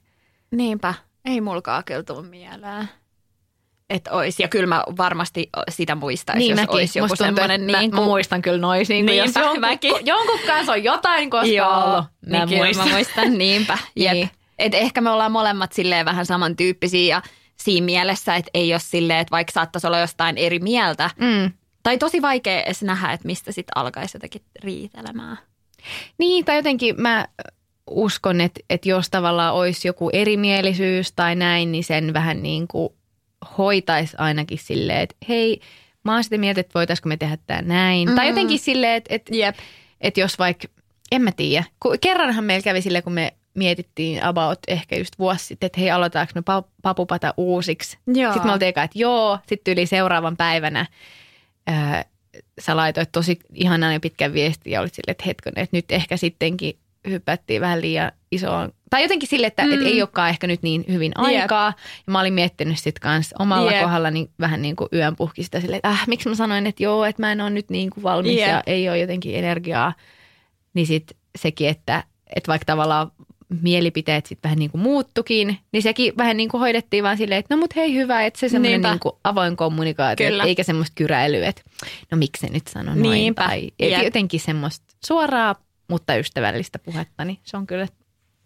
Niinpä. 0.51 0.93
Ei 1.25 1.41
mulkaan 1.41 1.84
kyllä 1.84 2.03
tullut 2.03 2.29
mieleen. 2.29 2.89
Että 3.89 4.12
olisi. 4.12 4.43
Ja 4.43 4.47
kyllä 4.47 4.67
mä 4.67 4.84
varmasti 4.97 5.49
sitä 5.69 5.95
muistaisin, 5.95 6.49
jos 6.49 6.60
olisi 6.67 6.99
joku 6.99 7.08
Niin 7.08 7.17
semmoinen. 7.17 7.67
Niin 7.67 7.89
mä, 7.95 8.02
mä 8.02 8.06
muistan 8.06 8.41
kyllä 8.41 8.58
noin. 8.58 8.86
Niin 8.89 9.06
kuin, 9.06 9.17
jos 9.17 9.36
jonkun, 9.36 9.60
mäkin. 9.60 9.93
jonkun 10.06 10.39
kanssa 10.47 10.71
on 10.71 10.84
jotain 10.84 11.30
koskaan 11.30 11.54
Joo, 11.54 11.84
ollut. 11.84 12.06
Mä 12.25 12.45
niin 12.45 12.58
muistan. 12.58 12.88
mä 12.88 12.93
muistan, 12.93 13.38
niinpä. 13.38 13.78
Jep. 13.95 14.13
Niin. 14.13 14.30
Et 14.60 14.73
ehkä 14.73 15.02
me 15.02 15.10
ollaan 15.10 15.32
molemmat 15.32 15.73
silleen 15.73 16.06
vähän 16.06 16.25
samantyyppisiä 16.25 17.15
ja 17.15 17.21
siinä 17.56 17.86
mielessä, 17.86 18.36
että 18.36 18.52
ei 18.54 18.73
ole 18.73 18.80
silleen, 18.80 19.19
että 19.19 19.32
vaikka 19.32 19.52
saattaisi 19.52 19.88
olla 19.88 19.99
jostain 19.99 20.38
eri 20.38 20.60
mieltä. 20.60 21.10
Mm. 21.17 21.52
Tai 21.84 21.97
tosi 21.97 22.21
vaikea 22.21 22.62
edes 22.62 22.82
nähdä, 22.82 23.12
että 23.12 23.25
mistä 23.25 23.52
sitten 23.52 23.78
alkaisi 23.78 24.15
jotenkin 24.17 24.41
riitelemään. 24.63 25.38
Niin, 26.17 26.45
tai 26.45 26.56
jotenkin 26.56 27.02
mä 27.02 27.28
uskon, 27.89 28.41
että, 28.41 28.60
että 28.69 28.89
jos 28.89 29.10
tavallaan 29.10 29.54
olisi 29.54 29.88
joku 29.88 30.10
erimielisyys 30.13 31.12
tai 31.12 31.36
näin, 31.36 31.71
niin 31.71 31.84
sen 31.84 32.13
vähän 32.13 32.43
niin 32.43 32.67
kuin 32.67 32.93
hoitaisi 33.58 34.15
ainakin 34.19 34.58
silleen, 34.58 34.99
että 34.99 35.15
hei, 35.30 35.62
mä 36.04 36.13
oon 36.13 36.23
sitä 36.23 36.38
mieltä, 36.38 36.62
että 36.62 36.73
voitaisiko 36.73 37.10
me 37.10 37.17
tehdä 37.17 37.38
tämä 37.47 37.62
näin. 37.62 38.10
Mm. 38.10 38.15
Tai 38.15 38.28
jotenkin 38.28 38.60
silleen, 38.60 38.93
että, 38.93 39.15
että, 39.15 39.36
Jep. 39.36 39.56
että 40.02 40.19
jos 40.19 40.39
vaikka, 40.39 40.67
en 41.12 41.21
mä 41.21 41.32
tiedä, 41.32 41.63
kerranhan 42.02 42.43
meillä 42.43 42.63
kävi 42.63 42.82
silleen, 42.82 43.04
kun 43.04 43.13
me 43.13 43.34
mietittiin 43.54 44.23
about 44.23 44.60
ehkä 44.67 44.95
just 44.95 45.19
vuosi 45.19 45.45
sitten, 45.45 45.67
että 45.67 45.80
hei, 45.80 45.91
aloitaanko 45.91 46.32
me 46.36 46.41
pa- 46.41 46.69
papupata 46.82 47.34
uusiksi. 47.38 47.97
Joo. 48.08 48.34
Sitten 48.34 48.49
me 48.49 48.54
oltiin 48.54 48.69
eka, 48.69 48.84
että 48.84 48.99
joo, 48.99 49.39
sitten 49.47 49.71
yli 49.71 49.86
seuraavan 49.86 50.38
päivänä 50.38 50.86
ää, 51.67 52.06
sä 52.60 52.75
laitoit 52.75 53.12
tosi 53.12 53.39
ihanan 53.54 53.93
ja 53.93 53.99
pitkän 53.99 54.34
viestin 54.34 54.73
ja 54.73 54.82
olit 54.82 54.93
silleen, 54.93 55.12
että 55.12 55.23
hetkonen, 55.25 55.63
että 55.63 55.78
nyt 55.78 55.91
ehkä 55.91 56.17
sittenkin 56.17 56.80
hypättiin 57.10 57.62
vähän 57.62 57.82
liian 57.82 58.12
isoon. 58.31 58.71
Tai 58.89 59.01
jotenkin 59.01 59.29
sille, 59.29 59.47
että 59.47 59.65
mm. 59.65 59.73
et 59.73 59.81
ei 59.81 60.01
olekaan 60.01 60.29
ehkä 60.29 60.47
nyt 60.47 60.63
niin 60.63 60.85
hyvin 60.87 61.11
aikaa. 61.15 61.73
Ja 62.07 62.11
mä 62.11 62.19
olin 62.19 62.33
miettinyt 62.33 62.79
sitten 62.79 63.01
kanssa 63.01 63.35
omalla 63.39 63.71
Jep. 63.71 63.83
kohdallani 63.83 64.29
vähän 64.39 64.61
niin 64.61 64.75
kuin 64.75 64.89
yön 64.93 65.15
puhkista 65.15 65.61
silleen, 65.61 65.77
että 65.77 65.89
äh, 65.89 66.07
miksi 66.07 66.29
mä 66.29 66.35
sanoin, 66.35 66.67
että 66.67 66.83
joo, 66.83 67.05
että 67.05 67.21
mä 67.21 67.31
en 67.31 67.41
ole 67.41 67.49
nyt 67.49 67.69
niin 67.69 67.89
kuin 67.89 68.03
valmis 68.03 68.37
Jep. 68.37 68.47
ja 68.47 68.63
ei 68.65 68.89
ole 68.89 68.99
jotenkin 68.99 69.35
energiaa. 69.35 69.93
Niin 70.73 70.87
sitten 70.87 71.17
sekin, 71.37 71.69
että, 71.69 72.03
että 72.35 72.47
vaikka 72.47 72.65
tavallaan 72.65 73.11
mielipiteet 73.61 74.25
sitten 74.25 74.49
vähän 74.49 74.59
niin 74.59 74.71
kuin 74.71 74.81
muuttukin, 74.81 75.57
niin 75.71 75.83
sekin 75.83 76.13
vähän 76.17 76.37
niin 76.37 76.49
kuin 76.49 76.61
hoidettiin 76.61 77.03
vaan 77.03 77.17
silleen, 77.17 77.39
että 77.39 77.55
no 77.55 77.59
mut 77.59 77.75
hei 77.75 77.95
hyvä, 77.95 78.25
että 78.25 78.39
se 78.39 78.49
semmoinen 78.49 78.81
niin 78.81 78.99
kuin 78.99 79.13
avoin 79.23 79.55
kommunikaatio, 79.55 80.29
Kyllä. 80.29 80.43
eikä 80.43 80.63
semmoista 80.63 80.95
kyräilyä, 80.95 81.47
että 81.47 81.61
no 82.11 82.17
miksi 82.17 82.47
se 82.47 82.53
nyt 82.53 82.67
sanoi 82.67 82.95
noin. 82.95 83.11
Niinpä. 83.11 83.45
Tai 83.45 83.71
Jep. 83.79 84.03
jotenkin 84.03 84.39
semmoista 84.39 84.85
suoraa, 85.05 85.55
mutta 85.87 86.15
ystävällistä 86.15 86.79
puhetta, 86.79 87.25
niin 87.25 87.39
se 87.43 87.57
on 87.57 87.67
kyllä 87.67 87.87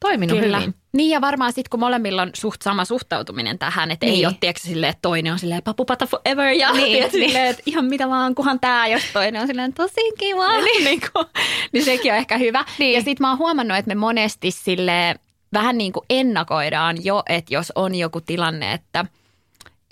toiminut 0.04 0.40
Kyllä. 0.40 0.60
hyvin. 0.60 0.76
Niin 0.94 1.10
ja 1.10 1.22
varmaan 1.22 1.54
sitten 1.54 1.70
kun 1.70 1.80
molemmilla 1.80 2.22
on 2.22 2.30
suht 2.34 2.62
sama 2.62 2.86
suhtautuminen 2.86 3.60
tähän, 3.60 3.92
että 3.92 4.06
Niin. 4.06 4.16
ei 4.16 4.26
ole 4.26 4.36
tiedätkö 4.40 4.62
silleen, 4.68 4.90
että 4.90 5.02
toinen 5.02 5.34
on 5.34 5.40
silleen 5.40 5.64
papupata 5.64 6.06
forever 6.08 6.48
ja 6.54 6.72
Niin, 6.72 6.84
niin, 6.92 7.00
niin. 7.02 7.12
silleen, 7.12 7.48
että 7.48 7.64
ihan 7.66 7.86
mitä 7.86 8.10
vaan, 8.10 8.36
kunhan 8.36 8.60
tää, 8.60 8.88
jos 8.88 9.02
toinen 9.14 9.42
on 9.42 9.48
silleen 9.48 9.74
tosi 9.74 10.02
kiva. 10.20 10.62
Niin, 10.62 10.84
niin, 10.90 11.02
kuin, 11.14 11.26
niin 11.72 11.86
sekin 11.86 12.12
on 12.12 12.18
ehkä 12.18 12.38
hyvä. 12.38 12.66
Niin. 12.80 12.94
Ja 12.94 13.02
sitten 13.02 13.24
mä 13.24 13.30
oon 13.30 13.38
huomannut, 13.38 13.78
että 13.78 13.90
me 13.90 13.96
monesti 13.96 14.52
sille 14.52 15.16
vähän 15.54 15.78
niin 15.78 15.94
kuin 15.94 16.06
ennakoidaan 16.10 17.06
jo, 17.06 17.24
että 17.30 17.54
jos 17.54 17.72
on 17.76 17.96
joku 17.96 18.22
tilanne, 18.22 18.74
että 18.74 19.06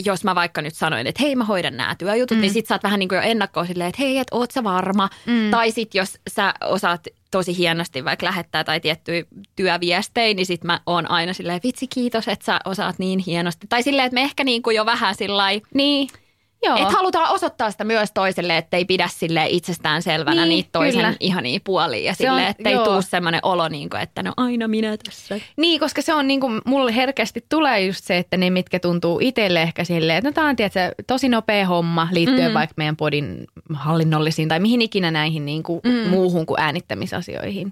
jos 0.05 0.23
mä 0.23 0.35
vaikka 0.35 0.61
nyt 0.61 0.75
sanoin, 0.75 1.07
että 1.07 1.23
hei 1.23 1.35
mä 1.35 1.43
hoidan 1.43 1.77
nämä 1.77 1.95
työjutut, 1.95 2.37
mm. 2.37 2.41
niin 2.41 2.53
sit 2.53 2.67
sä 2.67 2.75
oot 2.75 2.83
vähän 2.83 2.99
niin 2.99 3.09
kuin 3.09 3.15
jo 3.15 3.21
ennakkoon 3.21 3.67
silleen, 3.67 3.89
että 3.89 4.01
hei, 4.01 4.17
että 4.17 4.35
oot 4.35 4.51
sä 4.51 4.63
varma. 4.63 5.09
Mm. 5.25 5.51
Tai 5.51 5.71
sit 5.71 5.95
jos 5.95 6.19
sä 6.29 6.53
osaat 6.63 7.07
tosi 7.31 7.57
hienosti 7.57 8.05
vaikka 8.05 8.25
lähettää 8.25 8.63
tai 8.63 8.79
tiettyjä 8.79 9.23
työviestejä, 9.55 10.33
niin 10.33 10.45
sit 10.45 10.63
mä 10.63 10.79
oon 10.85 11.11
aina 11.11 11.33
silleen, 11.33 11.59
vitsi 11.63 11.87
kiitos, 11.87 12.27
että 12.27 12.45
sä 12.45 12.59
osaat 12.65 12.99
niin 12.99 13.19
hienosti. 13.19 13.67
Tai 13.67 13.83
silleen, 13.83 14.05
että 14.05 14.13
me 14.13 14.21
ehkä 14.21 14.43
niin 14.43 14.61
kuin 14.61 14.75
jo 14.75 14.85
vähän 14.85 15.15
sillä 15.15 15.43
Niin, 15.73 16.09
joo. 16.63 16.75
että 16.77 16.89
halutaan 16.93 17.29
osoittaa 17.31 17.71
sitä 17.71 17.83
myös 17.83 18.11
toiselle, 18.13 18.57
että 18.57 18.77
ei 18.77 18.85
pidä 18.85 19.09
sille 19.11 19.45
itsestään 19.49 20.01
selvänä 20.01 20.41
Niin, 20.41 20.49
niitä 20.49 20.69
toisen 20.71 21.01
kyllä. 21.01 21.13
ihania 21.19 21.59
puolia. 21.63 22.05
Ja 22.05 22.13
Se 22.13 22.17
sille, 22.17 22.47
että 22.47 22.69
ei 22.69 22.75
joo. 22.75 22.85
tuu 22.85 23.01
semmoinen 23.01 23.39
olo, 23.43 23.67
niin 23.67 23.89
kuin, 23.89 24.01
että 24.01 24.23
no 24.23 24.33
aina 24.37 24.67
minä 24.67 24.97
tässä. 24.97 25.39
Niin, 25.57 25.79
koska 25.79 26.01
se 26.01 26.13
on 26.13 26.27
niin 26.27 26.39
kuin, 26.39 26.61
mulle 26.65 26.95
herkästi 26.95 27.45
tulee 27.49 27.85
just 27.85 28.03
se, 28.03 28.17
että 28.17 28.37
ne, 28.37 28.49
mitkä 28.49 28.79
tuntuu 28.79 29.19
itselle 29.21 29.61
ehkä 29.61 29.83
silleen, 29.83 30.17
että 30.17 30.29
no 30.29 30.33
tämä 30.33 30.47
on 30.47 30.55
tietysti, 30.55 30.79
tosi 31.07 31.29
nopea 31.29 31.65
homma 31.67 32.07
liittyen 32.11 32.51
mm. 32.51 32.53
vaikka 32.53 32.73
meidän 32.77 32.97
podin 32.97 33.45
hallinnollisiin 33.73 34.49
tai 34.49 34.59
mihin 34.59 34.81
ikinä 34.81 35.11
näihin 35.11 35.45
niin 35.45 35.63
kuin 35.63 35.81
mm. 35.83 36.09
muuhun 36.09 36.45
kuin 36.45 36.59
äänittämisasioihin. 36.59 37.71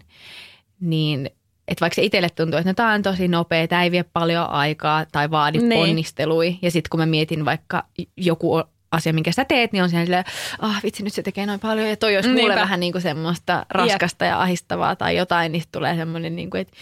Niin, 0.80 1.30
että 1.68 1.82
vaikka 1.82 1.96
se 1.96 2.02
itselle 2.04 2.30
tuntuu, 2.30 2.58
että 2.58 2.70
no 2.70 2.74
tämä 2.74 2.94
on 2.94 3.02
tosi 3.02 3.28
nopea, 3.28 3.68
tämä 3.68 3.84
ei 3.84 3.92
vie 3.92 4.04
paljon 4.04 4.50
aikaa 4.50 5.06
tai 5.12 5.32
vaadi 5.32 5.58
Niin. 5.58 5.80
ponnistelui. 5.80 6.58
Ja 6.62 6.72
sitten 6.72 6.90
kun 6.90 7.00
mä 7.00 7.06
mietin 7.06 7.46
vaikka 7.46 7.84
joku 8.18 8.64
asia, 8.92 9.14
minkä 9.14 9.32
sä 9.32 9.46
teet, 9.46 9.72
niin 9.72 9.84
on 9.84 9.90
siellä 9.90 10.06
silleen, 10.06 10.24
ah 10.60 10.84
vitsi, 10.84 11.04
nyt 11.04 11.14
se 11.14 11.24
tekee 11.24 11.46
noin 11.46 11.60
paljon. 11.60 11.90
Ja 11.90 11.98
toi 11.98 12.16
olisi 12.16 12.30
mulle 12.30 12.42
Niinpä. 12.42 12.56
vähän 12.62 12.80
niin 12.80 12.92
kuin 12.92 13.02
semmoista 13.02 13.66
raskasta 13.70 14.26
ja 14.26 14.42
ahistavaa 14.42 14.96
tai 14.96 15.18
jotain, 15.18 15.52
niin 15.52 15.64
tulee 15.72 15.96
semmoinen, 15.96 16.36
niin 16.36 16.50
kuin, 16.50 16.62
että 16.62 16.74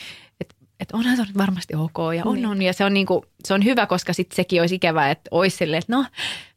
että 0.41 0.55
että 0.79 0.97
onhan 0.97 1.17
se 1.17 1.23
nyt 1.23 1.37
varmasti 1.37 1.75
ok 1.75 1.97
ja 2.15 2.21
on, 2.25 2.45
on. 2.45 2.61
Ja 2.61 2.73
se 2.73 2.85
on, 2.85 2.93
niinku, 2.93 3.25
se 3.45 3.53
on 3.53 3.63
hyvä, 3.63 3.85
koska 3.85 4.13
sitten 4.13 4.35
sekin 4.35 4.61
olisi 4.61 4.75
ikävää, 4.75 5.11
että 5.11 5.27
olisi 5.31 5.57
silleen, 5.57 5.79
että 5.79 5.93
no 5.95 6.05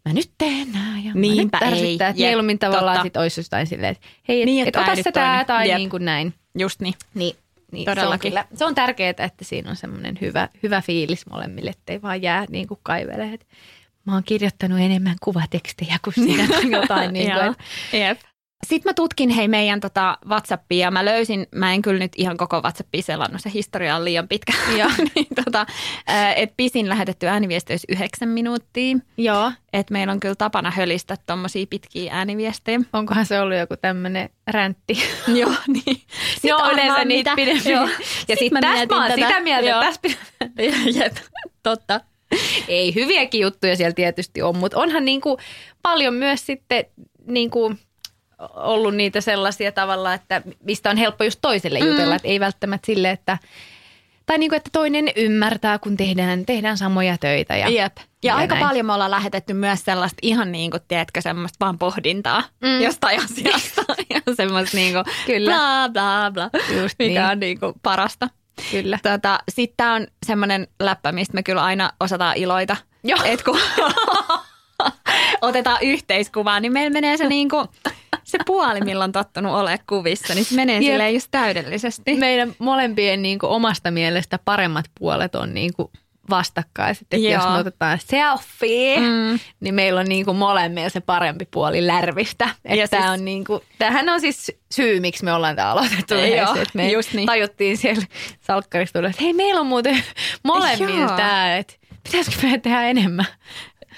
mä 0.04 0.12
nyt 0.12 0.30
teen 0.38 0.72
nää 0.72 0.98
ja 1.04 1.12
Niinpä 1.14 1.58
mä 1.62 1.66
nyt 1.66 1.72
ärsyttää. 1.72 2.08
Että 2.08 2.22
mieluummin 2.22 2.58
tavallaan 2.58 2.96
totta. 2.96 3.02
sit 3.06 3.16
olisi 3.16 3.40
jostain 3.40 3.66
silleen, 3.66 3.92
että 3.92 4.06
hei, 4.28 4.42
et, 4.42 4.46
Niin, 4.46 4.56
niin, 4.56 4.68
et 4.68 4.72
tää 4.72 4.82
ota 4.92 5.02
se 5.02 5.12
tää 5.12 5.44
tai 5.44 5.68
Jep. 5.68 5.78
niin 5.78 5.90
kuin 5.90 6.04
näin. 6.04 6.34
Just 6.58 6.80
niin. 6.80 6.94
Niin, 7.14 7.36
niin 7.72 7.84
se 7.84 7.90
on, 7.90 7.96
Todellakin. 7.96 8.30
kyllä, 8.30 8.44
se 8.54 8.64
on 8.64 8.74
tärkeää, 8.74 9.10
että 9.10 9.30
siinä 9.42 9.70
on 9.70 9.76
semmoinen 9.76 10.18
hyvä, 10.20 10.48
hyvä 10.62 10.80
fiilis 10.80 11.26
molemmille, 11.26 11.70
ettei 11.70 12.02
vaan 12.02 12.22
jää 12.22 12.44
niin 12.50 12.68
kuin 12.68 12.80
kaivelee. 12.82 13.34
että 13.34 13.46
Mä 14.06 14.12
oon 14.14 14.22
kirjoittanut 14.24 14.80
enemmän 14.80 15.16
kuvatekstejä 15.22 15.96
kuin 16.04 16.14
sinä 16.14 16.46
tai 16.54 16.70
jotain. 16.70 17.12
niin 17.12 17.30
kuin, 17.32 17.56
Jep. 18.00 18.20
Sitten 18.66 18.90
mä 18.90 18.94
tutkin 18.94 19.30
hei 19.30 19.48
meidän 19.48 19.80
tota 19.80 20.18
WhatsAppia 20.28 20.78
ja 20.86 20.90
mä 20.90 21.04
löysin, 21.04 21.46
mä 21.54 21.72
en 21.72 21.82
kyllä 21.82 21.98
nyt 21.98 22.12
ihan 22.16 22.36
koko 22.36 22.60
WhatsAppia 22.60 23.02
selannut, 23.02 23.40
se 23.40 23.50
historia 23.54 23.96
on 23.96 24.04
liian 24.04 24.28
pitkä. 24.28 24.52
Joo. 24.78 24.90
niin 25.14 25.26
tota, 25.44 25.66
että 26.36 26.54
pisin 26.56 26.88
lähetetty 26.88 27.26
ääniviesti 27.26 27.72
olisi 27.72 27.86
yhdeksän 27.90 28.28
minuuttia. 28.28 28.96
joo, 29.16 29.52
Että 29.72 29.92
meillä 29.92 30.12
on 30.12 30.20
kyllä 30.20 30.34
tapana 30.34 30.70
hölistä 30.70 31.16
tommosia 31.26 31.66
pitkiä 31.70 32.14
ääniviestejä. 32.14 32.80
onkohan 32.92 33.26
se 33.26 33.40
ollut 33.40 33.58
joku 33.58 33.76
tämmöinen 33.76 34.30
räntti? 34.50 35.02
Joo, 35.40 35.54
niin. 35.66 36.02
Joo, 36.42 36.70
yleensä 36.72 37.04
niitä 37.04 37.32
pidempiä. 37.36 37.72
Joo. 37.72 37.88
Ja 37.88 37.96
Sit 38.28 38.38
sitten 38.38 38.52
mä 38.52 38.60
tästä 38.60 38.76
mietin 38.76 38.96
mä 38.96 39.02
oon 39.02 39.10
tätä. 39.12 39.26
sitä 39.28 39.40
mieltä, 39.40 39.70
että 39.70 39.86
tässä 39.86 40.00
pitää... 40.02 41.04
Jep, 41.04 41.16
totta. 41.62 42.00
Ei, 42.68 42.94
hyviäkin 42.94 43.40
juttuja 43.40 43.76
siellä 43.76 43.94
tietysti 43.94 44.42
on, 44.42 44.56
mutta 44.56 44.78
onhan 44.78 45.04
niinku 45.04 45.38
paljon 45.82 46.14
myös 46.14 46.46
sitten 46.46 46.84
niinku 47.26 47.74
ollut 48.54 48.94
niitä 48.94 49.20
sellaisia 49.20 49.72
tavalla, 49.72 50.14
että 50.14 50.42
mistä 50.64 50.90
on 50.90 50.96
helppo 50.96 51.24
just 51.24 51.38
toiselle 51.42 51.78
jutella, 51.78 52.14
että 52.16 52.28
ei 52.28 52.40
välttämättä 52.40 52.86
sille, 52.86 53.10
että 53.10 53.38
tai 54.26 54.38
niinku, 54.38 54.56
että 54.56 54.70
toinen 54.72 55.08
ymmärtää, 55.16 55.78
kun 55.78 55.96
tehdään, 55.96 56.46
tehdään 56.46 56.78
samoja 56.78 57.18
töitä. 57.18 57.56
Ja, 57.56 57.68
Jep. 57.68 57.96
Ja, 57.96 58.02
ja 58.22 58.36
aika 58.36 58.54
näin. 58.54 58.66
paljon 58.66 58.86
me 58.86 58.92
ollaan 58.92 59.10
lähetetty 59.10 59.54
myös 59.54 59.84
sellaista 59.84 60.18
ihan 60.22 60.52
niin 60.52 60.70
kuin, 60.70 60.82
tiedätkö, 60.88 61.20
semmoista 61.20 61.56
vaan 61.64 61.78
pohdintaa 61.78 62.40
Mm. 62.60 62.68
mm. 62.68 62.80
jostain 62.80 63.20
asiasta. 63.24 63.82
ja 64.14 64.34
semmoista 64.34 64.76
niin 64.76 64.92
kuin, 64.92 65.04
Kyllä. 65.26 65.50
bla 65.50 65.88
bla 65.88 66.30
bla, 66.30 66.50
Just 66.82 66.94
mikä 66.98 67.20
niin. 67.20 67.30
on 67.30 67.40
niin 67.40 67.60
kuin 67.60 67.72
parasta. 67.82 68.28
Kyllä. 68.70 68.98
Tota, 69.02 69.38
Sitten 69.48 69.76
tämä 69.76 69.94
on 69.94 70.06
semmoinen 70.26 70.68
läppä, 70.80 71.12
mistä 71.12 71.34
me 71.34 71.42
kyllä 71.42 71.64
aina 71.64 71.90
osataan 72.00 72.36
iloita. 72.36 72.76
Joo. 73.04 73.18
Et 73.32 73.42
kun 73.42 73.58
otetaan 75.42 75.78
yhteiskuvaa, 75.82 76.60
niin 76.60 76.72
meillä 76.72 76.90
menee 76.90 77.16
se 77.16 77.28
niinku, 77.28 77.66
se 78.24 78.38
puoli, 78.46 78.80
millä 78.80 79.04
on 79.04 79.12
tottunut 79.12 79.52
olemaan 79.54 79.78
kuvissa, 79.88 80.34
niin 80.34 80.44
se 80.44 80.54
menee 80.54 80.76
Jep. 80.80 80.92
silleen 80.92 81.14
just 81.14 81.28
täydellisesti. 81.30 82.14
Meidän 82.14 82.54
molempien 82.58 83.22
niinku 83.22 83.46
omasta 83.46 83.90
mielestä 83.90 84.38
paremmat 84.44 84.84
puolet 84.98 85.34
on 85.34 85.54
niinku 85.54 85.82
vastakkaiset. 85.82 86.09
Että 87.02 87.16
jos 87.16 87.44
Joo. 87.44 87.52
me 87.52 87.58
otetaan 87.58 87.98
selfie, 88.06 89.00
Mm. 89.00 89.38
niin 89.60 89.74
meillä 89.74 90.00
on 90.00 90.06
niinku 90.06 90.32
molemmilla 90.34 90.88
se 90.88 91.00
parempi 91.00 91.48
puoli 91.50 91.86
lärvistä. 91.86 92.48
Että 92.64 92.98
siis- 92.98 93.10
on 93.10 93.24
niinku, 93.24 93.62
tämähän 93.78 94.08
on 94.08 94.20
siis 94.20 94.52
syy, 94.72 95.00
miksi 95.00 95.24
me 95.24 95.32
ollaan 95.32 95.56
tämä 95.56 95.70
aloitettu. 95.70 96.14
Joo, 96.14 96.24
yhdessä, 96.24 96.52
että 96.62 96.70
me 96.74 96.90
just 96.90 97.12
niin. 97.12 97.26
tajuttiin 97.26 97.76
siellä 97.76 98.02
salkkarissa, 98.40 98.98
että 98.98 99.22
hei 99.22 99.32
meillä 99.32 99.60
on 99.60 99.66
muuten 99.66 100.02
molemmilla 100.44 101.16
tämä, 101.16 101.56
että 101.56 101.74
pitäisikö 102.04 102.46
me 102.46 102.58
tehdä 102.58 102.82
enemmän. 102.82 103.26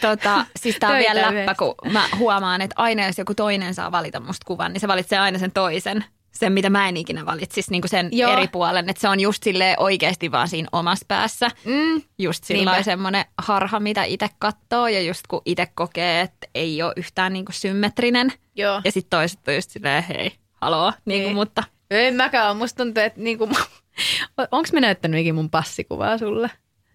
tota, 0.01 0.47
siis 0.57 0.76
tää 0.80 0.91
on 0.91 0.97
Töitä 0.97 1.14
vielä 1.14 1.35
läppä, 1.35 1.55
kun 1.55 1.74
mä 1.91 2.03
huomaan, 2.18 2.61
että 2.62 2.74
aina 2.78 3.07
jos 3.07 3.18
joku 3.18 3.35
toinen 3.35 3.74
saa 3.74 3.93
valita 3.93 4.20
musta 4.20 4.45
kuvan, 4.47 4.72
niin 4.72 4.80
se 4.80 4.89
valitsee 4.89 5.18
aina 5.18 5.39
sen 5.39 5.53
toisen. 5.53 6.05
Sen, 6.33 6.53
mitä 6.53 6.70
mä 6.70 6.89
en 6.89 6.97
ikinä 6.97 7.26
valitsisi, 7.26 7.70
niin 7.70 7.83
kuin 7.83 7.91
sen 7.91 8.09
Joo. 8.12 8.33
Eri 8.33 8.49
puolen. 8.49 8.89
Että 8.89 9.01
se 9.01 9.09
on 9.09 9.20
just 9.20 9.43
silleen 9.43 9.80
oikeasti 9.80 10.33
vaan 10.33 10.49
siinä 10.49 10.68
omassa 10.72 11.05
päässä. 11.09 11.49
Mm. 11.64 12.03
Just 12.18 12.45
sillä 12.45 12.83
semmoinen 12.83 13.24
harha, 13.39 13.80
mitä 13.80 14.05
itse 14.05 14.26
katsoo. 14.39 14.89
Ja 14.89 15.01
just 15.03 15.20
kun 15.28 15.43
itse 15.45 15.66
kokee, 15.74 16.20
että 16.20 16.47
ei 16.55 16.83
ole 16.83 16.93
yhtään 16.97 17.33
niin 17.33 17.45
kuin 17.45 17.55
symmetrinen. 17.55 18.33
Joo. 18.57 18.80
Ja 18.85 18.93
sitten 18.93 19.18
toiset 19.18 19.49
on 19.49 19.55
just 19.55 19.70
silleen, 19.70 20.03
hei, 20.03 20.33
haloo. 20.61 20.91
Niin 20.91 21.18
Niin. 21.18 21.22
kuin, 21.24 21.35
mutta 21.35 21.64
En 21.91 22.14
mäkään 22.14 22.51
ole. 22.51 22.59
Musta 22.59 22.85
tuntuu, 22.85 23.03
että 23.03 23.20
niinku, 23.20 23.49
onko 24.51 24.68
me 24.72 24.80
näyttänyt 24.80 25.20
ikinä 25.20 25.35
mun 25.35 25.51
passikuvaa 25.51 26.18
sulle? 26.18 26.51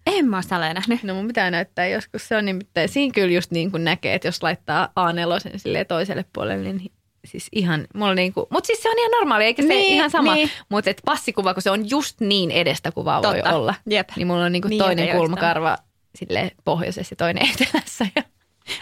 en 0.06 0.28
mä 0.28 0.36
ole 0.36 0.42
sitä 0.42 0.58
nähnyt. 0.58 1.02
No 1.02 1.14
mun 1.14 1.26
pitää 1.26 1.50
näyttää 1.50 1.86
joskus. 1.86 2.28
Se 2.28 2.36
on 2.36 2.44
nimittäin, 2.44 2.88
siinä 2.88 3.12
kyllä 3.14 3.32
just 3.34 3.50
niin 3.50 3.70
kuin 3.70 3.84
näkee, 3.84 4.14
että 4.14 4.28
jos 4.28 4.42
laittaa 4.42 4.86
A4 4.86 5.58
silleen 5.58 5.86
toiselle 5.86 6.24
puolelle, 6.32 6.72
niin 6.72 6.92
siis 7.28 7.48
ihan, 7.52 7.86
mulla 7.94 8.14
niin 8.14 8.32
kuin, 8.32 8.46
mutta 8.50 8.66
siis 8.66 8.82
se 8.82 8.90
on 8.90 8.98
ihan 8.98 9.10
normaali, 9.10 9.44
eikä 9.44 9.62
se 9.62 9.68
Niin, 9.68 9.94
ihan 9.94 10.10
sama. 10.10 10.34
niin. 10.34 10.50
Mutta 10.68 10.90
et 10.90 11.00
passikuva, 11.04 11.54
kun 11.54 11.62
se 11.62 11.70
on 11.70 11.90
just 11.90 12.20
niin 12.20 12.50
edestä 12.50 12.92
kuvaa 12.92 13.22
voi 13.22 13.34
Totta. 13.34 13.56
olla. 13.56 13.74
Jep. 13.90 14.08
Niin 14.16 14.26
mulla 14.26 14.44
on 14.44 14.52
niin 14.52 14.62
kuin 14.62 14.70
Niin, 14.70 14.82
toinen 14.82 15.04
että 15.04 15.16
kulmakarva 15.16 15.76
sille 16.14 16.50
pohjoisessa 16.64 17.12
ja 17.12 17.16
toinen 17.16 17.48
etelässä. 17.54 18.06
Ja 18.16 18.22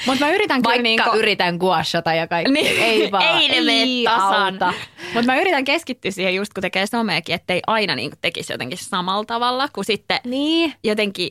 Mutta 0.06 0.24
mä 0.24 0.30
yritän 0.32 0.62
kyllä 0.62 0.72
vaikka 0.72 0.82
niin 0.82 1.02
kuin... 1.04 1.18
yritän 1.18 1.56
guashata 1.56 2.14
ja 2.14 2.26
kaikki, 2.26 2.52
Niin, 2.52 2.82
ei 2.82 3.12
vaan, 3.12 3.24
ei 3.40 3.48
ne 3.48 3.60
mene 3.60 3.86
tasan. 4.04 4.74
Mutta 5.14 5.26
mä 5.26 5.40
yritän 5.40 5.64
keskittyä 5.64 6.10
siihen 6.10 6.34
just 6.34 6.52
kun 6.54 6.62
tekee 6.62 6.86
someakin, 6.86 7.34
ettei 7.34 7.60
aina 7.66 7.94
niin 7.94 8.12
tekisi 8.20 8.52
jotenkin 8.52 8.78
samalla 8.78 9.24
tavalla, 9.24 9.68
kuin 9.72 9.84
sitten 9.84 10.20
Niin. 10.24 10.72
jotenkin, 10.84 11.30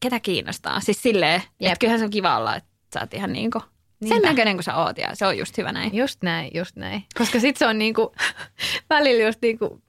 ketä 0.00 0.20
kiinnostaa. 0.20 0.80
Siis 0.80 1.02
silleen, 1.02 1.42
että 1.60 1.76
kyllähän 1.80 1.98
se 1.98 2.04
on 2.04 2.10
kiva 2.10 2.36
olla, 2.36 2.56
että 2.56 2.68
sä 2.94 3.00
oot 3.00 3.14
ihan 3.14 3.32
niin 3.32 3.50
kuin 3.98 4.08
sen 4.08 4.14
Niinpä. 4.14 4.28
näköinen 4.28 4.56
kuin 4.56 4.64
sä 4.64 4.76
oot 4.76 4.98
ja 4.98 5.08
se 5.14 5.26
on 5.26 5.38
just 5.38 5.58
hyvä 5.58 5.72
näin. 5.72 5.94
Just 5.96 6.22
näin, 6.22 6.50
just 6.54 6.76
näin. 6.76 7.04
Koska 7.18 7.40
sit 7.40 7.56
se 7.56 7.66
on 7.66 7.78
niinku, 7.78 8.12
välillä 8.90 9.24
just 9.24 9.42
niinku, 9.42 9.82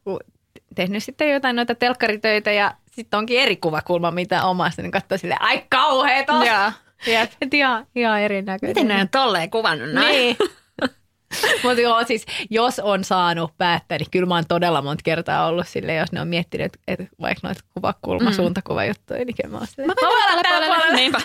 tehnyt 0.76 1.03
sitten 1.03 1.32
jotain 1.32 1.55
noita 1.55 1.76
telkkaritöitä 1.76 2.51
ja 2.51 2.74
sitten 2.91 3.18
onkin 3.18 3.39
eri 3.39 3.55
kuvakulma, 3.55 4.12
mitä 4.12 4.43
omasta, 4.45 4.82
niin 4.82 4.91
katsoo 4.91 5.18
silleen, 5.18 5.41
ai 5.41 5.64
kauheeta. 5.70 6.34
Joo. 6.34 6.72
Jep. 7.08 7.32
Et 7.41 7.53
ihan, 7.53 7.86
ihan 7.95 8.22
erinäköinen. 8.22 8.76
Miten 8.76 8.88
ne 8.88 9.01
on 9.01 9.10
tolleen 9.10 9.49
kuvannut 9.49 9.89
näin? 9.89 10.08
Niin. 10.16 10.38
Mutta 11.64 11.82
joo, 11.82 12.03
siis 12.03 12.26
jos 12.49 12.80
on 12.80 13.03
saanut 13.03 13.58
päättää, 13.58 13.97
niin 13.97 14.12
kyllä 14.12 14.26
mä 14.26 14.36
oon 14.36 14.45
todella 14.47 14.82
monta 14.82 15.01
kertaa 15.03 15.47
ollut 15.47 15.68
sille, 15.68 15.93
jos 15.93 16.12
ne 16.12 16.22
on 16.22 16.28
miettinyt, 16.28 16.78
että 16.88 17.05
vaikka 17.22 17.47
noita 17.47 17.62
kuvakulma, 17.74 18.30
mm. 18.30 18.36
suuntakuvajuttuja, 18.36 19.26
niin 19.26 19.36
kyllä 19.41 19.51
mä 19.51 19.58
oon 19.58 19.68
silleen, 19.68 19.88
Mä 19.88 19.93
voin 20.01 20.34
olla 20.34 20.43
tällä 20.43 20.43
puolella. 20.47 20.76
puolella. 20.76 20.95
Niinpä. 20.95 21.22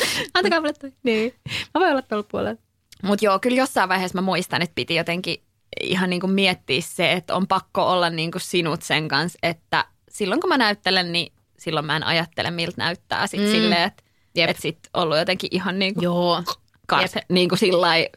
Antakaa 0.34 0.60
mulle 0.60 0.72
toi. 0.72 0.92
Niin, 1.02 1.34
mä 1.74 1.80
voin 1.80 1.90
olla 1.92 2.02
tuolla 2.02 2.26
puolella. 2.30 2.60
Mutta 3.02 3.24
joo, 3.24 3.38
kyllä 3.38 3.56
jossain 3.56 3.88
vaiheessa 3.88 4.18
mä 4.18 4.22
muistan, 4.22 4.62
että 4.62 4.74
piti 4.74 4.94
jotenkin 4.94 5.42
ihan 5.80 6.10
niin 6.10 6.20
kuin 6.20 6.32
miettiä 6.32 6.80
se, 6.80 7.12
että 7.12 7.34
on 7.34 7.46
pakko 7.46 7.90
olla 7.92 8.10
niin 8.10 8.30
kuin 8.30 8.42
sinut 8.42 8.82
sen 8.82 9.08
kanssa, 9.08 9.38
että 9.42 9.84
silloin 10.10 10.40
kun 10.40 10.48
mä 10.48 10.58
näyttelen, 10.58 11.12
niin 11.12 11.32
silloin 11.58 11.86
mä 11.86 11.96
en 11.96 12.04
ajattele, 12.04 12.50
miltä 12.50 12.74
näyttää 12.76 13.26
sitten 13.26 13.48
Mm. 13.48 13.52
silleen, 13.54 13.82
että 13.82 14.02
Jep. 14.34 14.50
et 14.50 14.58
sit 14.60 14.78
ollut 14.94 15.18
jotenkin 15.18 15.48
ihan 15.52 15.78
niin 15.78 15.94
kuin, 15.94 16.04
Joo. 16.04 16.42
karse, 16.86 17.20
niin 17.28 17.48
kuin 17.48 17.58
sillai 17.58 18.08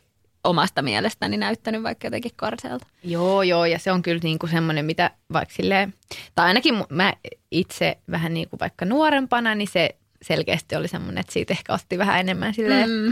omasta 0.44 0.82
mielestäni 0.82 1.38
näyttänyt 1.38 1.84
vaikka 1.84 2.08
jotenkin 2.08 2.32
karseelta. 2.36 2.88
Joo, 3.04 3.44
joo, 3.44 3.66
ja 3.66 3.80
se 3.80 3.92
on 3.92 4.02
kyllä 4.02 4.20
niinku 4.24 4.48
semmoinen, 4.48 4.86
mitä 4.86 5.12
vaikka 5.34 5.56
silleen, 5.56 5.94
tai 6.36 6.48
ainakin 6.48 6.84
mä 6.90 7.14
itse 7.52 7.98
vähän 8.12 8.34
niin 8.34 8.50
kuin 8.50 8.60
vaikka 8.60 8.86
nuorempana, 8.86 9.56
niin 9.56 9.68
se 9.72 9.90
selkeästi 10.26 10.76
oli 10.76 10.88
semmoinen, 10.88 11.22
että 11.22 11.34
siitä 11.34 11.54
ehkä 11.54 11.74
otti 11.74 11.98
vähän 11.98 12.20
enemmän 12.20 12.54
silleen, 12.54 12.90
mm. 12.90 13.12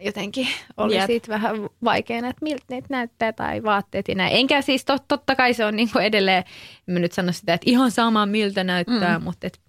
jotenkin 0.00 0.48
oli 0.76 0.96
Jep. 0.96 1.06
Siitä 1.06 1.28
vähän 1.28 1.56
vaikeana, 1.84 2.28
että 2.28 2.42
miltä 2.42 2.64
ne 2.68 2.82
näyttää 2.88 3.32
tai 3.32 3.62
vaatteet 3.62 4.08
ja 4.08 4.14
näin. 4.14 4.36
Enkä 4.36 4.62
siis 4.62 4.84
tot, 4.84 5.04
totta 5.08 5.34
kai 5.34 5.54
se 5.54 5.64
on 5.64 5.76
niinku 5.76 5.98
edelleen, 5.98 6.44
en 6.88 6.94
mä 6.94 6.98
nyt 6.98 7.12
sano 7.12 7.32
sitä, 7.32 7.54
että 7.54 7.70
ihan 7.70 7.90
sama 7.90 8.26
miltä 8.26 8.64
näyttää, 8.64 9.18
mm. 9.18 9.24
mutta 9.24 9.46
et, 9.46 9.60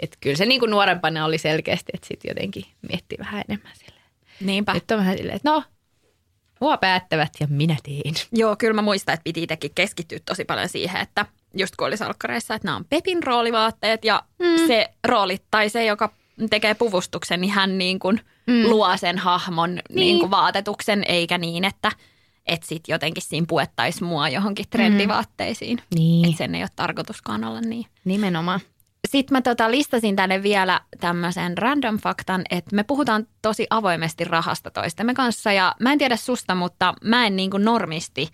et 0.00 0.16
kyllä 0.20 0.36
se 0.36 0.46
niinku 0.46 0.66
nuorempana 0.66 1.24
oli 1.24 1.38
selkeästi, 1.38 1.92
että 1.94 2.06
sitten 2.06 2.28
jotenkin 2.28 2.64
mietti 2.90 3.16
vähän 3.18 3.44
enemmän 3.48 3.72
silleen. 3.76 4.04
Niinpä. 4.40 4.74
Nyt 4.74 4.90
on 4.90 4.98
vähän 4.98 5.16
silleen, 5.16 5.36
että 5.36 5.50
no, 5.50 5.62
mua 6.60 6.76
päättävät 6.76 7.32
ja 7.40 7.46
minä 7.50 7.76
teen. 7.82 8.14
Joo, 8.32 8.56
kyllä 8.56 8.74
mä 8.74 8.82
muistan, 8.82 9.12
että 9.12 9.24
piti 9.24 9.42
itsekin 9.42 9.70
keskittyä 9.74 10.18
tosi 10.24 10.44
paljon 10.44 10.68
siihen, 10.68 11.00
että 11.00 11.26
just 11.54 11.76
kun 11.76 11.86
oli 11.86 11.96
salkkareissa, 11.96 12.54
että 12.54 12.68
nämä 12.68 12.76
on 12.76 12.84
Pepin 12.84 13.22
roolivaatteet 13.22 14.04
ja 14.04 14.22
mm. 14.38 14.66
se 14.66 14.88
rooli 15.04 15.38
tai 15.50 15.68
se, 15.68 15.84
joka 15.84 16.12
tekee 16.50 16.74
puvustuksen, 16.74 17.40
niin 17.40 17.52
hän 17.52 17.78
niin 17.78 17.98
kuin 17.98 18.20
mm. 18.46 18.62
luo 18.62 18.96
sen 18.96 19.18
hahmon 19.18 19.70
niin. 19.70 19.82
Niin 19.90 20.18
kuin 20.18 20.30
vaatetuksen, 20.30 21.04
eikä 21.08 21.38
niin, 21.38 21.64
että 21.64 21.92
et 22.46 22.62
sit 22.62 22.82
jotenkin 22.88 23.22
siinä 23.22 23.46
puettaisi 23.48 24.04
mua 24.04 24.28
johonkin 24.28 24.66
trendivaatteisiin. 24.70 25.78
Niin. 25.94 26.24
Että 26.24 26.38
sen 26.38 26.54
ei 26.54 26.62
ole 26.62 26.70
tarkoituskaan 26.76 27.44
olla 27.44 27.60
niin. 27.60 27.86
Nimenomaan. 28.04 28.60
Sitten 29.08 29.36
mä 29.36 29.42
tota 29.42 29.70
listasin 29.70 30.16
tänne 30.16 30.42
vielä 30.42 30.80
tämmöisen 31.00 31.58
random 31.58 31.98
faktan, 31.98 32.42
että 32.50 32.76
me 32.76 32.82
puhutaan 32.82 33.26
tosi 33.42 33.66
avoimesti 33.70 34.24
rahasta 34.24 34.70
toistemme 34.70 35.14
kanssa. 35.14 35.52
Ja 35.52 35.74
mä 35.80 35.92
en 35.92 35.98
tiedä 35.98 36.16
susta, 36.16 36.54
mutta 36.54 36.94
mä 37.04 37.26
en 37.26 37.36
niin 37.36 37.50
kuin 37.50 37.64
normisti 37.64 38.28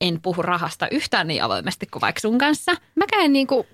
en 0.00 0.20
puhu 0.22 0.42
rahasta 0.42 0.88
yhtään 0.88 1.26
niin 1.26 1.42
avoimesti 1.42 1.86
kuin 1.86 2.00
vaikka 2.00 2.20
sun 2.20 2.38
kanssa. 2.38 2.72
Mäkään 2.94 3.32
niinku, 3.32 3.66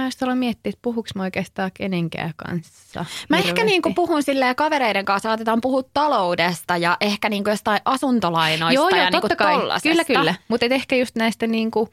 mä 0.00 0.06
just 0.06 0.22
aloin 0.22 0.38
miettiä, 0.38 0.70
että 0.70 0.78
puhuks 0.82 1.14
mä 1.14 1.22
oikeastaan 1.22 1.70
kenenkään 1.74 2.32
kanssa. 2.36 3.04
Mä 3.28 3.38
ehkä 3.38 3.64
niin 3.64 3.82
kuin 3.82 3.94
puhun 3.94 4.22
silleen 4.22 4.56
kavereiden 4.56 5.04
kanssa, 5.04 5.28
saatetaan 5.28 5.60
puhua 5.60 5.82
taloudesta 5.94 6.76
ja 6.76 6.96
ehkä 7.00 7.28
niin 7.28 7.44
kuin 7.44 7.52
jostain 7.52 7.80
asuntolainoista 7.84 8.74
Joo, 8.74 8.88
joo, 8.88 8.98
ja 8.98 9.10
niin 9.10 9.20
kuin 9.20 9.36
kai. 9.36 9.54
tollasesta. 9.54 9.88
Kyllä, 9.88 10.04
kyllä. 10.04 10.34
Mutta 10.48 10.66
ehkä 10.70 10.96
just 10.96 11.16
näistä 11.16 11.46
niinku, 11.46 11.88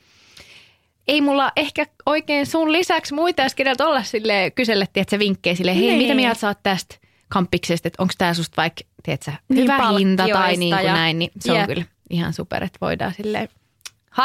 ei 1.07 1.21
mulla 1.21 1.51
ehkä 1.55 1.85
oikein 2.05 2.45
sun 2.45 2.71
lisäksi 2.71 3.13
muita 3.13 3.41
edes 3.41 3.55
keneltä 3.55 3.87
olla 3.87 4.03
sille 4.03 4.51
kysellettiin, 4.55 5.01
että 5.01 5.09
se 5.11 5.19
vinkkejä 5.19 5.55
sille, 5.55 5.75
hei, 5.75 5.81
Niin. 5.87 5.97
mitä 5.97 6.13
mieltä 6.13 6.39
sä 6.39 6.47
oot 6.47 6.59
tästä 6.63 6.95
kampiksesta, 7.29 7.87
että 7.87 8.01
onko 8.03 8.13
tämä 8.17 8.33
susta 8.33 8.61
vaikka, 8.61 8.81
tiedätkö, 9.03 9.31
Niin, 9.49 9.61
hyvä 9.63 9.91
hinta 9.99 10.27
tai 10.33 10.57
niin 10.57 10.75
kuin 10.75 10.85
ja- 10.85 10.93
näin, 10.93 11.19
niin 11.19 11.31
se 11.39 11.51
on 11.51 11.57
Jep. 11.57 11.67
kyllä 11.67 11.83
ihan 12.09 12.33
super, 12.33 12.63
että 12.63 12.77
voidaan 12.81 13.13
sille 13.13 13.39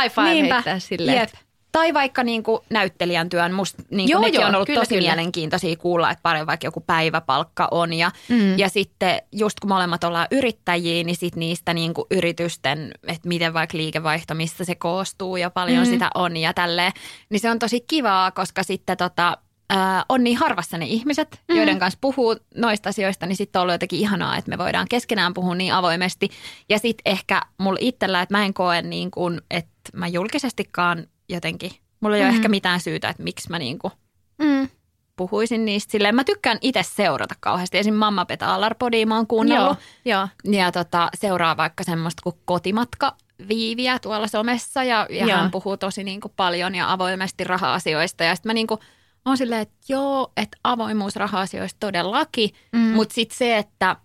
high 0.03 0.15
five 0.15 0.31
Niinpä. 0.31 0.55
heittää 0.55 0.79
silleen. 0.79 1.19
Jep. 1.19 1.31
Tai 1.73 1.95
vaikka 1.95 2.25
niin 2.25 2.43
kuin 2.43 2.61
näyttelijän 2.71 3.29
työn, 3.29 3.53
musta 3.53 3.83
niin 3.91 4.09
Joo, 4.09 4.21
kuin 4.21 4.27
nekin 4.27 4.41
joo, 4.41 4.49
on 4.49 4.55
ollut 4.55 4.67
kyllä, 4.67 4.81
tosi 4.81 4.95
kyllä. 4.95 5.09
mielenkiintoisia 5.09 5.77
kuulla, 5.77 6.11
että 6.11 6.23
paljon 6.23 6.47
vaikka 6.47 6.67
joku 6.67 6.81
päiväpalkka 6.81 7.69
on. 7.71 7.93
Ja, 7.93 8.11
mm. 8.29 8.59
ja 8.59 8.69
sitten 8.69 9.23
just 9.33 9.61
kun 9.61 9.69
molemmat 9.69 10.05
ollaan 10.05 10.27
yrittäjiä, 10.31 11.05
niin 11.05 11.17
sit 11.17 11.37
niistä 11.37 11.75
niin 11.75 11.95
kuin 11.95 12.07
yritysten, 12.11 12.93
että 13.07 13.29
miten 13.29 13.55
vaikka 13.55 13.77
liikevaihto, 13.77 14.35
mistä 14.35 14.65
se 14.65 14.75
koostuu 14.75 15.37
ja 15.37 15.51
paljon 15.51 15.87
mm. 15.87 15.91
sitä 15.91 16.11
on 16.15 16.37
ja 16.37 16.55
tälleen. 16.55 16.93
Niin 17.31 17.41
se 17.41 17.51
on 17.51 17.59
tosi 17.59 17.81
kivaa, 17.81 18.31
koska 18.31 18.63
sitten 18.63 18.97
tota, 18.97 19.39
ää, 19.71 20.05
on 20.09 20.25
niin 20.25 20.37
harvassa 20.37 20.79
ne 20.79 20.87
ihmiset, 20.87 21.41
mm. 21.49 21.57
joiden 21.57 21.79
kanssa 21.79 21.99
puhuu 22.01 22.37
noista 22.57 22.89
asioista, 22.89 23.27
niin 23.27 23.37
sitten 23.37 23.61
on 23.61 23.63
ollut 23.63 23.75
jotenkin 23.75 24.01
ihanaa, 24.01 24.37
että 24.37 24.51
me 24.51 24.59
voidaan 24.59 24.87
keskenään 24.91 25.35
puhua 25.35 25.55
niin 25.55 25.75
avoimesti. 25.75 26.29
Ja 26.69 26.79
sitten 26.79 27.13
ehkä 27.13 27.43
mulla 27.59 27.79
itsellä, 27.81 28.23
että 28.23 28.35
mä 28.35 28.45
en 28.45 28.55
koe 28.55 28.83
niin 28.83 29.11
kuin, 29.11 29.41
että 29.51 29.91
mä 29.93 30.09
julkisestikaan 30.09 31.07
jotenkin, 31.31 31.71
mulla 32.01 32.17
ei 32.17 32.23
mm. 32.23 32.29
ole 32.29 32.37
ehkä 32.37 32.49
mitään 32.49 32.81
syytä, 32.81 33.09
että 33.09 33.23
miksi 33.23 33.51
mä 33.51 33.59
niin 33.59 33.79
kuin 33.79 33.93
Mm. 34.43 34.69
puhuisin 35.17 35.65
niistä. 35.65 35.93
Silleen 35.93 36.15
mä 36.15 36.25
tykkään 36.25 36.59
itse 36.61 36.83
seurata 36.83 37.35
kauheasti. 37.41 37.79
Esim. 37.79 37.95
Mamma 37.95 38.25
Peta 38.25 38.55
Allarpodia 38.55 39.07
mä 39.07 39.17
oon 39.17 39.27
kuunnellut. 39.27 39.79
Joo, 40.05 40.29
joo. 40.45 40.55
Ja 40.57 40.73
tota, 40.73 41.09
seuraa 41.15 41.57
vaikka 41.57 41.85
semmoista 41.85 42.23
kuin 42.23 42.37
kotimatka 42.45 43.17
viiviä 43.49 43.99
tuolla 43.99 44.27
somessa 44.27 44.85
ja, 44.85 45.07
ja 45.11 45.27
Joo. 45.27 45.39
hän 45.39 45.51
puhuu 45.51 45.77
tosi 45.77 46.05
niin 46.05 46.21
kuin 46.21 46.33
paljon 46.37 46.75
ja 46.75 46.93
avoimesti 46.93 47.45
raha-asioista. 47.45 48.25
Ja 48.25 48.35
sitten 48.35 48.51
mä 48.51 48.55
niin 48.55 48.67
kuin, 48.67 48.81
on 49.25 49.37
silleen, 49.37 49.61
että 49.61 49.77
joo, 49.89 50.33
että 50.37 50.59
avoimuus 50.65 51.17
raha-asioista 51.17 51.77
todellakin, 51.81 52.51
mm. 52.73 52.79
mutta 52.79 53.15
sitten 53.15 53.39
se, 53.39 53.59
että 53.59 53.97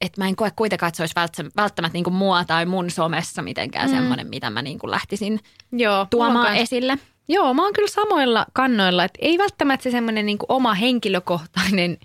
että 0.00 0.20
mä 0.20 0.28
en 0.28 0.36
koe 0.36 0.50
kuitenkaan, 0.56 0.88
että 0.88 0.96
se 0.96 1.02
olisi 1.02 1.50
välttämättä, 1.56 1.96
niin 1.96 2.04
kuin 2.04 2.14
mua 2.14 2.44
tai 2.44 2.66
mun 2.66 2.90
somessa 2.90 3.42
mitenkään 3.42 3.90
mm. 3.90 3.96
semmoinen, 3.96 4.26
mitä 4.26 4.50
mä 4.50 4.62
niin 4.62 4.78
kuin 4.78 4.90
lähtisin 4.90 5.40
Joo, 5.72 6.06
tuomaan 6.10 6.46
kans- 6.46 6.60
esille. 6.60 6.98
Joo, 7.28 7.54
mä 7.54 7.62
oon 7.62 7.72
kyllä 7.72 7.88
samoilla 7.88 8.46
kannoilla, 8.52 9.04
että 9.04 9.18
ei 9.22 9.38
välttämättä 9.38 9.84
se 9.84 9.90
semmoinen 9.90 10.26
niin 10.26 10.38
oma 10.48 10.74
henkilökohtainen 10.74 11.98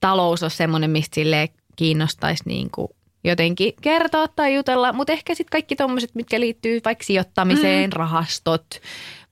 talous 0.00 0.42
ole 0.42 0.50
semmoinen, 0.50 0.90
mistä 0.90 1.14
sille 1.14 1.48
kiinnostaisi 1.76 2.42
niin 2.46 2.70
kuin 2.70 2.88
jotenkin 3.24 3.72
kertoa 3.80 4.28
tai 4.28 4.54
jutella, 4.54 4.92
mutta 4.92 5.12
ehkä 5.12 5.34
sitten 5.34 5.50
kaikki 5.50 5.76
tommoset, 5.76 6.14
mitkä 6.14 6.40
liittyy 6.40 6.80
vaikka 6.84 7.04
sijoittamiseen, 7.04 7.90
mm. 7.90 7.96
rahastot, 7.96 8.66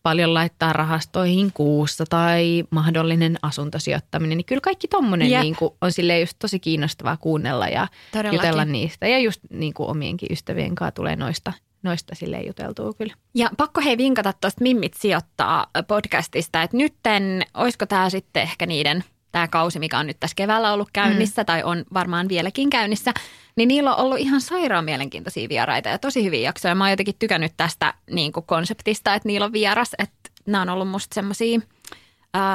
paljon 0.03 0.34
laittaa 0.34 0.72
rahastoihin 0.72 1.53
kuussa 1.53 2.05
tai 2.11 2.64
mahdollinen 2.70 3.38
asuntosijoittaminen, 3.42 4.38
niin 4.38 4.44
kyllä 4.44 4.61
kaikki 4.61 4.88
tommonen 4.88 5.40
niin 5.40 5.57
kuin 5.57 5.74
on 5.80 5.92
silleen 5.92 6.20
just 6.20 6.38
tosi 6.38 6.61
kiinnostavaa 6.61 7.16
kuunnella 7.16 7.68
ja 7.68 7.88
Todellakin. 8.12 8.36
jutella 8.36 8.64
niistä. 8.64 9.09
Ja 9.09 9.18
just 9.18 9.40
niin 9.51 9.74
kuin 9.74 9.88
omienkin 9.88 10.28
ystävien 10.32 10.74
kanssa 10.74 10.92
tulee 10.92 11.16
noista, 11.16 11.53
noista 11.82 12.14
silleen 12.14 12.46
juteltua 12.46 12.92
kyllä. 12.94 13.14
Ja 13.34 13.51
pakko 13.57 13.80
hei 13.80 13.99
vinkata 13.99 14.32
tuosta 14.32 14.62
Mimmit 14.62 14.94
sijoittaa 14.94 15.66
podcastista, 15.88 16.62
että 16.62 16.76
nytten, 16.76 17.42
olisiko 17.55 17.86
tämä 17.86 18.11
sitten 18.11 18.42
ehkä 18.42 18.66
niiden 18.66 19.05
tämä 19.32 19.48
kausi, 19.48 19.78
mikä 19.78 19.98
on 19.98 20.06
nyt 20.06 20.20
tässä 20.20 20.34
keväällä 20.34 20.72
ollut 20.72 20.88
käynnissä 20.92 21.42
mm. 21.42 21.46
tai 21.46 21.62
on 21.62 21.84
varmaan 21.94 22.28
vieläkin 22.28 22.70
käynnissä, 22.70 23.14
niin 23.56 23.68
niillä 23.68 23.94
on 23.94 24.04
ollut 24.04 24.18
ihan 24.18 24.40
sairaan 24.40 24.84
mielenkiintoisia 24.84 25.48
vieraita 25.48 25.88
ja 25.88 25.98
tosi 25.98 26.24
hyviä 26.24 26.40
jaksoja. 26.40 26.74
Mä 26.74 26.84
oon 26.84 26.90
jotenkin 26.90 27.14
tykännyt 27.18 27.52
tästä 27.56 27.94
niin 28.10 28.32
kuin 28.32 28.46
konseptista, 28.46 29.14
että 29.14 29.28
niillä 29.28 29.44
on 29.44 29.52
vieras, 29.52 29.90
että 29.98 30.30
nämä 30.46 30.62
on 30.62 30.68
ollut 30.68 30.88
musta 30.88 31.14
semmoisia, 31.14 31.60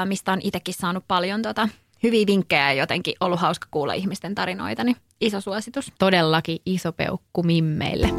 mistä 0.06 0.32
on 0.32 0.40
itsekin 0.44 0.74
saanut 0.74 1.04
paljon 1.08 1.42
tota, 1.42 1.70
hyviä 2.04 2.28
vinkkejä 2.28 2.72
ja 2.72 2.82
jotenkin 2.82 3.16
ollut 3.20 3.40
hauska 3.40 3.68
kuulla 3.72 3.94
ihmisten 3.94 4.36
tarinoita, 4.36 4.84
niin 4.84 4.98
iso 5.22 5.42
suositus. 5.42 5.92
Todellakin 6.00 6.60
iso 6.66 6.92
peukku 6.92 7.44
mimmeille. 7.44 8.10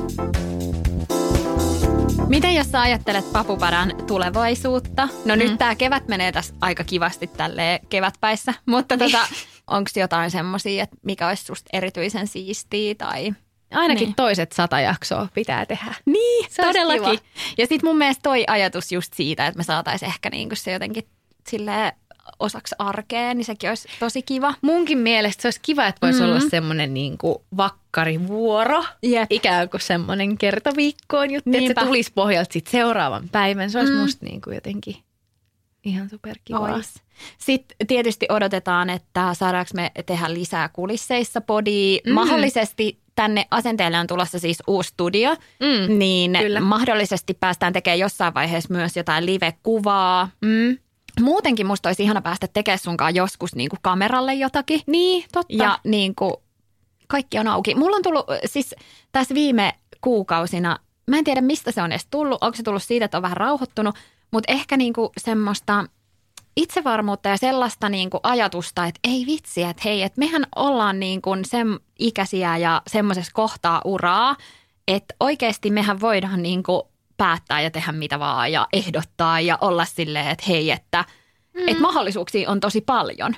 Miten 2.28 2.54
jos 2.54 2.70
sä 2.70 2.80
ajattelet 2.80 3.32
Papupadan 3.32 3.92
tulevaisuutta? 4.06 5.08
No 5.24 5.34
mm. 5.34 5.38
nyt 5.38 5.58
tämä 5.58 5.74
kevät 5.74 6.08
menee 6.08 6.32
tässä 6.32 6.54
aika 6.60 6.84
kivasti 6.84 7.26
tälle 7.26 7.80
kevätpäissä, 7.88 8.54
mutta 8.66 8.98
tota, 8.98 9.18
onko 9.70 9.90
jotain 9.96 10.30
semmoisia, 10.30 10.82
että 10.82 10.96
mikä 11.02 11.28
olisi 11.28 11.44
susta 11.44 11.70
erityisen 11.72 12.26
siistiä 12.26 12.94
tai... 12.94 13.34
Ainakin 13.70 14.06
niin. 14.06 14.14
toiset 14.14 14.52
sata 14.52 14.80
jaksoa 14.80 15.28
pitää 15.34 15.66
tehdä. 15.66 15.94
Niin, 16.06 16.46
se 16.50 16.62
todellakin. 16.62 17.18
Kiva. 17.18 17.54
Ja 17.58 17.66
sitten 17.66 17.88
mun 17.88 17.98
mielestä 17.98 18.22
toi 18.22 18.44
ajatus 18.46 18.92
just 18.92 19.14
siitä, 19.14 19.46
että 19.46 19.58
me 19.58 19.64
saataisiin 19.64 20.08
ehkä 20.08 20.30
niinku 20.30 20.56
se 20.56 20.72
jotenkin 20.72 21.08
silleen 21.48 21.92
osaksi 22.38 22.74
arkea, 22.78 23.34
niin 23.34 23.44
sekin 23.44 23.70
olisi 23.70 23.88
tosi 24.00 24.22
kiva. 24.22 24.54
Munkin 24.62 24.98
mielestä 24.98 25.42
se 25.42 25.48
olisi 25.48 25.60
kiva, 25.62 25.86
että 25.86 26.06
voisi 26.06 26.20
mm-hmm. 26.20 26.36
olla 26.36 26.50
semmoinen 26.50 26.94
niin 26.94 27.18
kuin 27.18 27.38
vakkarivuoro. 27.56 28.84
Yep. 29.04 29.26
Ikään 29.30 29.68
kuin 29.68 29.80
semmoinen 29.80 30.38
kertaviikkoon 30.38 31.30
juttu, 31.30 31.50
Niinpä. 31.50 31.70
että 31.70 31.80
se 31.80 31.86
tulisi 31.86 32.12
pohjalta 32.14 32.52
sitten 32.52 32.72
seuraavan 32.72 33.28
päivän. 33.32 33.70
Se 33.70 33.78
olisi 33.78 33.92
mm. 33.92 33.98
musta 33.98 34.26
niin 34.26 34.40
kuin 34.40 34.54
jotenkin 34.54 34.96
ihan 35.84 36.08
superkivaa. 36.08 36.74
Ois. 36.74 36.94
Sitten 37.38 37.86
tietysti 37.86 38.26
odotetaan, 38.28 38.90
että 38.90 39.34
saadaanko 39.34 39.70
me 39.74 39.92
tehdä 40.06 40.34
lisää 40.34 40.68
kulisseissa 40.68 41.40
podia. 41.40 42.00
Mm. 42.06 42.12
Mahdollisesti 42.12 42.98
tänne 43.14 43.46
asenteelle 43.50 43.98
on 43.98 44.06
tulossa 44.06 44.38
siis 44.38 44.62
uusi 44.66 44.88
studio, 44.88 45.30
mm, 45.60 45.98
niin 45.98 46.38
kyllä. 46.38 46.60
mahdollisesti 46.60 47.34
päästään 47.34 47.72
tekemään 47.72 47.98
jossain 47.98 48.34
vaiheessa 48.34 48.74
myös 48.74 48.96
jotain 48.96 49.26
live-kuvaa. 49.26 50.28
Mm. 50.40 50.78
Muutenkin 51.20 51.66
musta 51.66 51.88
olisi 51.88 52.02
ihana 52.02 52.22
päästä 52.22 52.48
tekemään 52.48 52.78
sunkaan 52.78 53.14
joskus 53.14 53.54
niin 53.54 53.68
kuin 53.68 53.80
kameralle 53.82 54.34
jotakin. 54.34 54.80
Niin, 54.86 55.24
totta. 55.32 55.54
Ja 55.54 55.78
niin 55.84 56.14
kuin, 56.14 56.34
kaikki 57.08 57.38
on 57.38 57.48
auki. 57.48 57.74
Mulla 57.74 57.96
on 57.96 58.02
tullut 58.02 58.26
siis 58.44 58.74
tässä 59.12 59.34
viime 59.34 59.72
kuukausina, 60.00 60.78
mä 61.06 61.18
en 61.18 61.24
tiedä 61.24 61.40
mistä 61.40 61.72
se 61.72 61.82
on 61.82 61.92
edes 61.92 62.06
tullut. 62.10 62.42
Onko 62.42 62.56
se 62.56 62.62
tullut 62.62 62.82
siitä, 62.82 63.04
että 63.04 63.18
on 63.18 63.22
vähän 63.22 63.36
rauhoittunut, 63.36 63.94
mutta 64.30 64.52
ehkä 64.52 64.76
niin 64.76 64.92
kuin 64.92 65.08
semmoista 65.20 65.84
itsevarmuutta 66.56 67.28
ja 67.28 67.36
sellaista 67.36 67.88
niin 67.88 68.10
kuin 68.10 68.20
ajatusta, 68.22 68.86
että 68.86 69.00
ei 69.04 69.26
vitsi, 69.26 69.62
että 69.62 69.82
hei, 69.84 70.02
että 70.02 70.18
mehän 70.18 70.46
ollaan 70.56 71.00
niin 71.00 71.22
kuin 71.22 71.44
sen 71.44 71.80
ikäisiä 71.98 72.56
ja 72.56 72.82
semmoisessa 72.86 73.32
kohtaa 73.34 73.80
uraa, 73.84 74.36
että 74.88 75.14
oikeasti 75.20 75.70
mehän 75.70 76.00
voidaan 76.00 76.42
niin 76.42 76.62
kuin 76.62 76.82
päättää 77.16 77.60
ja 77.60 77.70
tehdä 77.70 77.92
mitä 77.92 78.18
vaan 78.18 78.52
ja 78.52 78.66
ehdottaa 78.72 79.40
ja 79.40 79.58
olla 79.60 79.84
silleen, 79.84 80.28
että 80.28 80.44
hei, 80.48 80.70
että, 80.70 81.04
mm. 81.54 81.68
että 81.68 81.82
mahdollisuuksia 81.82 82.50
on 82.50 82.60
tosi 82.60 82.80
paljon. 82.80 83.36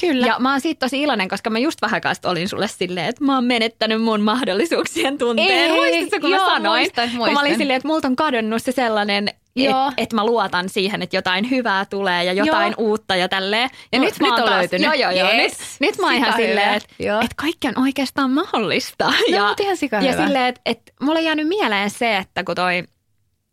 Kyllä. 0.00 0.26
Ja 0.26 0.36
mä 0.38 0.50
oon 0.50 0.60
siitä 0.60 0.86
tosi 0.86 1.02
iloinen, 1.02 1.28
koska 1.28 1.50
mä 1.50 1.58
just 1.58 1.82
vähän 1.82 2.00
kanssa 2.00 2.30
olin 2.30 2.48
sulle 2.48 2.68
silleen, 2.68 3.06
että 3.06 3.24
mä 3.24 3.34
oon 3.34 3.44
menettänyt 3.44 4.02
mun 4.02 4.20
mahdollisuuksien 4.20 5.18
tunteen. 5.18 5.70
Ei, 5.70 5.70
Muistatko, 5.70 6.20
kun 6.20 6.30
joo, 6.30 6.46
mä 6.46 6.52
sanoin? 6.52 6.80
Muistan, 6.80 7.08
muistan. 7.08 7.24
Kun 7.24 7.32
mä 7.32 7.40
olin 7.40 7.58
silleen, 7.58 7.76
että 7.76 7.88
multa 7.88 8.08
on 8.08 8.16
kadonnut 8.16 8.62
se 8.62 8.72
sellainen, 8.72 9.28
että 9.56 9.92
et 9.96 10.12
mä 10.12 10.26
luotan 10.26 10.68
siihen, 10.68 11.02
että 11.02 11.16
jotain 11.16 11.50
hyvää 11.50 11.84
tulee 11.84 12.24
ja 12.24 12.32
jotain 12.32 12.74
joo. 12.78 12.88
uutta 12.88 13.16
ja 13.16 13.28
tälleen. 13.28 13.70
Ja 13.92 13.98
no, 13.98 14.04
nyt, 14.04 14.20
mä 14.20 14.28
oon 14.28 14.36
taas, 14.36 14.50
löytynyt. 14.50 14.84
Joo, 14.84 14.94
joo, 14.94 15.10
joo. 15.10 15.32
Yes. 15.32 15.58
Nyt, 15.58 15.60
nyt 15.80 15.98
mä 15.98 16.06
oon 16.06 16.14
ihan 16.14 16.32
silleen, 16.36 16.74
että 16.74 16.88
et 17.24 17.34
kaikki 17.36 17.68
on 17.68 17.78
oikeastaan 17.78 18.30
mahdollista. 18.30 19.04
No, 19.04 19.36
ja, 19.36 19.54
ihan 19.60 20.04
ja 20.04 20.26
silleen, 20.26 20.46
että 20.46 20.60
et, 20.66 20.80
mulla 21.00 21.18
on 21.18 21.24
jäänyt 21.24 21.48
mieleen 21.48 21.90
se, 21.90 22.16
että 22.16 22.44
kun 22.44 22.54
toi 22.54 22.84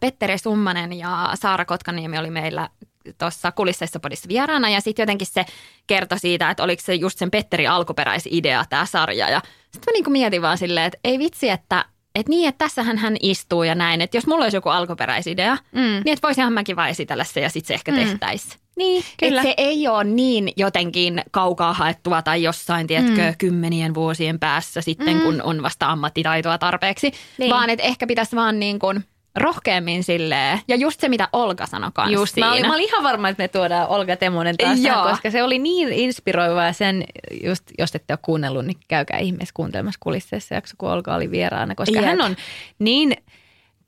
Petteri 0.03 0.37
Summanen 0.37 0.93
ja 0.93 1.29
Saara 1.35 1.65
Kotkaniemi 1.65 2.17
oli 2.17 2.29
meillä 2.29 2.69
tuossa 3.17 3.51
kulisseissa 3.51 3.99
podissa 3.99 4.29
vieraana 4.29 4.69
ja 4.69 4.81
sitten 4.81 5.03
jotenkin 5.03 5.27
se 5.27 5.45
kertoi 5.87 6.19
siitä, 6.19 6.49
että 6.49 6.63
oliko 6.63 6.81
se 6.85 6.93
just 6.93 7.17
sen 7.17 7.31
Petteri 7.31 7.67
alkuperäisidea 7.67 8.65
tämä 8.69 8.85
sarja 8.85 9.29
ja 9.29 9.41
sitten 9.71 9.91
mä 9.91 9.93
niinku 9.93 10.09
mietin 10.09 10.41
vaan 10.41 10.57
silleen, 10.57 10.85
että 10.85 10.99
ei 11.03 11.19
vitsi, 11.19 11.49
että 11.49 11.85
et 12.15 12.29
niin, 12.29 12.49
että 12.49 12.65
tässähän 12.65 12.97
hän 12.97 13.15
istuu 13.21 13.63
ja 13.63 13.75
näin, 13.75 14.01
että 14.01 14.17
jos 14.17 14.27
mulla 14.27 14.43
olisi 14.43 14.57
joku 14.57 14.69
alkuperäisidea, 14.69 15.57
mm. 15.71 15.81
niin 15.81 16.13
että 16.13 16.27
voisinhan 16.27 16.53
mäkin 16.53 16.75
vaan 16.75 16.89
esitellä 16.89 17.23
se 17.23 17.39
ja 17.39 17.49
sitten 17.49 17.67
se 17.67 17.73
ehkä 17.73 17.91
mm. 17.91 17.97
tehtäisiin. 17.97 18.59
Niin, 18.75 19.03
kyllä. 19.19 19.41
Et 19.41 19.47
se 19.47 19.53
ei 19.57 19.87
ole 19.87 20.03
niin 20.03 20.51
jotenkin 20.57 21.21
kaukaa 21.31 21.73
haettua 21.73 22.21
tai 22.21 22.43
jossain, 22.43 22.87
tiedätkö, 22.87 23.21
mm. 23.21 23.35
kymmenien 23.37 23.93
vuosien 23.93 24.39
päässä 24.39 24.81
sitten, 24.81 25.17
mm. 25.17 25.21
kun 25.21 25.41
on 25.41 25.63
vasta 25.63 25.91
ammattitaitoa 25.91 26.57
tarpeeksi, 26.57 27.11
niin. 27.37 27.49
vaan 27.49 27.69
että 27.69 27.85
ehkä 27.85 28.07
pitäisi 28.07 28.35
vaan 28.35 28.59
niin 28.59 28.79
kuin– 28.79 29.03
rohkeammin 29.35 30.03
silleen. 30.03 30.59
Ja 30.67 30.75
just 30.75 30.99
se, 30.99 31.09
mitä 31.09 31.29
Olga 31.33 31.65
sanoi 31.65 31.91
kanssa 31.93 32.13
Just, 32.13 32.33
siinä. 32.33 32.47
Mä 32.47 32.53
olin, 32.53 32.67
mä 32.67 32.73
olin 32.73 32.85
ihan 32.85 33.03
varma, 33.03 33.29
että 33.29 33.43
me 33.43 33.47
tuodaan 33.47 33.87
Olga 33.87 34.15
Temonen 34.15 34.57
taas 34.57 34.79
tähän, 34.79 35.09
koska 35.09 35.31
se 35.31 35.43
oli 35.43 35.59
niin 35.59 35.93
inspiroivaa 35.93 36.73
sen, 36.73 37.03
just, 37.43 37.63
jos 37.79 37.95
ette 37.95 38.13
ole 38.13 38.19
kuunnellut, 38.21 38.65
niin 38.65 38.77
käykää 38.87 39.19
ihmeessä 39.19 39.53
kuuntelemassa 39.53 39.99
kulisseissa 40.03 40.55
jakso, 40.55 40.75
kun 40.77 40.89
Olga 40.89 41.15
oli 41.15 41.31
vieraana, 41.31 41.75
koska 41.75 41.95
Jep. 41.95 42.05
hän 42.05 42.21
on 42.21 42.35
niin 42.79 43.15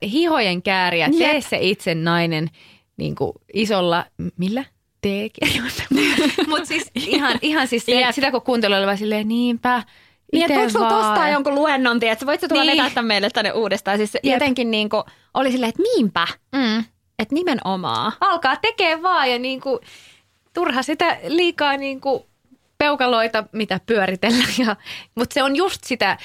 hihojen 0.02 0.62
kääriä, 0.62 1.08
tee 1.18 1.40
se 1.40 1.58
itse 1.60 1.94
nainen 1.94 2.50
niin 2.96 3.14
kuin 3.14 3.32
isolla, 3.54 4.04
millä? 4.36 4.64
Mutta 6.48 6.64
siis 6.64 6.90
ihan, 6.94 7.38
ihan 7.42 7.68
siis 7.68 7.86
se, 7.86 8.06
sitä 8.10 8.30
kun 8.30 8.42
kuunteluu 8.42 8.78
oli 8.78 8.96
silleen, 8.96 9.28
niinpä, 9.28 9.82
niin, 10.32 10.44
että 10.44 10.54
voiko 10.54 10.70
sulla 10.70 10.88
tostaa 10.88 11.28
jonkun 11.28 11.54
luennon, 11.54 11.98
että 12.02 12.26
voit 12.26 12.40
sä 12.40 12.48
tulla 12.48 12.64
niin. 12.64 12.84
vetää 12.84 13.02
meille 13.02 13.30
tänne 13.30 13.52
uudestaan. 13.52 13.96
Siis 13.96 14.14
Jep. 14.14 14.32
jotenkin 14.32 14.70
niin 14.70 14.88
kuin, 14.88 15.02
oli 15.34 15.52
silleen, 15.52 15.68
että 15.68 15.82
niinpä, 15.82 16.26
mm. 16.52 16.84
että 17.18 17.34
nimenomaan. 17.34 18.12
Alkaa 18.20 18.56
tekee 18.56 19.02
vaan 19.02 19.30
ja 19.30 19.38
niin 19.38 19.60
kuin, 19.60 19.78
turha 20.54 20.82
sitä 20.82 21.18
liikaa 21.26 21.76
niin 21.76 22.00
kuin 22.00 22.22
peukaloita, 22.78 23.44
mitä 23.52 23.80
pyöritellä. 23.86 24.44
Ja, 24.66 24.76
mutta 25.14 25.34
se 25.34 25.42
on 25.42 25.56
just 25.56 25.84
sitä, 25.84 26.18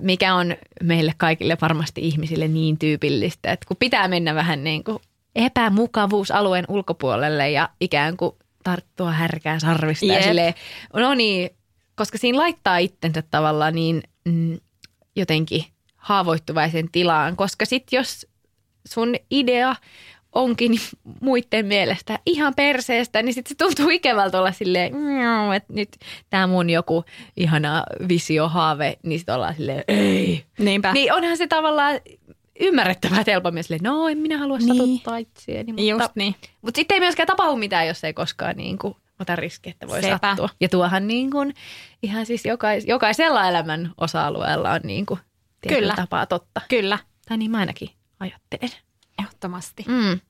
mikä 0.00 0.34
on 0.34 0.56
meille 0.82 1.12
kaikille 1.16 1.56
varmasti 1.60 2.00
ihmisille 2.00 2.48
niin 2.48 2.78
tyypillistä, 2.78 3.52
että 3.52 3.66
kun 3.66 3.76
pitää 3.76 4.08
mennä 4.08 4.34
vähän 4.34 4.64
niin 4.64 4.84
kuin 4.84 4.98
epämukavuusalueen 5.36 6.64
ulkopuolelle 6.68 7.50
ja 7.50 7.68
ikään 7.80 8.16
kuin 8.16 8.32
tarttua 8.64 9.10
härkää 9.10 9.58
sarvista 9.58 10.06
yep. 10.06 10.16
ja 10.16 10.22
silleen, 10.22 10.54
no 10.94 11.14
niin, 11.14 11.50
koska 12.00 12.18
siinä 12.18 12.38
laittaa 12.38 12.78
itsensä 12.78 13.22
tavallaan 13.22 13.74
niin 13.74 14.02
mm, 14.24 14.58
jotenkin 15.16 15.64
haavoittuvaisen 15.96 16.88
tilaan, 16.92 17.36
koska 17.36 17.64
sitten 17.64 17.96
jos 17.96 18.26
sun 18.88 19.14
idea 19.30 19.76
onkin 20.32 20.72
muiden 21.20 21.66
mielestä 21.66 22.18
ihan 22.26 22.54
perseestä, 22.54 23.22
niin 23.22 23.34
sitten 23.34 23.48
se 23.48 23.54
tuntuu 23.54 23.90
ikävältä 23.90 24.38
olla 24.38 24.52
silleen, 24.52 24.92
että 25.56 25.72
nyt 25.72 25.88
tämä 26.30 26.46
mun 26.46 26.70
joku 26.70 27.04
ihana 27.36 27.84
visiohaave, 28.08 28.98
niin 29.02 29.18
sitten 29.18 29.34
ollaan 29.34 29.54
silleen, 29.54 29.84
ei. 29.88 30.44
Niinpä. 30.58 30.92
Niin 30.92 31.12
onhan 31.12 31.36
se 31.36 31.46
tavallaan 31.46 32.00
ymmärrettävää, 32.60 33.20
että 33.20 33.32
helpommin 33.32 33.64
silleen, 33.64 33.82
no 33.82 34.08
en 34.08 34.18
minä 34.18 34.38
halua 34.38 34.58
niin. 34.58 34.76
satuttaa 34.76 35.16
itseäni. 35.16 35.72
Mutta, 35.72 35.82
Just 35.82 36.16
niin. 36.16 36.34
Mutta 36.62 36.78
sitten 36.78 36.94
ei 36.94 37.00
myöskään 37.00 37.26
tapahdu 37.26 37.56
mitään, 37.56 37.86
jos 37.86 38.04
ei 38.04 38.12
koskaan 38.12 38.56
niin 38.56 38.78
kuin 38.78 38.96
ota 39.20 39.36
riski, 39.36 39.70
että 39.70 39.88
voi 39.88 40.02
Sepä. 40.02 40.18
sattua. 40.28 40.48
Ja 40.60 40.68
tuohan 40.68 41.06
niin 41.06 41.30
kuin, 41.30 41.54
ihan 42.02 42.26
siis 42.26 42.44
jokais, 42.44 42.84
jokaisella 42.86 43.48
elämän 43.48 43.92
osa-alueella 43.96 44.70
on 44.70 44.80
niin 44.84 45.06
kuin 45.06 45.20
Kyllä. 45.68 45.94
tapaa 45.96 46.26
totta. 46.26 46.60
Kyllä. 46.68 46.98
Tai 47.28 47.38
niin 47.38 47.50
mä 47.50 47.58
ainakin 47.58 47.90
ajattelen. 48.20 48.70
Ehdottomasti. 49.18 49.84
Mm. 49.88 50.20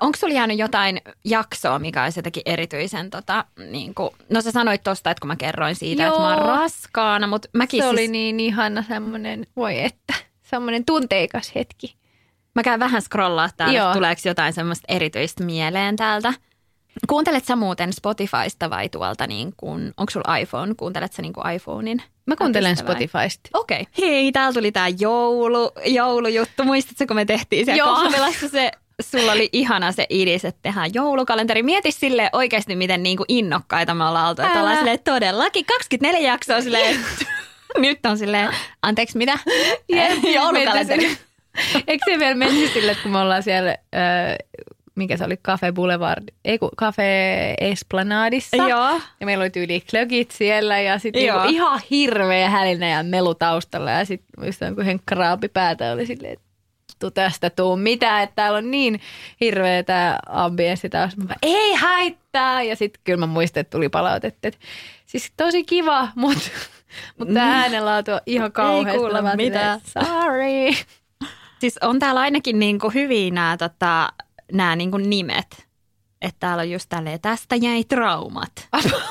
Onko 0.00 0.16
sulla 0.18 0.34
jäänyt 0.34 0.58
jotain 0.58 1.00
jaksoa, 1.24 1.78
mikä 1.78 2.04
olisi 2.04 2.18
jotenkin 2.18 2.42
erityisen, 2.46 3.10
tota, 3.10 3.44
niin 3.70 3.94
kuin, 3.94 4.10
no 4.30 4.40
sä 4.40 4.50
sanoit 4.50 4.82
tosta, 4.82 5.10
että 5.10 5.20
kun 5.20 5.28
mä 5.28 5.36
kerroin 5.36 5.74
siitä, 5.76 6.02
Joo. 6.02 6.12
että 6.12 6.22
mä 6.22 6.36
oon 6.36 6.46
raskaana, 6.46 7.26
mutta 7.26 7.48
mäkin 7.52 7.80
Se 7.80 7.82
siis... 7.82 7.92
oli 7.92 8.08
niin 8.08 8.40
ihana 8.40 8.82
semmoinen, 8.82 9.46
voi 9.56 9.80
että, 9.84 10.14
semmoinen 10.42 10.84
tunteikas 10.84 11.54
hetki. 11.54 11.96
Mä 12.54 12.62
käyn 12.62 12.80
vähän 12.80 13.02
scrollaa 13.02 13.50
täällä, 13.56 13.92
tuleeko 13.94 14.20
jotain 14.24 14.52
semmoista 14.52 14.84
erityistä 14.88 15.44
mieleen 15.44 15.96
täältä. 15.96 16.32
Kuuntelet 17.08 17.44
sä 17.44 17.56
muuten 17.56 17.92
Spotifysta 17.92 18.70
vai 18.70 18.88
tuolta 18.88 19.26
niin 19.26 19.52
kuin, 19.56 19.94
onko 19.96 20.10
sulla 20.10 20.36
iPhone? 20.36 20.74
Kuuntelet 20.74 21.12
sä 21.12 21.22
niin 21.22 21.32
iPhonein? 21.54 22.02
Mä 22.26 22.36
kuuntelen 22.36 22.76
Spotifysta. 22.76 23.50
Okei. 23.54 23.80
Okay. 23.80 24.08
Hei, 24.08 24.32
täällä 24.32 24.52
tuli 24.52 24.72
tää 24.72 24.88
joulu, 24.88 25.72
joulujuttu. 25.84 26.64
Muistatko, 26.64 27.06
kun 27.06 27.16
me 27.16 27.24
tehtiin 27.24 27.64
siellä 27.64 27.78
Joo. 27.78 27.94
kahvilassa 27.94 28.48
se 28.48 28.70
sulla 29.02 29.32
oli 29.32 29.48
ihana 29.52 29.92
se 29.92 30.06
idis, 30.10 30.44
että 30.44 30.62
tehdään 30.62 30.94
joulukalenteri. 30.94 31.62
Mieti 31.62 31.92
sille 31.92 32.30
oikeasti, 32.32 32.76
miten 32.76 33.02
niin 33.02 33.16
kuin 33.16 33.26
innokkaita 33.28 33.94
me 33.94 34.04
ollaan 34.04 34.28
oltu. 34.28 34.42
Että 34.42 34.60
ollaan 34.60 34.76
silleen, 34.76 34.98
todellakin 35.04 35.64
24 35.66 36.30
jaksoa 36.30 36.60
silleen, 36.60 37.00
nyt 37.78 38.06
on 38.06 38.18
silleen, 38.18 38.50
anteeksi 38.82 39.18
mitä? 39.18 39.38
Joulukalenteri. 40.34 41.18
Eikö 41.86 42.04
se 42.12 42.18
vielä 42.18 42.34
mennyt 42.34 42.72
sille, 42.72 42.92
että 42.92 43.02
kun 43.02 43.12
me 43.12 43.18
ollaan 43.18 43.42
siellä 43.42 43.70
äh, 43.70 44.36
mikä 44.96 45.16
se 45.16 45.24
oli, 45.24 45.36
Cafe 45.36 45.72
Boulevard, 45.72 46.24
ei 46.44 46.58
kun 46.58 46.70
Cafe 46.78 47.54
Esplanadissa. 47.60 48.56
Joo. 48.56 49.00
Ja 49.20 49.26
meillä 49.26 49.42
oli 49.42 49.50
tyyli 49.50 49.80
klökit 49.90 50.30
siellä 50.30 50.80
ja 50.80 50.98
sitten 50.98 51.22
niinku 51.22 51.48
ihan 51.48 51.80
hirveä 51.90 52.50
hälinä 52.50 52.88
ja 52.88 53.02
melu 53.02 53.34
taustalla. 53.34 53.90
Ja 53.90 54.04
sitten 54.04 54.28
muistan, 54.44 54.74
kun 54.74 54.84
Henkka 54.84 55.14
Raapi 55.14 55.48
päätä 55.48 55.92
oli 55.92 56.06
silleen, 56.06 56.32
että 56.32 57.10
tästä 57.14 57.50
tuu 57.50 57.76
mitään, 57.76 58.22
että 58.22 58.34
täällä 58.36 58.58
on 58.58 58.70
niin 58.70 59.00
hirveä 59.40 59.82
tämä 59.82 60.18
ambienssi 60.28 60.88
taas. 60.88 61.16
Mä 61.16 61.34
ei 61.42 61.74
haittaa! 61.74 62.62
Ja 62.62 62.76
sitten 62.76 63.00
kyllä 63.04 63.18
mä 63.20 63.26
muistan, 63.26 63.60
että 63.60 63.76
tuli 63.76 63.88
palautetta, 63.88 64.48
että 64.48 64.60
siis 65.06 65.32
tosi 65.36 65.64
kiva, 65.64 66.08
mutta 66.14 66.50
mut 67.18 67.28
tämä 67.34 67.60
äänenlaatu 67.62 68.10
on 68.12 68.20
ihan 68.26 68.52
kauheasti. 68.52 68.98
kuule 68.98 69.12
Mä 69.18 69.22
vaan 69.22 69.36
mitään. 69.36 69.80
silleen, 69.80 70.06
Sorry. 70.22 70.86
Siis 71.60 71.78
on 71.82 71.98
täällä 71.98 72.20
ainakin 72.20 72.58
niinku 72.58 72.90
hyviä 72.90 73.30
nämä 73.30 73.56
tota, 73.56 74.08
nää 74.52 74.76
niinku 74.76 74.96
nimet. 74.96 75.66
Että 76.22 76.36
täällä 76.40 76.60
on 76.60 76.70
just 76.70 76.86
tälleen, 76.88 77.20
tästä 77.20 77.56
jäi 77.56 77.84
traumat. 77.84 78.52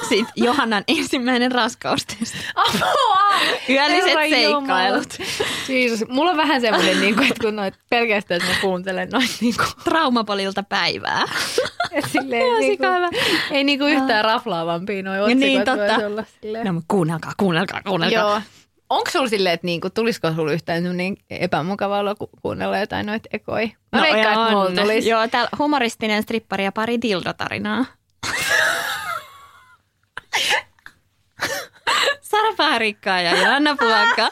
Sitten 0.10 0.34
Johannan 0.36 0.84
ensimmäinen 0.88 1.52
raskaustesti. 1.52 2.38
Apua! 2.56 3.16
Yölliset 3.70 4.06
Herra 4.06 4.30
seikkailut. 4.30 5.14
Siis, 5.68 6.08
mulla 6.10 6.32
on 6.32 6.38
vähän 6.38 6.62
semmoinen, 6.62 7.02
niin 7.02 7.16
kuin, 7.16 7.28
että 7.28 7.44
kun 7.44 7.56
noit, 7.56 7.74
pelkästään, 7.90 8.42
että 8.42 8.54
mä 8.54 8.60
kuuntelen 8.62 9.10
noita 9.10 9.34
niin 9.42 9.56
kuin, 9.58 9.68
Traumapolilta 9.84 10.64
päivää. 10.64 11.24
silleen, 12.08 12.60
niin 12.60 12.78
kuin, 12.78 12.90
ei 13.52 13.64
niin 13.64 13.80
kuin 13.80 13.94
yhtään 13.94 14.26
raflaavampia 14.26 15.04
noi 15.04 15.20
otsikot 15.20 15.40
niin, 15.40 15.66
totta. 15.66 16.08
olla 16.08 16.24
silleen. 16.42 16.66
No, 16.66 16.82
kuunnelkaa, 16.88 17.32
kuunnelkaa, 17.38 17.82
kuunnelkaa. 17.84 18.30
Joo. 18.32 18.42
Onko 18.90 19.12
sulla 19.12 19.28
silleen, 19.28 19.54
että 19.54 19.66
niinku, 19.68 19.90
tulisiko 19.90 20.32
sulla 20.34 20.52
yhtään 20.52 20.98
niin 20.98 21.18
epämukavaa 21.30 22.00
olla 22.00 22.16
ku- 22.16 22.30
kuunnella 22.42 22.78
jotain 22.78 23.06
noita 23.06 23.30
ekoja? 23.34 23.68
Mä 23.92 23.98
no, 23.98 24.02
veikkaan, 24.04 24.56
on. 24.56 24.76
tulisi. 24.76 25.10
Joo, 25.10 25.28
täällä 25.28 25.50
humoristinen 25.60 26.24
strippari 26.24 26.64
ja 26.64 26.72
pari 26.72 27.02
dildotarinaa. 27.02 27.86
Sara 32.22 32.54
Pahrikkaa 32.58 33.22
ja 33.22 33.38
Joanna 33.38 33.76
Puokka. 33.76 34.30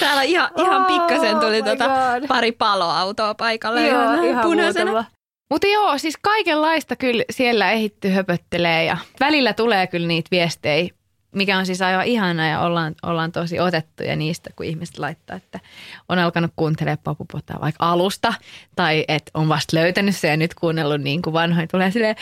Täällä 0.00 0.22
ihan, 0.22 0.50
ihan 0.56 0.82
Oh 0.82 0.86
pikkasen 0.86 1.40
tuli 1.40 1.62
my 1.62 1.68
tota 1.68 1.84
God. 1.88 2.26
pari 2.28 2.52
paloautoa 2.52 3.34
paikalle. 3.34 3.86
Joo, 3.88 4.02
Ihan 4.02 4.24
ihan 4.24 4.42
punaisena. 4.42 5.04
Mutta 5.50 5.66
joo, 5.66 5.98
siis 5.98 6.16
kaikenlaista 6.22 6.96
kyllä 6.96 7.24
siellä 7.30 7.70
ehitty 7.70 8.08
höpöttelee 8.10 8.84
ja 8.84 8.96
välillä 9.20 9.52
tulee 9.52 9.86
kyllä 9.86 10.06
niitä 10.06 10.28
viestejä, 10.30 10.88
mikä 11.34 11.58
on 11.58 11.66
siis 11.66 11.82
aivan 11.82 12.04
ihana 12.06 12.46
ja 12.48 12.60
ollaan, 12.60 12.94
ollaan 13.02 13.32
tosi 13.32 13.60
otettuja 13.60 14.16
niistä, 14.16 14.50
kun 14.56 14.66
ihmiset 14.66 14.98
laittaa, 14.98 15.36
että 15.36 15.60
on 16.08 16.18
alkanut 16.18 16.50
kuuntelemaan 16.56 16.98
papupotaa 17.04 17.60
vaikka 17.60 17.90
alusta 17.90 18.34
tai 18.76 19.04
että 19.08 19.30
on 19.34 19.48
vasta 19.48 19.76
löytänyt 19.76 20.16
se 20.16 20.28
ja 20.28 20.36
nyt 20.36 20.54
kuunnellut 20.54 21.00
niin 21.00 21.22
kuin 21.22 21.32
vanhoin 21.34 21.68
tulee 21.68 21.90
silleen, 21.90 22.16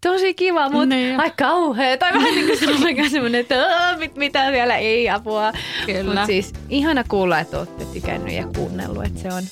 tosi 0.00 0.34
kiva, 0.34 0.68
mutta 0.70 0.86
Niin. 0.86 1.20
aika 1.20 1.36
kauhea. 1.36 1.96
Tai 1.96 2.12
vähän 2.12 2.34
niin 2.34 2.46
kuin 2.46 2.58
semmoinen, 2.58 3.10
semmoinen 3.10 3.40
että 3.40 3.66
"Aa, 3.66 3.96
mit, 3.96 4.16
mitä 4.16 4.52
vielä 4.52 4.76
ei 4.76 5.10
apua. 5.10 5.52
Kyllä. 5.86 6.04
Mutta 6.04 6.26
siis 6.26 6.52
ihana 6.68 7.04
kuulla, 7.08 7.38
että 7.38 7.58
olette 7.58 7.84
tykännyt 7.84 8.34
ja 8.34 8.46
kuunnellut, 8.56 9.04
että 9.04 9.20
se 9.20 9.28
on 9.28 9.42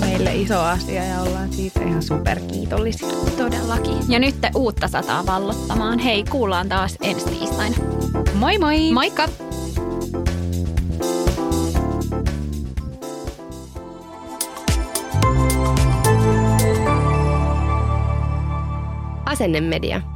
meille 0.00 0.34
iso 0.34 0.60
asia 0.60 1.04
ja 1.04 1.20
ollaan 1.20 1.52
siitä 1.52 1.80
ihan 1.82 2.02
superkiitollisia. 2.02 3.08
Todellakin. 3.38 3.98
Ja 4.08 4.18
nyt 4.18 4.40
te 4.40 4.50
uutta 4.54 4.88
sataa 4.88 5.26
vallottamaan. 5.26 5.98
Hei, 5.98 6.24
kuullaan 6.24 6.68
taas 6.68 6.96
ensi 7.02 7.26
tiistaina. 7.30 7.76
Moi 8.36 8.58
moi! 8.60 8.92
Moikka! 8.92 9.24
Asennemedia. 19.24 20.15